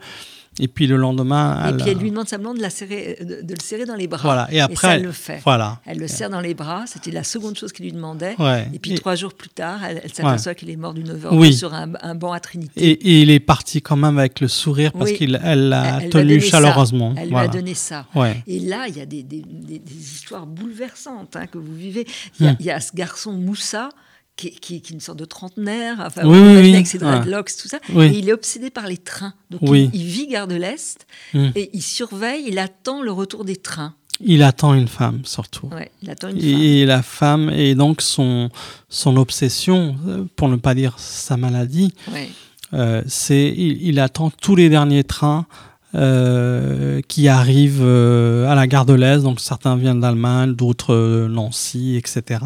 Et 0.60 0.68
puis 0.68 0.86
le 0.86 0.96
lendemain, 0.96 1.68
Et 1.68 1.72
puis 1.76 1.90
elle 1.90 1.98
lui 1.98 2.10
demande 2.10 2.28
simplement 2.28 2.54
de, 2.54 2.60
la 2.60 2.70
serrer, 2.70 3.16
de, 3.20 3.42
de 3.42 3.54
le 3.54 3.60
serrer 3.62 3.84
dans 3.84 3.94
les 3.94 4.06
bras. 4.08 4.20
voilà. 4.22 4.48
Et 4.50 4.56
Et 4.56 4.60
après, 4.60 4.76
ça, 4.76 4.94
elle- 4.94 5.00
elle 5.00 5.06
le 5.06 5.12
fait. 5.12 5.40
voilà. 5.44 5.80
Elle 5.86 5.98
le 5.98 6.08
serre 6.08 6.30
dans 6.30 6.40
les 6.40 6.54
bras, 6.54 6.84
c'était 6.86 7.10
la 7.10 7.22
seconde 7.24 7.56
chose 7.56 7.72
qu'il 7.72 7.84
lui 7.84 7.92
demandait. 7.92 8.34
Ouais. 8.38 8.66
Et 8.72 8.78
puis 8.78 8.92
Et- 8.92 8.98
trois 8.98 9.14
jours 9.14 9.34
plus 9.34 9.48
tard, 9.50 9.80
elle, 9.84 10.00
elle 10.04 10.12
s'aperçoit 10.12 10.54
qu'il 10.54 10.70
est 10.70 10.76
mort 10.76 10.94
d'une 10.94 11.10
overdose 11.10 11.38
Oui. 11.40 11.54
sur 11.54 11.72
un, 11.74 11.92
un 12.00 12.14
banc 12.14 12.32
à 12.32 12.40
Trinité. 12.40 12.72
Et, 12.84 12.90
et 12.90 13.22
il 13.22 13.30
est 13.30 13.40
parti 13.40 13.80
quand 13.82 13.96
même 13.96 14.18
avec 14.18 14.40
le 14.40 14.48
sourire 14.48 14.92
parce 14.92 15.10
Oui. 15.10 15.16
qu'il 15.16 15.40
elle 15.44 15.68
l'a 15.68 16.00
tenu 16.10 16.40
ça. 16.40 16.48
chaleureusement. 16.58 17.14
Elle 17.16 17.30
Voilà. 17.30 17.46
lui 17.48 17.56
a 17.56 17.60
donné 17.60 17.74
ça. 17.74 18.06
Ouais. 18.14 18.42
Et 18.46 18.58
là, 18.60 18.86
il 18.88 18.96
y 18.96 19.00
a 19.00 19.06
des, 19.06 19.22
des- 19.22 19.42
des- 19.48 19.78
des 19.78 19.94
histoires 19.94 20.46
bouleversantes 20.46 21.36
hein, 21.36 21.46
que 21.46 21.58
vous 21.58 21.74
vivez. 21.74 22.06
Il 22.40 22.46
y, 22.46 22.48
a, 22.48 22.52
Mm. 22.52 22.56
il 22.60 22.66
y 22.66 22.70
a 22.70 22.80
ce 22.80 22.92
garçon 22.94 23.32
Moussa. 23.32 23.90
Qui, 24.38 24.52
qui- 24.52 24.80
qui 24.80 24.92
est 24.92 24.94
une 24.94 25.00
sorte 25.00 25.18
de 25.18 25.24
trentenaire, 25.24 25.96
enfin, 25.98 26.22
Oui, 26.24 26.38
oui, 26.38 26.72
avec 26.74 26.86
ses 26.86 26.98
Ouais. 27.02 27.10
dreadlocks, 27.10 27.50
tout 27.60 27.66
ça. 27.66 27.80
Oui. 27.92 28.06
Et 28.06 28.18
il 28.20 28.28
est 28.28 28.32
obsédé 28.32 28.70
par 28.70 28.86
les 28.86 28.96
trains. 28.96 29.34
Donc 29.50 29.60
il, 29.64 29.90
il 29.92 30.04
vit 30.04 30.28
gare 30.28 30.46
de 30.46 30.54
l'Est 30.54 31.06
Mm. 31.34 31.48
et 31.56 31.70
il 31.72 31.82
surveille, 31.82 32.44
il 32.46 32.58
attend 32.60 33.02
le 33.02 33.10
retour 33.10 33.44
des 33.44 33.56
trains. 33.56 33.94
Il 34.20 34.44
attend 34.44 34.74
une 34.74 34.86
femme 34.86 35.22
surtout. 35.24 35.66
Ouais, 35.72 35.90
il 36.02 36.10
attend 36.10 36.28
une 36.28 36.40
femme. 36.40 36.48
Et 36.50 36.86
la 36.86 37.02
femme 37.02 37.50
est 37.50 37.74
donc 37.74 38.00
son, 38.00 38.48
son 38.88 39.16
obsession, 39.16 39.96
euh, 40.06 40.24
pour 40.36 40.48
ne 40.48 40.56
pas 40.56 40.74
dire 40.76 40.94
sa 40.98 41.36
maladie, 41.36 41.92
Ouais. 42.12 42.28
euh, 42.74 43.02
c'est 43.08 43.48
il, 43.56 43.82
il 43.82 43.98
attend 43.98 44.30
tous 44.30 44.54
les 44.54 44.68
derniers 44.68 45.02
trains 45.04 45.46
euh, 45.98 47.00
qui 47.08 47.28
arrivent 47.28 47.82
euh, 47.82 48.48
à 48.48 48.54
la 48.54 48.66
gare 48.66 48.86
de 48.86 48.94
l'Est. 48.94 49.22
Donc 49.22 49.40
certains 49.40 49.76
viennent 49.76 50.00
d'Allemagne, 50.00 50.54
d'autres 50.54 50.94
euh, 50.94 51.28
Nancy, 51.28 51.96
etc. 51.96 52.40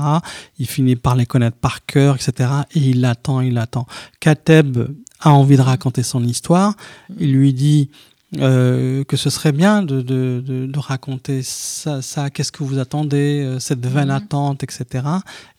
Il 0.58 0.66
finit 0.66 0.96
par 0.96 1.14
les 1.16 1.26
connaître 1.26 1.58
par 1.58 1.84
cœur, 1.84 2.16
etc. 2.16 2.50
Et 2.74 2.80
il 2.80 3.04
attend, 3.04 3.40
il 3.42 3.58
attend. 3.58 3.86
Kateb 4.20 4.78
a 5.20 5.30
envie 5.30 5.56
de 5.56 5.62
raconter 5.62 6.02
son 6.02 6.24
histoire. 6.24 6.74
Il 7.20 7.32
lui 7.34 7.52
dit 7.52 7.90
euh, 8.38 9.04
que 9.04 9.18
ce 9.18 9.28
serait 9.28 9.52
bien 9.52 9.82
de, 9.82 10.00
de, 10.00 10.42
de, 10.44 10.66
de 10.66 10.78
raconter 10.78 11.42
ça, 11.42 12.00
ça 12.00 12.30
qu'est-ce 12.30 12.50
que 12.50 12.64
vous 12.64 12.78
attendez, 12.78 13.42
euh, 13.44 13.58
cette 13.58 13.84
vaine 13.86 14.08
Mhm. 14.08 14.22
attente, 14.22 14.62
etc. 14.62 15.06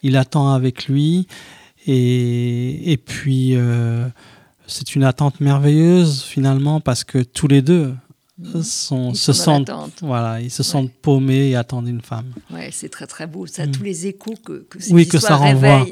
Il 0.02 0.18
attend 0.18 0.50
avec 0.54 0.88
lui. 0.88 1.28
Et, 1.86 2.92
et 2.94 2.98
puis, 2.98 3.56
euh, 3.56 4.08
c'est 4.68 4.96
une 4.96 5.04
attente 5.04 5.40
merveilleuse 5.40 6.24
finalement 6.24 6.80
parce 6.80 7.04
que 7.04 7.20
tous 7.20 7.48
les 7.48 7.62
deux 7.62 7.94
sont, 8.62 9.12
Ils 9.12 9.16
se 9.18 9.32
sont 9.34 9.66
sentent, 9.66 10.02
voilà, 10.02 10.42
ils 10.42 10.50
se 10.52 10.64
sentent 10.64 10.92
paumés 10.92 11.50
et 11.50 11.56
attendent 11.56 11.88
une 11.88 12.02
femme. 12.02 12.26
Ouais, 12.52 12.70
c'est 12.72 12.90
très 12.90 13.08
très 13.08 13.28
beau. 13.28 13.46
Ça 13.46 13.64
a 13.64 13.68
tous 13.68 13.84
les 13.84 14.08
échos 14.08 14.36
que, 14.44 14.66
que. 14.70 14.80
Oui, 14.92 15.08
que 15.08 15.20
ça 15.20 15.36
renvoie. 15.36 15.86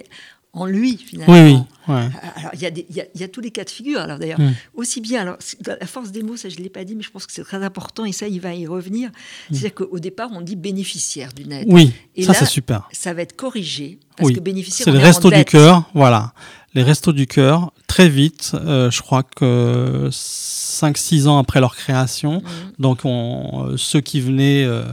en 0.53 0.65
lui 0.65 0.97
finalement. 0.97 1.33
Oui, 1.33 1.39
oui, 1.87 1.93
ouais. 1.93 2.09
Alors, 2.35 2.51
il 2.55 2.61
y, 2.61 2.65
y 2.99 3.03
y 3.19 3.23
a 3.23 3.27
tous 3.29 3.39
les 3.39 3.51
cas 3.51 3.63
de 3.63 3.69
figure. 3.69 4.01
Alors, 4.01 4.19
d'ailleurs, 4.19 4.39
Mm. 4.39 4.51
aussi 4.73 4.99
bien, 4.99 5.21
alors, 5.21 5.37
la 5.65 5.85
force 5.87 6.11
des 6.11 6.23
mots, 6.23 6.35
ça, 6.35 6.49
je 6.49 6.57
ne 6.57 6.63
l'ai 6.63 6.69
pas 6.69 6.83
dit, 6.83 6.93
mais 6.95 7.03
je 7.03 7.09
pense 7.11 7.25
que 7.25 7.31
c'est 7.31 7.43
très 7.43 7.63
important, 7.63 8.03
et 8.03 8.11
ça, 8.11 8.27
il 8.27 8.41
va 8.41 8.53
y 8.53 8.67
revenir. 8.67 9.11
C'est-à-dire 9.49 9.75
qu'au 9.75 9.99
départ, 9.99 10.29
on 10.33 10.41
dit 10.41 10.57
bénéficiaire 10.57 11.31
d'une 11.33 11.53
aide. 11.53 11.67
Oui, 11.69 11.93
Et 12.15 12.23
ça 12.23 12.33
c'est 12.33 12.45
super. 12.47 12.89
Ça 12.91 13.13
va 13.13 13.21
être 13.21 13.35
corrigé, 13.35 13.99
parce 14.17 14.27
Oui, 14.29 14.35
que 14.35 14.41
bénéficiaire, 14.41 14.85
c'est 14.91 14.97
en 14.97 15.01
restos 15.01 15.31
du 15.31 15.45
cœur, 15.45 15.83
voilà. 15.93 16.33
Les 16.73 16.83
restos 16.83 17.11
du 17.11 17.27
cœur, 17.27 17.71
très 17.87 18.07
vite, 18.07 18.51
euh, 18.55 18.89
je 18.91 19.01
crois 19.01 19.23
que 19.23 20.07
5-6 20.11 21.27
ans 21.27 21.37
après 21.37 21.59
leur 21.59 21.75
création, 21.75 22.35
Mhm. 22.41 22.71
donc 22.79 23.01
on- 23.03 23.65
euh, 23.71 23.77
ceux 23.77 23.99
qui 24.01 24.21
venaient 24.21 24.63
euh, 24.63 24.83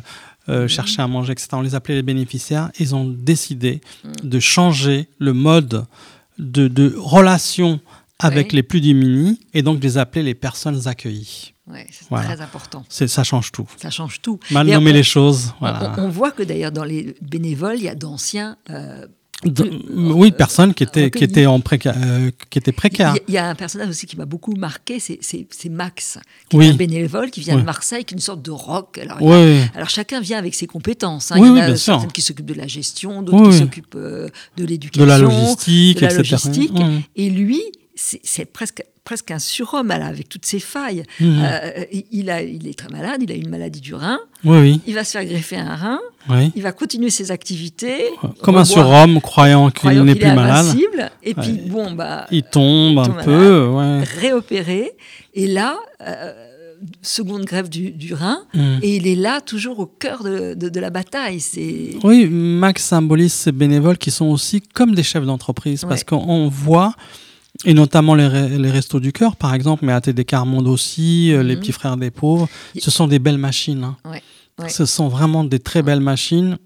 euh, 0.49 0.67
chercher 0.67 1.03
à 1.03 1.07
manger, 1.07 1.33
etc., 1.33 1.49
on 1.53 1.61
les 1.61 1.75
appelait 1.75 1.95
les 1.95 2.03
bénéficiaires, 2.03 2.71
ils 2.81 2.95
ont 2.95 3.05
décidé 3.05 3.81
Mhm. 4.05 4.29
de 4.31 4.41
changer 4.41 5.09
le 5.19 5.33
mode 5.35 5.85
de, 6.39 6.69
de 6.69 6.95
relation 6.97 7.81
avec 8.19 8.49
Oui. 8.49 8.57
les 8.57 8.63
plus 8.65 8.81
démunis 8.81 9.39
et 9.55 9.63
donc 9.63 9.79
de 9.79 9.85
les 9.85 9.99
appeler 9.99 10.25
les 10.25 10.35
personnes 10.35 10.89
accueillies. 10.89 11.53
Ouais, 11.69 11.87
c'est 11.93 12.09
Voilà. 12.09 12.25
très 12.35 12.41
important. 12.41 12.85
Ça 12.89 13.23
change 13.25 13.53
tout. 13.53 13.69
Ça 13.77 13.91
change 13.91 14.21
tout. 14.23 14.41
Mal 14.51 14.67
nommer 14.69 14.93
les 14.93 15.03
choses. 15.03 15.53
on- 15.57 15.59
Voilà. 15.61 15.95
On, 15.99 16.05
on 16.05 16.09
voit 16.09 16.31
que 16.33 16.43
d'ailleurs, 16.43 16.73
dans 16.73 16.85
les 16.85 17.15
bénévoles, 17.21 17.77
il 17.77 17.85
y 17.85 17.89
a 17.89 17.95
d'anciens. 17.95 18.57
euh, 18.71 19.07
oui, 19.45 20.33
personnes 20.33 20.75
qui 20.75 20.83
étaient, 20.83 21.11
qui 21.11 21.23
étaient, 21.23 21.47
en 21.47 21.61
préca- 21.61 21.95
euh, 21.97 22.31
qui 22.51 22.59
y, 22.59 23.19
a- 23.19 23.23
il 23.29 23.35
y 23.35 23.39
a 23.39 23.49
un 23.49 23.55
personnage 23.55 23.89
aussi 23.89 24.07
qui 24.07 24.17
m'a 24.17 24.25
beaucoup 24.25 24.53
marqué, 24.55 24.99
c'est- 24.99 25.21
Max, 25.71 26.19
qui 26.49 26.57
Oui. 26.57 26.67
est 26.67 26.71
un 26.71 26.75
bénévole 26.75 27.31
qui 27.31 27.41
vient 27.41 27.55
Oui. 27.55 27.61
de 27.61 27.67
Marseille, 27.67 28.05
qui 28.05 28.15
est 28.15 28.17
une 28.17 28.23
sorte 28.23 28.43
de 28.43 28.51
rock. 28.51 28.99
Alors, 28.99 29.19
a- 29.33 29.85
chacun 29.89 30.21
vient 30.21 30.39
avec 30.39 30.55
ses 30.55 30.67
compétences. 30.67 31.31
hein. 31.31 31.37
Il 31.39 31.47
y 31.47 31.49
en 31.51 31.57
a 31.57 31.77
certaines 31.77 32.11
qui 32.13 32.23
s'occupent 32.23 32.47
de 32.47 32.55
la 32.55 32.67
gestion, 32.67 33.23
d'autres 33.23 33.51
qui 33.51 33.59
s'occupent 33.59 33.95
euh, 33.95 34.29
de 34.57 34.65
l'éducation, 34.65 35.05
de 35.05 35.09
la 35.09 35.19
logistique, 35.19 35.99
de 35.99 36.07
la 36.07 36.15
etc. 36.15 36.19
logistique. 36.19 36.73
Et 37.17 37.31
lui, 37.31 37.63
c'est 37.95 38.45
presque 38.45 38.83
presque 39.09 39.31
un 39.31 39.39
surhomme 39.39 39.89
là, 39.89 40.05
avec 40.07 40.29
toutes 40.29 40.45
ses 40.45 40.59
failles. 40.61 41.03
Mhm. 41.19 41.41
Euh, 41.43 41.85
il, 42.13 42.29
a, 42.29 42.43
il 42.43 42.69
est 42.69 42.79
très 42.79 42.91
malade, 42.91 43.23
il 43.23 43.33
a 43.33 43.35
une 43.35 43.49
maladie 43.49 43.81
du 43.81 43.95
rein, 43.95 44.19
Oui, 44.45 44.59
oui, 44.59 44.81
il 44.87 44.95
va 44.95 45.03
se 45.03 45.13
faire 45.13 45.25
greffer 45.25 45.57
un 45.57 45.75
rein, 45.77 46.01
oui. 46.29 46.53
il 46.55 46.63
va 46.63 46.73
continuer 46.73 47.09
ses 47.09 47.31
activités. 47.31 48.03
Comme 48.43 48.57
un 48.59 48.67
surhomme, 48.67 49.21
croyant 49.23 49.71
qu'il 49.71 50.03
n'est 50.03 50.15
plus 50.15 50.35
malade. 50.35 50.67
Et 51.23 51.33
puis, 51.35 51.53
Ouais. 51.53 51.63
bon, 51.69 51.93
bah, 51.93 52.27
Il 52.31 52.43
tombe 52.43 52.99
un 52.99 53.09
peu. 53.25 53.67
Ouais. 53.69 54.03
réopéré. 54.21 54.93
Et 55.33 55.47
là, 55.47 55.79
euh, 56.07 56.33
seconde 57.01 57.45
grève 57.47 57.69
du, 57.71 57.91
du 57.91 58.13
rein. 58.13 58.41
Mhm. 58.55 58.81
Et 58.83 58.97
il 58.97 59.07
est 59.07 59.15
là, 59.17 59.41
toujours 59.41 59.79
au 59.79 59.87
cœur 59.87 60.23
de, 60.23 60.53
de- 60.55 60.69
de 60.69 60.81
la 60.81 60.91
bataille. 60.91 61.41
C'est 61.41 61.97
Oui, 62.05 62.27
Max 62.27 62.85
symbolise 62.85 63.33
ces 63.33 63.53
bénévoles 63.53 63.97
qui 63.99 64.11
sont 64.11 64.27
aussi 64.27 64.61
comme 64.61 64.95
des 64.95 65.03
chefs 65.03 65.25
d'entreprise 65.25 65.85
parce 65.89 66.05
qu'on 66.05 66.49
voit, 66.49 66.93
et 67.65 67.75
notamment 67.75 68.15
les, 68.15 68.59
les 68.59 68.71
Restos 68.71 69.01
du 69.01 69.13
Cœur 69.13 69.37
par 69.37 69.55
exemple, 69.55 69.85
mais 69.85 69.93
ATD 69.93 70.25
Carmonde 70.25 70.69
aussi, 70.69 71.33
euh, 71.33 71.43
les 71.43 71.55
Mhm. 71.55 71.61
Petits 71.61 71.73
Frères 71.73 71.97
des 71.97 72.11
Pauvres, 72.11 72.49
ce 72.79 72.91
sont 72.91 73.07
des 73.09 73.19
belles 73.19 73.39
machines. 73.39 73.83
hein. 73.85 73.97
Ouais, 74.05 74.23
ouais. 74.61 74.69
Ce 74.69 74.87
sont 74.87 75.09
vraiment 75.09 75.45
des 75.45 75.59
très 75.59 75.83
belles 75.83 76.01
machines 76.01 76.59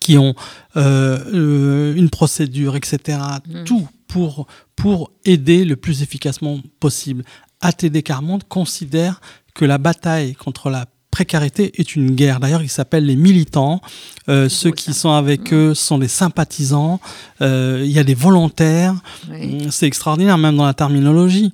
qui 0.00 0.16
ont 0.18 0.34
euh, 0.76 1.18
euh, 1.32 1.94
une 1.94 2.10
procédure, 2.10 2.74
etc. 2.76 3.18
Mhm. 3.48 3.64
Tout 3.64 3.86
pour, 4.08 4.46
pour 4.76 5.10
aider 5.24 5.64
le 5.64 5.76
plus 5.76 6.02
efficacement 6.02 6.60
possible. 6.80 7.24
ATD 7.60 8.02
Carmonde 8.02 8.44
considère 8.48 9.20
que 9.54 9.64
la 9.64 9.78
bataille 9.78 10.34
contre 10.34 10.70
la 10.70 10.86
précarité 11.12 11.80
est 11.80 11.94
une 11.94 12.10
guerre. 12.10 12.40
D'ailleurs, 12.40 12.62
ils 12.62 12.68
s'appellent 12.68 13.06
les 13.06 13.14
militants. 13.16 13.80
Euh, 14.28 14.48
ceux 14.48 14.70
beau, 14.70 14.74
qui 14.74 14.92
ça. 14.92 15.00
sont 15.00 15.12
avec 15.12 15.52
eux 15.52 15.74
sont 15.74 15.98
des 15.98 16.08
sympathisants. 16.08 16.98
Euh, 17.40 17.82
Il 17.84 17.92
y 17.92 18.00
a 18.00 18.04
des 18.04 18.14
volontaires. 18.14 18.94
Ouais. 19.30 19.58
C'est 19.70 19.86
extraordinaire, 19.86 20.38
même 20.38 20.56
dans 20.56 20.66
la 20.66 20.74
terminologie. 20.74 21.52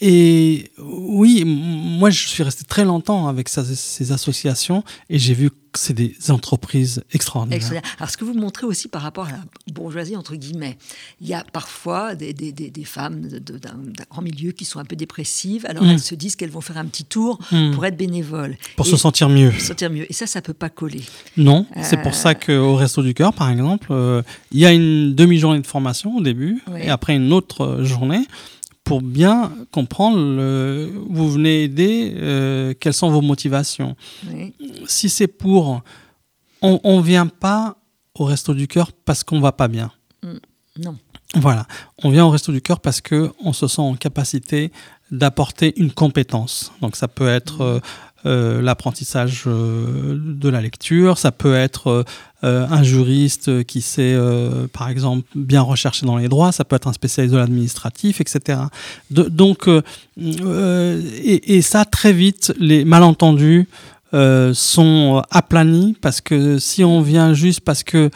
Et 0.00 0.70
oui, 0.78 1.44
moi, 1.46 2.10
je 2.10 2.26
suis 2.26 2.42
resté 2.42 2.64
très 2.64 2.84
longtemps 2.84 3.28
avec 3.28 3.48
ces, 3.48 3.74
ces 3.74 4.12
associations 4.12 4.84
et 5.08 5.18
j'ai 5.18 5.32
vu 5.32 5.50
que 5.50 5.56
c'est 5.78 5.94
des 5.94 6.14
entreprises 6.30 7.02
extraordinaires. 7.12 7.56
Extraordinaire. 7.56 7.94
Alors, 7.98 8.10
ce 8.10 8.16
que 8.18 8.24
vous 8.24 8.34
montrez 8.34 8.66
aussi 8.66 8.88
par 8.88 9.00
rapport 9.02 9.26
à 9.26 9.30
la 9.32 9.38
bourgeoisie, 9.72 10.14
entre 10.16 10.34
guillemets, 10.36 10.76
il 11.20 11.26
y 11.28 11.34
a 11.34 11.44
parfois 11.52 12.14
des, 12.14 12.32
des- 12.34 12.52
des- 12.52 12.70
des 12.70 12.84
femmes 12.84 13.22
d'un 13.22 13.76
grand 14.10 14.22
milieu 14.22 14.52
qui 14.52 14.64
sont 14.66 14.78
un 14.80 14.84
peu 14.84 14.96
dépressives, 14.96 15.64
alors 15.66 15.82
Mm. 15.84 15.90
elles 15.90 16.00
se 16.00 16.14
disent 16.14 16.36
qu'elles 16.36 16.50
vont 16.50 16.60
faire 16.62 16.78
un 16.78 16.86
petit 16.86 17.04
tour 17.04 17.38
Mm. 17.52 17.72
pour 17.72 17.84
être 17.86 17.96
bénévoles. 17.96 18.56
Pour 18.76 18.86
Et- 18.86 18.90
se 18.90 18.96
sentir 18.96 19.28
mieux. 19.30 19.52
se 19.52 19.60
sentir 19.66 19.90
mieux. 19.90 20.06
Et 20.10 20.12
ça, 20.14 20.26
ça 20.26 20.40
peut 20.42 20.54
pas 20.54 20.68
coller. 20.70 21.02
Non, 21.38 21.66
c'est 21.82 21.98
pour 22.02 22.12
Euh. 22.12 22.14
ça 22.14 22.34
qu'au 22.34 22.74
Resto 22.76 23.02
du 23.02 23.14
Cœur, 23.14 23.32
par 23.32 23.50
exemple, 23.50 23.88
euh, 23.90 24.22
il 24.52 24.60
y 24.60 24.66
a 24.66 24.72
une 24.72 25.14
demi-journée 25.14 25.60
de 25.60 25.66
formation 25.66 26.16
au 26.16 26.20
début 26.22 26.62
Oui. 26.70 26.80
et 26.84 26.90
après 26.90 27.16
une 27.16 27.32
autre 27.32 27.62
euh, 27.62 27.84
journée 27.84 28.26
pour 28.86 29.02
bien 29.02 29.52
comprendre, 29.72 30.16
le- 30.16 30.90
vous 31.10 31.28
venez 31.28 31.64
aider, 31.64 32.14
euh, 32.16 32.72
quelles 32.78 32.94
sont 32.94 33.10
vos 33.10 33.20
motivations. 33.20 33.96
Oui. 34.32 34.54
Si 34.86 35.08
c'est 35.08 35.26
pour... 35.26 35.82
On 36.62 36.96
ne 36.98 37.02
vient 37.02 37.26
pas 37.26 37.76
au 38.14 38.24
Resto 38.24 38.54
du 38.54 38.66
Cœur 38.66 38.92
parce 39.04 39.22
qu'on 39.24 39.40
va 39.40 39.52
pas 39.52 39.68
bien. 39.68 39.90
Non. 40.78 40.96
Voilà, 41.34 41.66
on 42.04 42.10
vient 42.10 42.24
au 42.24 42.30
Resto 42.30 42.50
du 42.52 42.62
Cœur 42.62 42.80
parce 42.80 43.00
que 43.00 43.30
on 43.44 43.52
se 43.52 43.66
sent 43.66 43.82
en 43.82 43.94
capacité 43.94 44.70
d'apporter 45.10 45.74
une 45.80 45.90
compétence. 45.92 46.72
Donc 46.80 46.96
ça 46.96 47.08
peut 47.08 47.28
être 47.28 47.60
euh, 47.60 47.74
euh, 47.74 47.80
l'apprentissage 48.60 49.44
euh, 49.46 50.18
de 50.20 50.48
la 50.48 50.60
lecture, 50.60 51.18
ça 51.18 51.30
peut 51.32 51.54
être 51.54 51.86
euh, 51.88 52.04
euh, 52.44 52.66
un 52.68 52.82
juriste 52.82 53.64
qui 53.64 53.80
sait, 53.80 54.14
euh, 54.14 54.66
par 54.72 54.88
exemple, 54.88 55.26
bien 55.34 55.62
rechercher 55.62 56.06
dans 56.06 56.16
les 56.16 56.28
droits, 56.28 56.52
ça 56.52 56.64
peut 56.64 56.76
être 56.76 56.88
un 56.88 56.92
spécialiste 56.92 57.32
de 57.34 57.38
l'administratif, 57.38 58.20
etc. 58.20 58.60
Donc, 59.10 59.68
euh, 59.68 59.82
euh, 60.20 61.00
et, 61.22 61.62
ça, 61.62 61.84
très 61.84 62.12
vite, 62.12 62.52
les 62.58 62.84
malentendus 62.84 63.68
euh, 64.14 64.52
sont 64.54 65.22
aplanis 65.30 65.96
parce 66.00 66.20
que 66.20 66.58
si 66.58 66.84
on 66.84 67.00
vient 67.02 67.32
juste 67.34 67.60
parce 67.60 67.82
que 67.82 68.10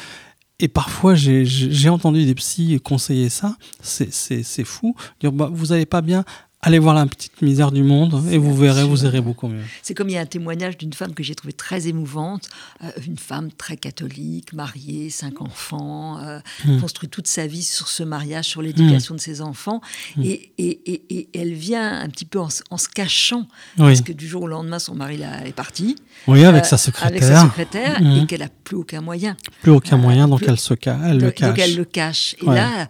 et 0.62 0.68
parfois, 0.68 1.14
j'ai- 1.14 1.88
entendu 1.88 2.26
des 2.26 2.34
psys 2.34 2.78
conseiller 2.84 3.30
ça. 3.30 3.56
C'est 3.80 4.64
fou. 4.64 4.94
Dire, 5.20 5.32
bah, 5.32 5.48
vous 5.50 5.68
n'allez 5.68 5.86
pas 5.86 6.02
bien, 6.02 6.24
allez 6.62 6.78
voir 6.78 6.94
la 6.94 7.06
petite 7.06 7.40
misère 7.40 7.72
du 7.72 7.82
monde 7.82 8.22
et 8.30 8.36
vous 8.36 8.54
verrez, 8.54 8.84
vous 8.84 9.04
irez 9.06 9.20
beaucoup 9.22 9.48
mieux. 9.48 9.62
C'est 9.82 9.94
comme 9.94 10.08
il 10.10 10.12
y 10.12 10.18
a 10.18 10.20
un 10.20 10.26
témoignage 10.26 10.76
d'une 10.76 10.92
femme 10.92 11.14
que 11.14 11.22
j'ai 11.22 11.34
trouvé 11.34 11.54
très 11.54 11.88
émouvante, 11.88 12.50
euh, 12.84 12.90
une 13.06 13.16
femme 13.16 13.50
très 13.50 13.78
catholique, 13.78 14.52
mariée, 14.52 15.08
cinq 15.08 15.40
enfants, 15.40 16.18
euh, 16.18 16.38
Mm. 16.66 16.80
construit 16.80 17.08
toute 17.08 17.26
sa 17.28 17.46
vie 17.46 17.62
sur 17.62 17.88
ce 17.88 18.02
mariage, 18.02 18.44
sur 18.44 18.60
l'éducation 18.60 19.14
de 19.14 19.20
ses 19.20 19.40
enfants, 19.40 19.80
et, 20.22 20.52
et- 20.58 20.80
et- 20.92 21.02
et 21.16 21.28
elle 21.34 21.54
vient 21.54 22.00
un 22.00 22.08
petit 22.10 22.26
peu 22.26 22.38
en, 22.38 22.50
se- 22.50 22.62
en 22.70 22.76
se 22.76 22.88
cachant, 22.88 23.46
Oui, 23.78 23.86
parce 23.86 24.02
que 24.02 24.12
du 24.12 24.28
jour 24.28 24.42
au 24.42 24.48
lendemain, 24.48 24.78
son 24.78 24.94
mari 24.94 25.16
là, 25.16 25.46
est 25.46 25.52
parti, 25.52 25.96
oui 26.26 26.44
avec 26.44 26.64
euh, 26.64 26.66
sa 26.66 26.76
secrétaire. 26.76 27.08
avec 27.10 27.22
sa 27.22 27.42
secrétaire, 27.44 28.00
et 28.02 28.26
qu'elle 28.26 28.40
n'a 28.40 28.48
plus 28.64 28.76
aucun 28.76 29.00
moyen. 29.00 29.34
Plus 29.62 29.72
aucun 29.72 29.96
moyen, 29.96 30.28
donc 30.28 30.40
plus- 30.40 30.48
elle, 30.50 30.58
se 30.60 30.74
ca- 30.82 30.98
elle 31.06 31.16
le 31.16 31.22
Donc, 31.22 31.40
donc 31.40 31.54
cache. 31.56 31.64
elle 31.68 31.76
le 31.76 31.84
cache. 31.86 32.36
Et 32.42 32.46
Ouais. 32.46 32.54
là, 32.54 32.88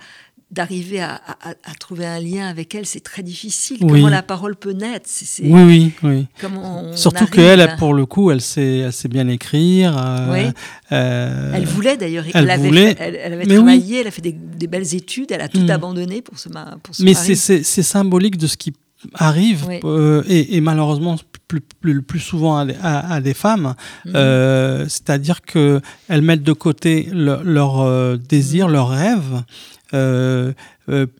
d'arriver 0.50 1.00
à, 1.00 1.14
à- 1.14 1.50
à 1.50 1.74
trouver 1.78 2.06
un 2.06 2.18
lien 2.20 2.48
avec 2.48 2.74
elle, 2.74 2.84
c'est 2.86 3.00
très 3.04 3.22
difficile. 3.22 3.78
Oui. 3.82 3.88
Comment 4.00 4.08
la 4.08 4.22
parole 4.22 4.56
peut 4.56 4.72
naître 4.72 5.06
c'est- 5.08 5.24
c'est- 5.24 5.44
Oui, 5.44 5.62
oui, 5.62 5.92
oui. 6.02 6.26
comment 6.40 6.84
on 6.90 6.96
Surtout 6.96 7.26
qu'elle, 7.26 7.60
à- 7.60 7.76
pour 7.76 7.94
le 7.94 8.04
coup, 8.04 8.30
elle 8.32 8.40
sait, 8.40 8.78
elle 8.78 8.92
sait 8.92 9.08
bien 9.08 9.28
écrire. 9.28 9.96
euh, 9.96 10.32
Oui. 10.32 10.52
euh, 10.92 11.52
Elle 11.54 11.66
voulait 11.66 11.96
d'ailleurs, 11.96 12.24
elle 12.34 12.44
elle, 12.44 12.50
avait, 12.50 12.66
voulait. 12.68 12.96
elle, 12.98 13.16
elle 13.22 13.32
avait 13.34 13.44
Mais 13.46 13.54
travaillé, 13.56 14.00
elle 14.00 14.06
a 14.08 14.10
fait 14.10 14.22
des, 14.22 14.32
des 14.32 14.66
belles 14.66 14.94
études, 14.94 15.30
elle 15.30 15.40
a 15.42 15.48
tout 15.48 15.60
Mm. 15.60 15.70
abandonné 15.70 16.20
pour 16.22 16.34
ma- 16.52 16.76
pour 16.82 16.94
Mais 17.00 17.14
c'est- 17.14 17.82
symbolique 17.82 18.36
de 18.36 18.46
ce 18.48 18.56
qui 18.56 18.72
arrive, 19.14 19.64
Oui. 19.68 19.80
euh, 19.84 20.22
et, 20.28 20.56
et 20.56 20.60
malheureusement 20.60 21.16
plus, 21.48 21.60
plus, 21.80 21.94
le 21.94 22.02
plus 22.02 22.20
souvent 22.20 22.58
à, 22.58 22.64
des- 22.66 22.76
à- 22.82 23.14
à 23.14 23.20
des 23.20 23.34
femmes. 23.34 23.74
Euh, 24.14 24.84
C'est-à-dire 24.88 25.40
qu'elles 25.42 26.22
mettent 26.22 26.42
de 26.44 26.52
côté 26.52 27.08
le- 27.12 27.40
leur 27.42 27.80
euh, 27.80 28.16
désir, 28.16 28.68
Mm. 28.68 28.70
euh, 28.70 29.38
euh, 29.38 29.40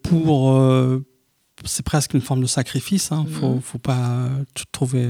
pour... 0.03 0.53
euh, 0.53 1.05
c'est 1.67 1.85
presque 1.85 2.15
une 2.15 2.23
forme 2.23 2.41
de 2.41 2.47
sacrifice, 2.47 3.11
il 3.13 3.25
ne 3.25 3.29
faut, 3.29 3.55
Mhm. 3.57 3.61
faut 3.61 3.79
pas 3.79 4.31
trouver 4.73 5.07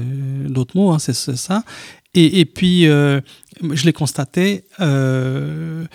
d'autres 0.49 0.75
mots, 0.75 0.91
hein, 0.91 0.99
c'est 0.99 1.13
ça. 1.13 1.63
Et, 2.13 2.41
et 2.41 2.45
puis, 2.45 2.87
euh, 2.87 3.21
je 3.71 3.85
l'ai 3.85 3.93
constaté, 3.93 4.65
euh, 4.81 5.85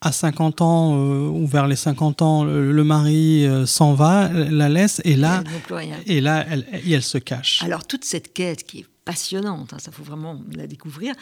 à 0.00 0.12
50 0.12 0.62
ans, 0.62 0.96
euh, 0.96 1.28
ou 1.28 1.46
vers 1.46 1.66
les 1.66 1.76
50 1.76 2.22
ans, 2.22 2.44
le, 2.44 2.72
le 2.72 2.84
mari 2.84 3.46
euh, 3.46 3.66
s'en 3.66 3.92
va, 3.92 4.30
la 4.32 4.68
laisse, 4.70 5.02
et 5.04 5.14
là, 5.16 5.42
ne 5.42 6.10
et 6.10 6.20
là 6.22 6.46
elle 6.88 7.02
se 7.02 7.18
cache. 7.18 7.62
Alors 7.62 7.86
toute 7.86 8.04
cette 8.06 8.32
quête 8.32 8.64
qui 8.64 8.78
est 8.80 8.86
passionnante, 9.04 9.74
hein, 9.74 9.78
ça 9.78 9.92
faut 9.92 10.02
vraiment 10.02 10.40
la 10.56 10.66
découvrir, 10.66 11.14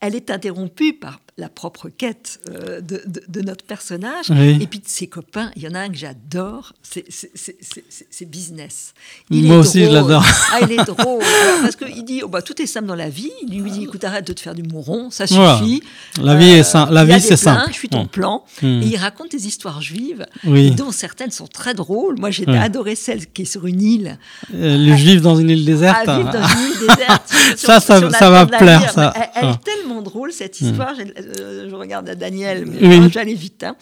elle 0.00 0.14
est 0.14 0.30
interrompue 0.30 0.92
par 0.94 1.20
la 1.38 1.48
propre 1.48 1.88
quête 1.88 2.38
euh, 2.50 2.82
de, 2.82 3.02
de- 3.06 3.22
de 3.28 3.40
notre 3.40 3.64
personnage. 3.64 4.26
Oui. 4.28 4.58
Et 4.60 4.66
puis 4.66 4.78
de 4.80 4.86
ses 4.88 5.06
copains, 5.06 5.50
il 5.56 5.62
y 5.62 5.68
en 5.68 5.74
a 5.74 5.80
un 5.80 5.88
que 5.88 5.96
j'adore, 5.96 6.74
c'est- 6.82 7.06
Business. 8.26 8.92
Moi 9.30 9.56
aussi, 9.58 9.84
je 9.84 9.90
l'adore. 9.90 10.24
Ah, 10.52 10.58
il 10.62 10.72
est 10.72 10.76
drôle. 10.84 11.22
Alors, 11.22 11.60
parce 11.62 11.76
qu'il 11.76 12.04
dit, 12.04 12.20
oh, 12.22 12.28
bah, 12.28 12.42
tout 12.42 12.60
est 12.60 12.66
simple 12.66 12.86
dans 12.86 12.94
la 12.94 13.08
vie. 13.08 13.30
Il 13.48 13.62
lui 13.62 13.70
dit, 13.70 13.84
écoute, 13.84 14.04
arrête 14.04 14.26
de 14.26 14.32
te 14.34 14.40
faire 14.40 14.54
du 14.54 14.62
mouron, 14.62 15.10
ça 15.10 15.24
Voilà. 15.26 15.58
suffit. 15.58 15.82
La 16.20 16.34
vie 16.34 16.50
est 16.50 16.74
la 16.74 17.04
des 17.06 17.18
c'est 17.20 17.36
simple. 17.36 17.68
Je 17.68 17.74
suis 17.74 17.88
ton 17.88 18.06
plan. 18.06 18.44
Mm. 18.62 18.82
Et 18.82 18.86
il 18.86 18.96
raconte 18.96 19.30
des 19.30 19.46
histoires 19.46 19.80
juives, 19.80 20.26
Oui. 20.44 20.72
dont 20.72 20.92
certaines 20.92 21.30
sont 21.30 21.46
très 21.46 21.72
drôles. 21.74 22.18
Moi, 22.18 22.30
j'ai 22.30 22.46
adoré 22.48 22.94
celle 22.94 23.26
qui 23.32 23.42
est 23.42 23.46
sur 23.46 23.66
une 23.66 23.80
île. 23.82 24.18
Euh, 24.54 24.76
les 24.76 24.96
juifs 24.96 25.22
dans 25.22 25.36
une 25.36 25.48
île 25.50 25.64
déserte. 25.64 26.06
Vivre 26.06 26.30
dans 26.32 26.46
une 26.46 26.72
île 26.72 26.80
déserte. 26.80 27.28
sur- 27.56 27.58
Ça, 27.68 27.80
ça- 27.80 27.98
sur 27.98 28.10
ça 28.10 28.30
va 28.30 28.46
plaire, 28.46 28.90
ça. 28.92 29.12
Elle, 29.16 29.22
elle 29.36 29.44
Ah. 29.48 29.58
Tellement 29.74 30.02
drôle, 30.02 30.32
cette 30.32 30.60
histoire. 30.60 30.94
Je, 30.94 31.02
euh, 31.02 31.68
je 31.70 31.74
regarde 31.74 32.08
à 32.08 32.14
Daniel, 32.14 32.66
mais 32.66 32.98
Oui. 32.98 33.10
j'allais 33.12 33.34
vite. 33.34 33.62
hein. 33.64 33.76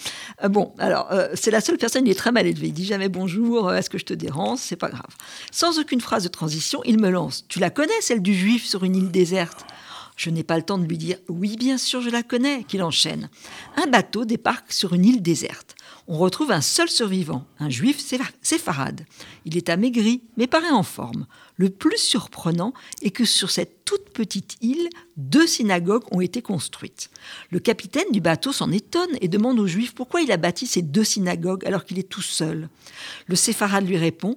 Euh, 0.45 0.49
bon, 0.49 0.73
alors, 0.79 1.09
euh, 1.13 1.29
c'est 1.35 1.51
la 1.51 1.61
seule 1.61 1.79
personne, 1.79 2.07
il 2.07 2.11
est 2.11 2.15
très 2.15 2.33
mal 2.33 2.47
élevé. 2.47 2.69
Il 2.69 2.73
dit 2.73 2.85
jamais 2.85 3.09
bonjour, 3.09 3.73
est-ce 3.73 3.91
que 3.91 3.99
je 3.99 4.05
te 4.05 4.15
dérange? 4.15 4.59
C'est 4.61 4.77
pas 4.77 4.89
grave. 4.91 5.15
Sans 5.51 5.79
aucune 5.79 6.01
phrase 6.01 6.25
de 6.25 6.29
transition, 6.29 6.81
il 6.85 7.01
me 7.01 7.11
lance. 7.11 7.45
Tu 7.49 7.59
la 7.59 7.71
connais, 7.71 8.01
celle 8.01 8.23
du 8.23 8.35
juif 8.35 8.65
sur 8.67 8.85
une 8.85 8.97
île 8.97 9.11
déserte? 9.11 9.65
Je 10.17 10.31
n'ai 10.31 10.43
pas 10.43 10.57
le 10.57 10.65
temps 10.65 10.79
de 10.79 10.85
lui 10.87 10.99
dire 10.99 11.17
oui, 11.29 11.57
bien 11.57 11.79
sûr, 11.79 12.01
je 12.01 12.11
la 12.11 12.25
connais, 12.25 12.65
qu'il 12.65 12.83
enchaîne. 12.83 13.29
Un 13.77 13.87
bateau 13.87 14.25
débarque 14.25 14.73
sur 14.73 14.93
une 14.95 15.05
île 15.05 15.23
déserte. 15.23 15.77
On 16.09 16.19
retrouve 16.19 16.51
un 16.51 16.61
seul 16.61 16.89
survivant, 16.89 17.45
un 17.61 17.69
juif 17.71 17.99
séfa- 18.01 18.33
séfarade. 18.43 19.03
Il 19.45 19.57
est 19.57 19.69
amaigri, 19.69 20.23
mais 20.37 20.47
paraît 20.49 20.71
en 20.71 20.83
forme. 20.83 21.27
Le 21.59 21.69
plus 21.71 21.99
surprenant 21.99 22.73
est 23.03 23.11
que 23.11 23.25
sur 23.25 23.51
cette 23.51 23.85
toute 23.85 24.11
petite 24.15 24.57
île, 24.63 24.89
deux 25.17 25.47
synagogues 25.47 26.05
ont 26.13 26.21
été 26.21 26.41
construites. 26.41 27.11
Le 27.51 27.59
capitaine 27.59 28.11
du 28.13 28.21
bateau 28.21 28.53
s'en 28.53 28.71
étonne 28.73 29.11
et 29.21 29.29
demande 29.29 29.59
aux 29.59 29.67
juifs 29.67 29.93
pourquoi 29.95 30.23
il 30.23 30.31
a 30.33 30.37
bâti 30.37 30.67
ces 30.67 30.83
deux 30.83 31.05
synagogues 31.05 31.67
alors 31.67 31.85
qu'il 31.85 31.99
est 31.99 32.09
tout 32.09 32.23
seul. 32.23 32.69
Le 33.27 33.35
séfarade 33.37 33.87
lui 33.89 33.97
répond 33.99 34.37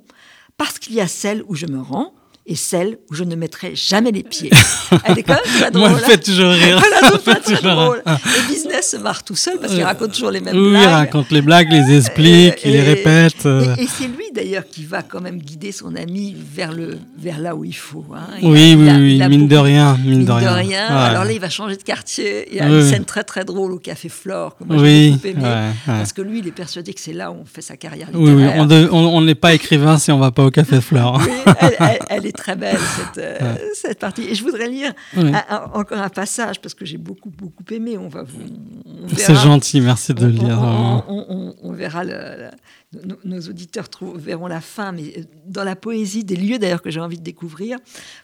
Parce 0.57 0.79
qu'il 0.79 0.93
y 0.95 1.01
a 1.01 1.07
celle 1.07 1.43
où 1.47 1.55
je 1.55 1.67
me 1.67 1.79
rends 1.79 2.13
et 2.47 2.55
celle 2.55 2.97
où 3.09 3.13
je 3.13 3.23
ne 3.23 3.35
mettrai 3.35 3.75
jamais 3.75 4.11
les 4.11 4.23
pieds. 4.23 4.49
Elle 5.05 5.19
est 5.19 5.23
quand 5.23 5.35
même 5.35 5.43
très 5.59 5.69
drôle. 5.71 5.89
Moi, 5.91 5.99
elle 5.99 6.03
hein. 6.05 6.07
fait 6.07 6.17
toujours 6.23 6.49
rire. 6.51 6.81
Elle 7.13 7.19
fait 7.19 7.41
toujours 7.55 7.75
drôle. 7.75 8.03
Et 8.07 8.51
Business 8.51 8.89
se 8.91 8.97
marre 8.97 9.23
tout 9.23 9.35
seul 9.35 9.59
parce 9.59 9.73
qu'il 9.73 9.83
Euh, 9.83 9.85
raconte 9.85 10.11
toujours 10.13 10.31
les 10.31 10.39
mêmes 10.41 10.55
Oui, 10.57 10.63
il 10.65 10.71
blagues. 10.71 10.89
raconte 10.89 11.29
les 11.29 11.41
blagues, 11.43 11.71
les 11.71 11.97
explique, 11.97 12.55
il 12.65 12.71
les 12.71 12.81
répète. 12.81 13.45
euh. 13.45 13.75
Et, 13.77 13.83
et 13.83 13.87
c'est 13.87 14.07
lui 14.07 14.30
d'ailleurs 14.33 14.65
qui 14.65 14.83
va 14.85 15.01
quand 15.01 15.21
même 15.21 15.37
guider 15.39 15.71
son 15.71 15.95
ami 15.95 16.35
vers, 16.37 16.71
le, 16.71 16.97
vers 17.17 17.39
là 17.39 17.55
où 17.55 17.63
il 17.65 17.75
faut. 17.75 18.05
hein. 18.15 18.27
Il 18.41 18.49
Oui, 18.49 18.73
a- 18.73 18.75
oui, 18.77 18.89
a- 19.21 19.27
oui, 19.27 19.29
mine 19.37 19.47
de 19.47 19.55
rien, 19.57 19.97
mine, 19.97 20.17
Mine 20.19 20.25
de 20.25 20.31
rien. 20.31 20.87
Ouais. 20.87 21.03
Alors 21.09 21.23
là, 21.25 21.31
il 21.31 21.39
va 21.39 21.49
changer 21.49 21.75
de 21.77 21.83
quartier. 21.83 22.47
Il 22.51 22.57
y 22.57 22.59
a 22.59 22.67
Oui, 22.67 22.75
une 22.75 22.81
scène 22.89 23.05
très 23.05 23.23
très 23.23 23.43
drôle 23.45 23.71
au 23.73 23.79
Café 23.79 24.09
Flore 24.09 24.55
que 24.57 24.63
moi 24.63 24.77
j'ai 24.77 24.83
oui, 24.83 25.11
beaucoup 25.11 25.27
aimé. 25.27 25.41
ouais, 25.43 25.49
ouais. 25.49 25.71
Parce 25.85 26.13
que 26.13 26.21
lui, 26.21 26.39
il 26.39 26.47
est 26.47 26.51
persuadé 26.51 26.93
que 26.93 27.01
c'est 27.01 27.13
là 27.13 27.31
où 27.31 27.35
on 27.41 27.45
fait 27.45 27.61
sa 27.61 27.77
carrière 27.77 28.09
Oui, 28.13 28.31
oui, 28.31 28.41
littéraire. 28.43 28.93
on 28.93 29.21
n'est 29.21 29.35
pas 29.35 29.53
écrivain 29.53 29.97
si 29.97 30.11
on 30.11 30.19
va 30.19 30.31
pas 30.31 30.45
au 30.45 30.51
Café 30.51 30.81
Flore. 30.81 31.21
Elle, 31.59 31.75
elle- 31.79 31.99
elle 32.09 32.25
est 32.25 32.35
très 32.37 32.55
belle, 32.55 32.77
cette, 32.77 33.17
euh, 33.23 33.55
cette 33.73 33.99
partie. 33.99 34.23
Et 34.23 34.35
je 34.35 34.43
voudrais 34.43 34.69
lire 34.69 34.91
Oui. 35.17 35.31
un- 35.33 35.55
un- 35.55 35.69
encore 35.73 35.99
un 35.99 36.09
passage, 36.09 36.59
parce 36.61 36.73
que 36.73 36.85
j'ai 36.85 36.97
beaucoup, 36.97 37.29
beaucoup 37.29 37.63
aimé. 37.71 37.97
On 37.97 38.07
va 38.07 38.23
vous, 38.23 38.39
C'est 39.17 39.35
gentil, 39.35 39.81
merci 39.81 40.13
de 40.13 40.23
On- 40.23 40.27
le 40.27 40.31
lire. 40.31 40.43
on, 40.43 40.61
vraiment. 40.61 41.05
on- 41.09 41.25
on- 41.29 41.55
on 41.63 41.71
verra, 41.73 42.03
le- 42.03 42.11
le- 42.11 42.49
nos, 43.05 43.15
nos 43.23 43.39
auditeurs 43.49 43.87
verront 44.15 44.47
la 44.47 44.59
fin, 44.61 44.91
mais 44.91 45.13
euh, 45.17 45.23
dans 45.47 45.63
la 45.63 45.75
poésie 45.75 46.23
des 46.25 46.35
lieux 46.35 46.59
d'ailleurs 46.59 46.81
que 46.81 46.91
j'ai 46.91 46.99
envie 46.99 47.17
de 47.17 47.23
découvrir, 47.23 47.77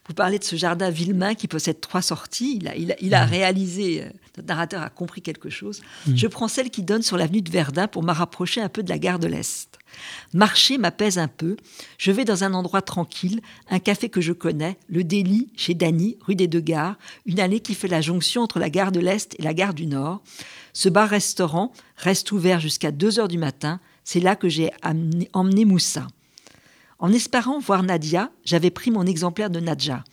vous 0.07 0.13
parlez 0.13 0.39
de 0.39 0.43
ce 0.43 0.55
jardin 0.57 0.89
Villemain 0.89 1.35
qui 1.35 1.47
possède 1.47 1.79
trois 1.79 2.01
sorties. 2.01 2.57
Il 2.61 2.67
a, 2.67 2.75
il 2.75 2.91
a- 2.91 2.95
il 3.01 3.13
a 3.13 3.25
Mm. 3.25 3.29
réalisé, 3.29 4.03
euh, 4.03 4.09
notre 4.35 4.47
narrateur 4.49 4.81
a 4.81 4.89
compris 4.89 5.21
quelque 5.21 5.49
chose. 5.49 5.81
Je 6.13 6.27
prends 6.27 6.47
celle 6.49 6.69
qui 6.69 6.83
donne 6.83 7.01
sur 7.01 7.17
l'avenue 7.17 7.41
de 7.41 7.49
Verdun 7.49 7.87
pour 7.87 8.03
me 8.03 8.11
rapprocher 8.11 8.59
un 8.61 8.67
peu 8.69 8.83
de 8.83 8.89
la 8.89 8.99
gare 8.99 9.19
de 9.19 9.27
l'Est. 9.27 9.69
Marcher 10.33 10.77
m'apaise 10.77 11.17
un 11.17 11.29
peu. 11.29 11.55
Je 11.97 12.11
vais 12.11 12.25
dans 12.25 12.43
un 12.43 12.53
endroit 12.53 12.81
tranquille, 12.81 13.39
un 13.69 13.79
café 13.79 14.09
que 14.09 14.19
je 14.21 14.33
connais, 14.33 14.77
le 14.89 15.03
Délit, 15.05 15.47
chez 15.55 15.73
Dany, 15.75 16.17
rue 16.21 16.35
des 16.35 16.47
Deux 16.47 16.59
Gares, 16.59 16.97
une 17.25 17.39
allée 17.39 17.61
qui 17.61 17.73
fait 17.73 17.87
la 17.87 18.01
jonction 18.01 18.41
entre 18.43 18.59
la 18.59 18.69
gare 18.69 18.91
de 18.91 18.99
l'Est 18.99 19.33
et 19.39 19.43
la 19.43 19.53
gare 19.53 19.73
du 19.73 19.87
Nord. 19.87 20.21
Ce 20.73 20.89
bar-restaurant 20.89 21.71
reste 21.95 22.31
ouvert 22.33 22.59
jusqu'à 22.59 22.91
2 22.91 23.17
heures 23.19 23.27
du 23.29 23.37
matin. 23.37 23.79
C'est 24.09 24.21
là 24.21 24.37
que 24.37 24.47
j'ai 24.47 24.71
emmené 25.33 25.65
Moussa. 25.65 26.07
En 26.97 27.11
espérant 27.11 27.59
voir 27.59 27.83
Nadia, 27.83 28.31
j'avais 28.45 28.69
pris 28.71 28.89
mon 28.89 29.05
exemplaire 29.05 29.49
de 29.49 29.59
Nadja. 29.59 30.05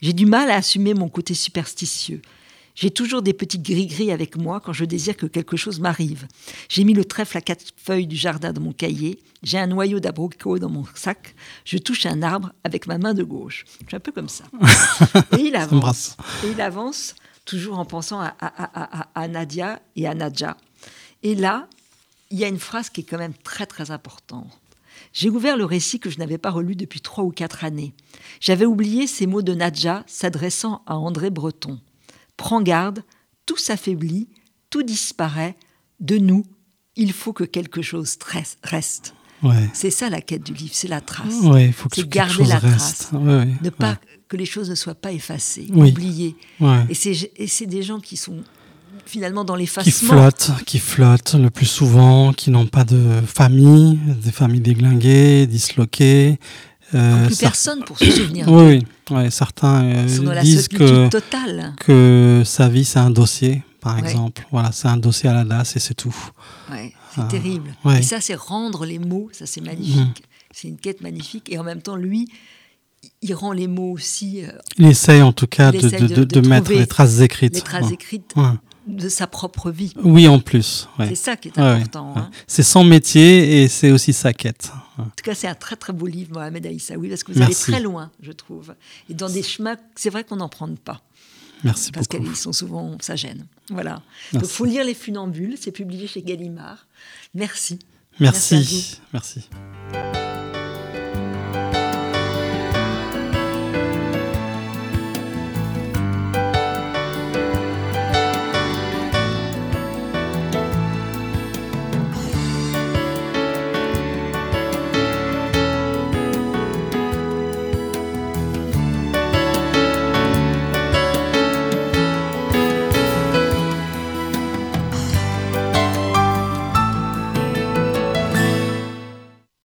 J'ai 0.00 0.14
du 0.14 0.24
mal 0.24 0.50
à 0.50 0.54
assumer 0.54 0.94
mon 0.94 1.10
côté 1.10 1.34
superstitieux. 1.34 2.22
J'ai 2.74 2.90
toujours 2.90 3.20
des 3.20 3.34
petits 3.34 3.58
gris-gris 3.58 4.10
avec 4.10 4.38
moi 4.38 4.58
quand 4.58 4.72
je 4.72 4.86
désire 4.86 5.18
que 5.18 5.26
quelque 5.26 5.58
chose 5.58 5.80
m'arrive. 5.80 6.26
J'ai 6.70 6.84
mis 6.84 6.94
le 6.94 7.04
trèfle 7.04 7.36
à 7.36 7.42
quatre 7.42 7.66
feuilles 7.76 8.06
du 8.06 8.16
jardin 8.16 8.54
dans 8.54 8.62
mon 8.62 8.72
cahier. 8.72 9.18
J'ai 9.42 9.58
un 9.58 9.66
noyau 9.66 10.00
d'abricot 10.00 10.58
dans 10.58 10.70
mon 10.70 10.86
sac. 10.94 11.34
Je 11.66 11.76
touche 11.76 12.06
un 12.06 12.22
arbre 12.22 12.52
avec 12.64 12.86
ma 12.86 12.96
main 12.96 13.12
de 13.12 13.22
gauche. 13.22 13.66
Je 13.82 13.88
suis 13.88 13.96
un 13.96 14.00
peu 14.00 14.12
comme 14.12 14.30
ça. 14.30 14.44
Et 15.38 15.42
il 15.42 15.56
avance. 15.56 16.16
Et 16.42 16.52
il 16.52 16.60
avance 16.62 17.14
toujours 17.44 17.78
en 17.78 17.84
pensant 17.84 18.18
à, 18.18 18.28
à- 18.40 18.62
à- 18.64 19.00
à- 19.02 19.08
à 19.14 19.28
Nadia 19.28 19.78
et 19.94 20.06
à 20.08 20.14
Nadja. 20.14 20.56
Et 21.22 21.34
là, 21.34 21.68
il 22.32 22.38
y 22.38 22.44
a 22.44 22.48
une 22.48 22.58
phrase 22.58 22.90
qui 22.90 23.02
est 23.02 23.04
quand 23.04 23.18
même 23.18 23.34
très 23.44 23.66
très 23.66 23.90
importante. 23.90 24.48
J'ai 25.12 25.30
ouvert 25.30 25.56
le 25.56 25.64
récit 25.64 26.00
que 26.00 26.10
je 26.10 26.18
n'avais 26.18 26.38
pas 26.38 26.50
relu 26.50 26.74
depuis 26.74 27.00
trois 27.00 27.24
ou 27.24 27.30
quatre 27.30 27.64
années. 27.64 27.92
J'avais 28.40 28.64
oublié 28.66 29.06
ces 29.06 29.26
mots 29.26 29.42
de 29.42 29.54
Nadja 29.54 30.04
s'adressant 30.06 30.82
à 30.86 30.96
André 30.96 31.30
Breton. 31.30 31.78
Prends 32.36 32.62
garde, 32.62 33.02
tout 33.46 33.56
s'affaiblit, 33.58 34.28
tout 34.70 34.82
disparaît. 34.82 35.56
De 36.00 36.18
nous, 36.18 36.44
il 36.96 37.12
faut 37.12 37.32
que 37.32 37.44
quelque 37.44 37.80
chose 37.82 38.16
reste. 38.64 39.14
Ouais. 39.42 39.68
C'est 39.72 39.90
ça 39.90 40.08
la 40.10 40.20
quête 40.20 40.42
du 40.44 40.52
livre, 40.54 40.74
c'est 40.74 40.88
la 40.88 41.00
trace. 41.00 41.40
Ouais, 41.42 41.66
il 41.66 41.72
faut 41.72 41.88
que 41.88 41.96
C'est 41.96 42.08
garder 42.08 42.44
la 42.44 42.58
reste. 42.58 43.08
trace. 43.08 43.12
Ouais, 43.12 43.46
Ne 43.62 43.70
pas 43.70 43.98
que 44.28 44.36
les 44.36 44.46
choses 44.46 44.70
ne 44.70 44.74
soient 44.74 44.94
pas 44.94 45.12
effacées, 45.12 45.66
Oui. 45.70 45.90
oubliées. 45.90 46.36
Et 46.88 46.94
c'est 47.48 47.66
des 47.66 47.82
gens 47.82 48.00
qui 48.00 48.16
sont 48.16 48.42
finalement 49.06 49.44
dans 49.44 49.54
qui 49.54 49.60
l'effacement. 49.60 50.08
flottent, 50.10 50.50
qui 50.66 50.78
flottent 50.78 51.34
le 51.34 51.50
plus 51.50 51.66
souvent, 51.66 52.32
qui 52.32 52.50
n'ont 52.50 52.66
pas 52.66 52.84
de 52.84 53.20
famille, 53.26 53.98
des 54.22 54.32
familles 54.32 54.60
déglinguées, 54.60 55.46
disloquées. 55.46 56.38
Euh, 56.94 57.26
Plus 57.26 57.38
personne 57.38 57.82
pour 57.84 57.98
se 57.98 58.10
souvenir. 58.10 58.46
Oui, 58.48 58.84
oui, 59.10 59.16
ouais, 59.16 59.30
certains 59.30 59.82
euh, 59.84 60.42
disent 60.42 60.68
que, 60.68 61.08
totale. 61.08 61.72
que 61.80 62.42
sa 62.44 62.68
vie 62.68 62.84
c'est 62.84 62.98
un 62.98 63.08
dossier, 63.10 63.62
par 63.80 63.94
Ouais. 63.96 64.00
exemple. 64.02 64.46
Voilà, 64.52 64.72
c'est 64.72 64.88
un 64.88 64.98
dossier 64.98 65.30
à 65.30 65.32
la 65.32 65.44
DAS 65.44 65.74
et 65.74 65.78
c'est 65.78 65.94
tout. 65.94 66.14
Ouais, 66.70 66.92
c'est 67.14 67.22
Ah, 67.22 67.28
terrible. 67.30 67.74
Et 67.98 68.02
ça, 68.02 68.20
c'est 68.20 68.34
rendre 68.34 68.84
les 68.84 68.98
mots, 68.98 69.30
ça 69.32 69.46
c'est 69.46 69.62
magnifique. 69.62 70.22
C'est 70.54 70.68
une 70.68 70.76
quête 70.76 71.00
magnifique. 71.00 71.50
Et 71.50 71.58
en 71.58 71.64
même 71.64 71.80
temps, 71.80 71.96
lui, 71.96 72.28
il 73.22 73.32
rend 73.34 73.52
les 73.52 73.68
mots 73.68 73.92
aussi, 73.92 74.44
euh, 74.44 74.48
Il 74.76 74.86
essaye 74.86 75.22
en 75.22 75.32
tout 75.32 75.46
cas 75.46 75.72
de, 75.72 75.78
de, 76.24 76.46
mettre 76.46 76.70
les 76.72 76.86
traces 76.86 77.20
écrites. 77.20 77.54
les 77.54 77.60
traces 77.62 77.90
écrites. 77.90 78.34
De 78.86 79.08
sa 79.08 79.26
propre 79.26 79.70
vie. 79.70 79.92
Oui, 80.02 80.26
en 80.28 80.40
plus. 80.40 80.88
ouais. 80.98 81.08
C'est 81.08 81.14
ça 81.14 81.36
qui 81.36 81.48
est 81.48 81.56
ouais, 81.58 81.62
important. 81.64 82.12
ouais. 82.14 82.18
hein. 82.20 82.30
C'est 82.46 82.62
son 82.62 82.84
métier 82.84 83.62
et 83.62 83.68
c'est 83.68 83.90
aussi 83.92 84.12
sa 84.12 84.32
quête. 84.32 84.70
En 84.98 85.04
tout 85.04 85.22
cas, 85.24 85.34
c'est 85.34 85.48
un 85.48 85.54
très 85.54 85.76
très 85.76 85.92
beau 85.92 86.06
livre, 86.06 86.32
Mohamed 86.34 86.66
Aïssaoui, 86.66 87.08
parce 87.08 87.24
que 87.24 87.32
vous 87.32 87.38
Merci. 87.38 87.64
allez 87.64 87.72
très 87.78 87.82
loin, 87.82 88.10
je 88.20 88.32
trouve. 88.32 88.74
Et 89.08 89.14
dans 89.14 89.28
des 89.28 89.42
chemins, 89.42 89.76
c'est 89.96 90.10
vrai 90.10 90.24
qu'on 90.24 90.36
n'en 90.36 90.48
prend 90.48 90.68
pas. 90.74 91.00
Merci 91.64 91.92
parce 91.92 92.08
beaucoup. 92.08 92.24
qu'ils 92.24 92.36
sont 92.36 92.52
souvent, 92.52 92.96
ça 93.00 93.14
gêne. 93.16 93.46
Voilà. 93.70 94.02
Donc, 94.32 94.42
Merci. 94.42 94.48
faut 94.52 94.64
lire 94.64 94.84
Les 94.84 94.94
Funambules, 94.94 95.56
c'est 95.60 95.70
publié 95.72 96.06
chez 96.08 96.20
Gallimard. 96.22 96.86
Merci. 97.34 97.78
Merci 98.20 98.98
Merci. 99.12 99.48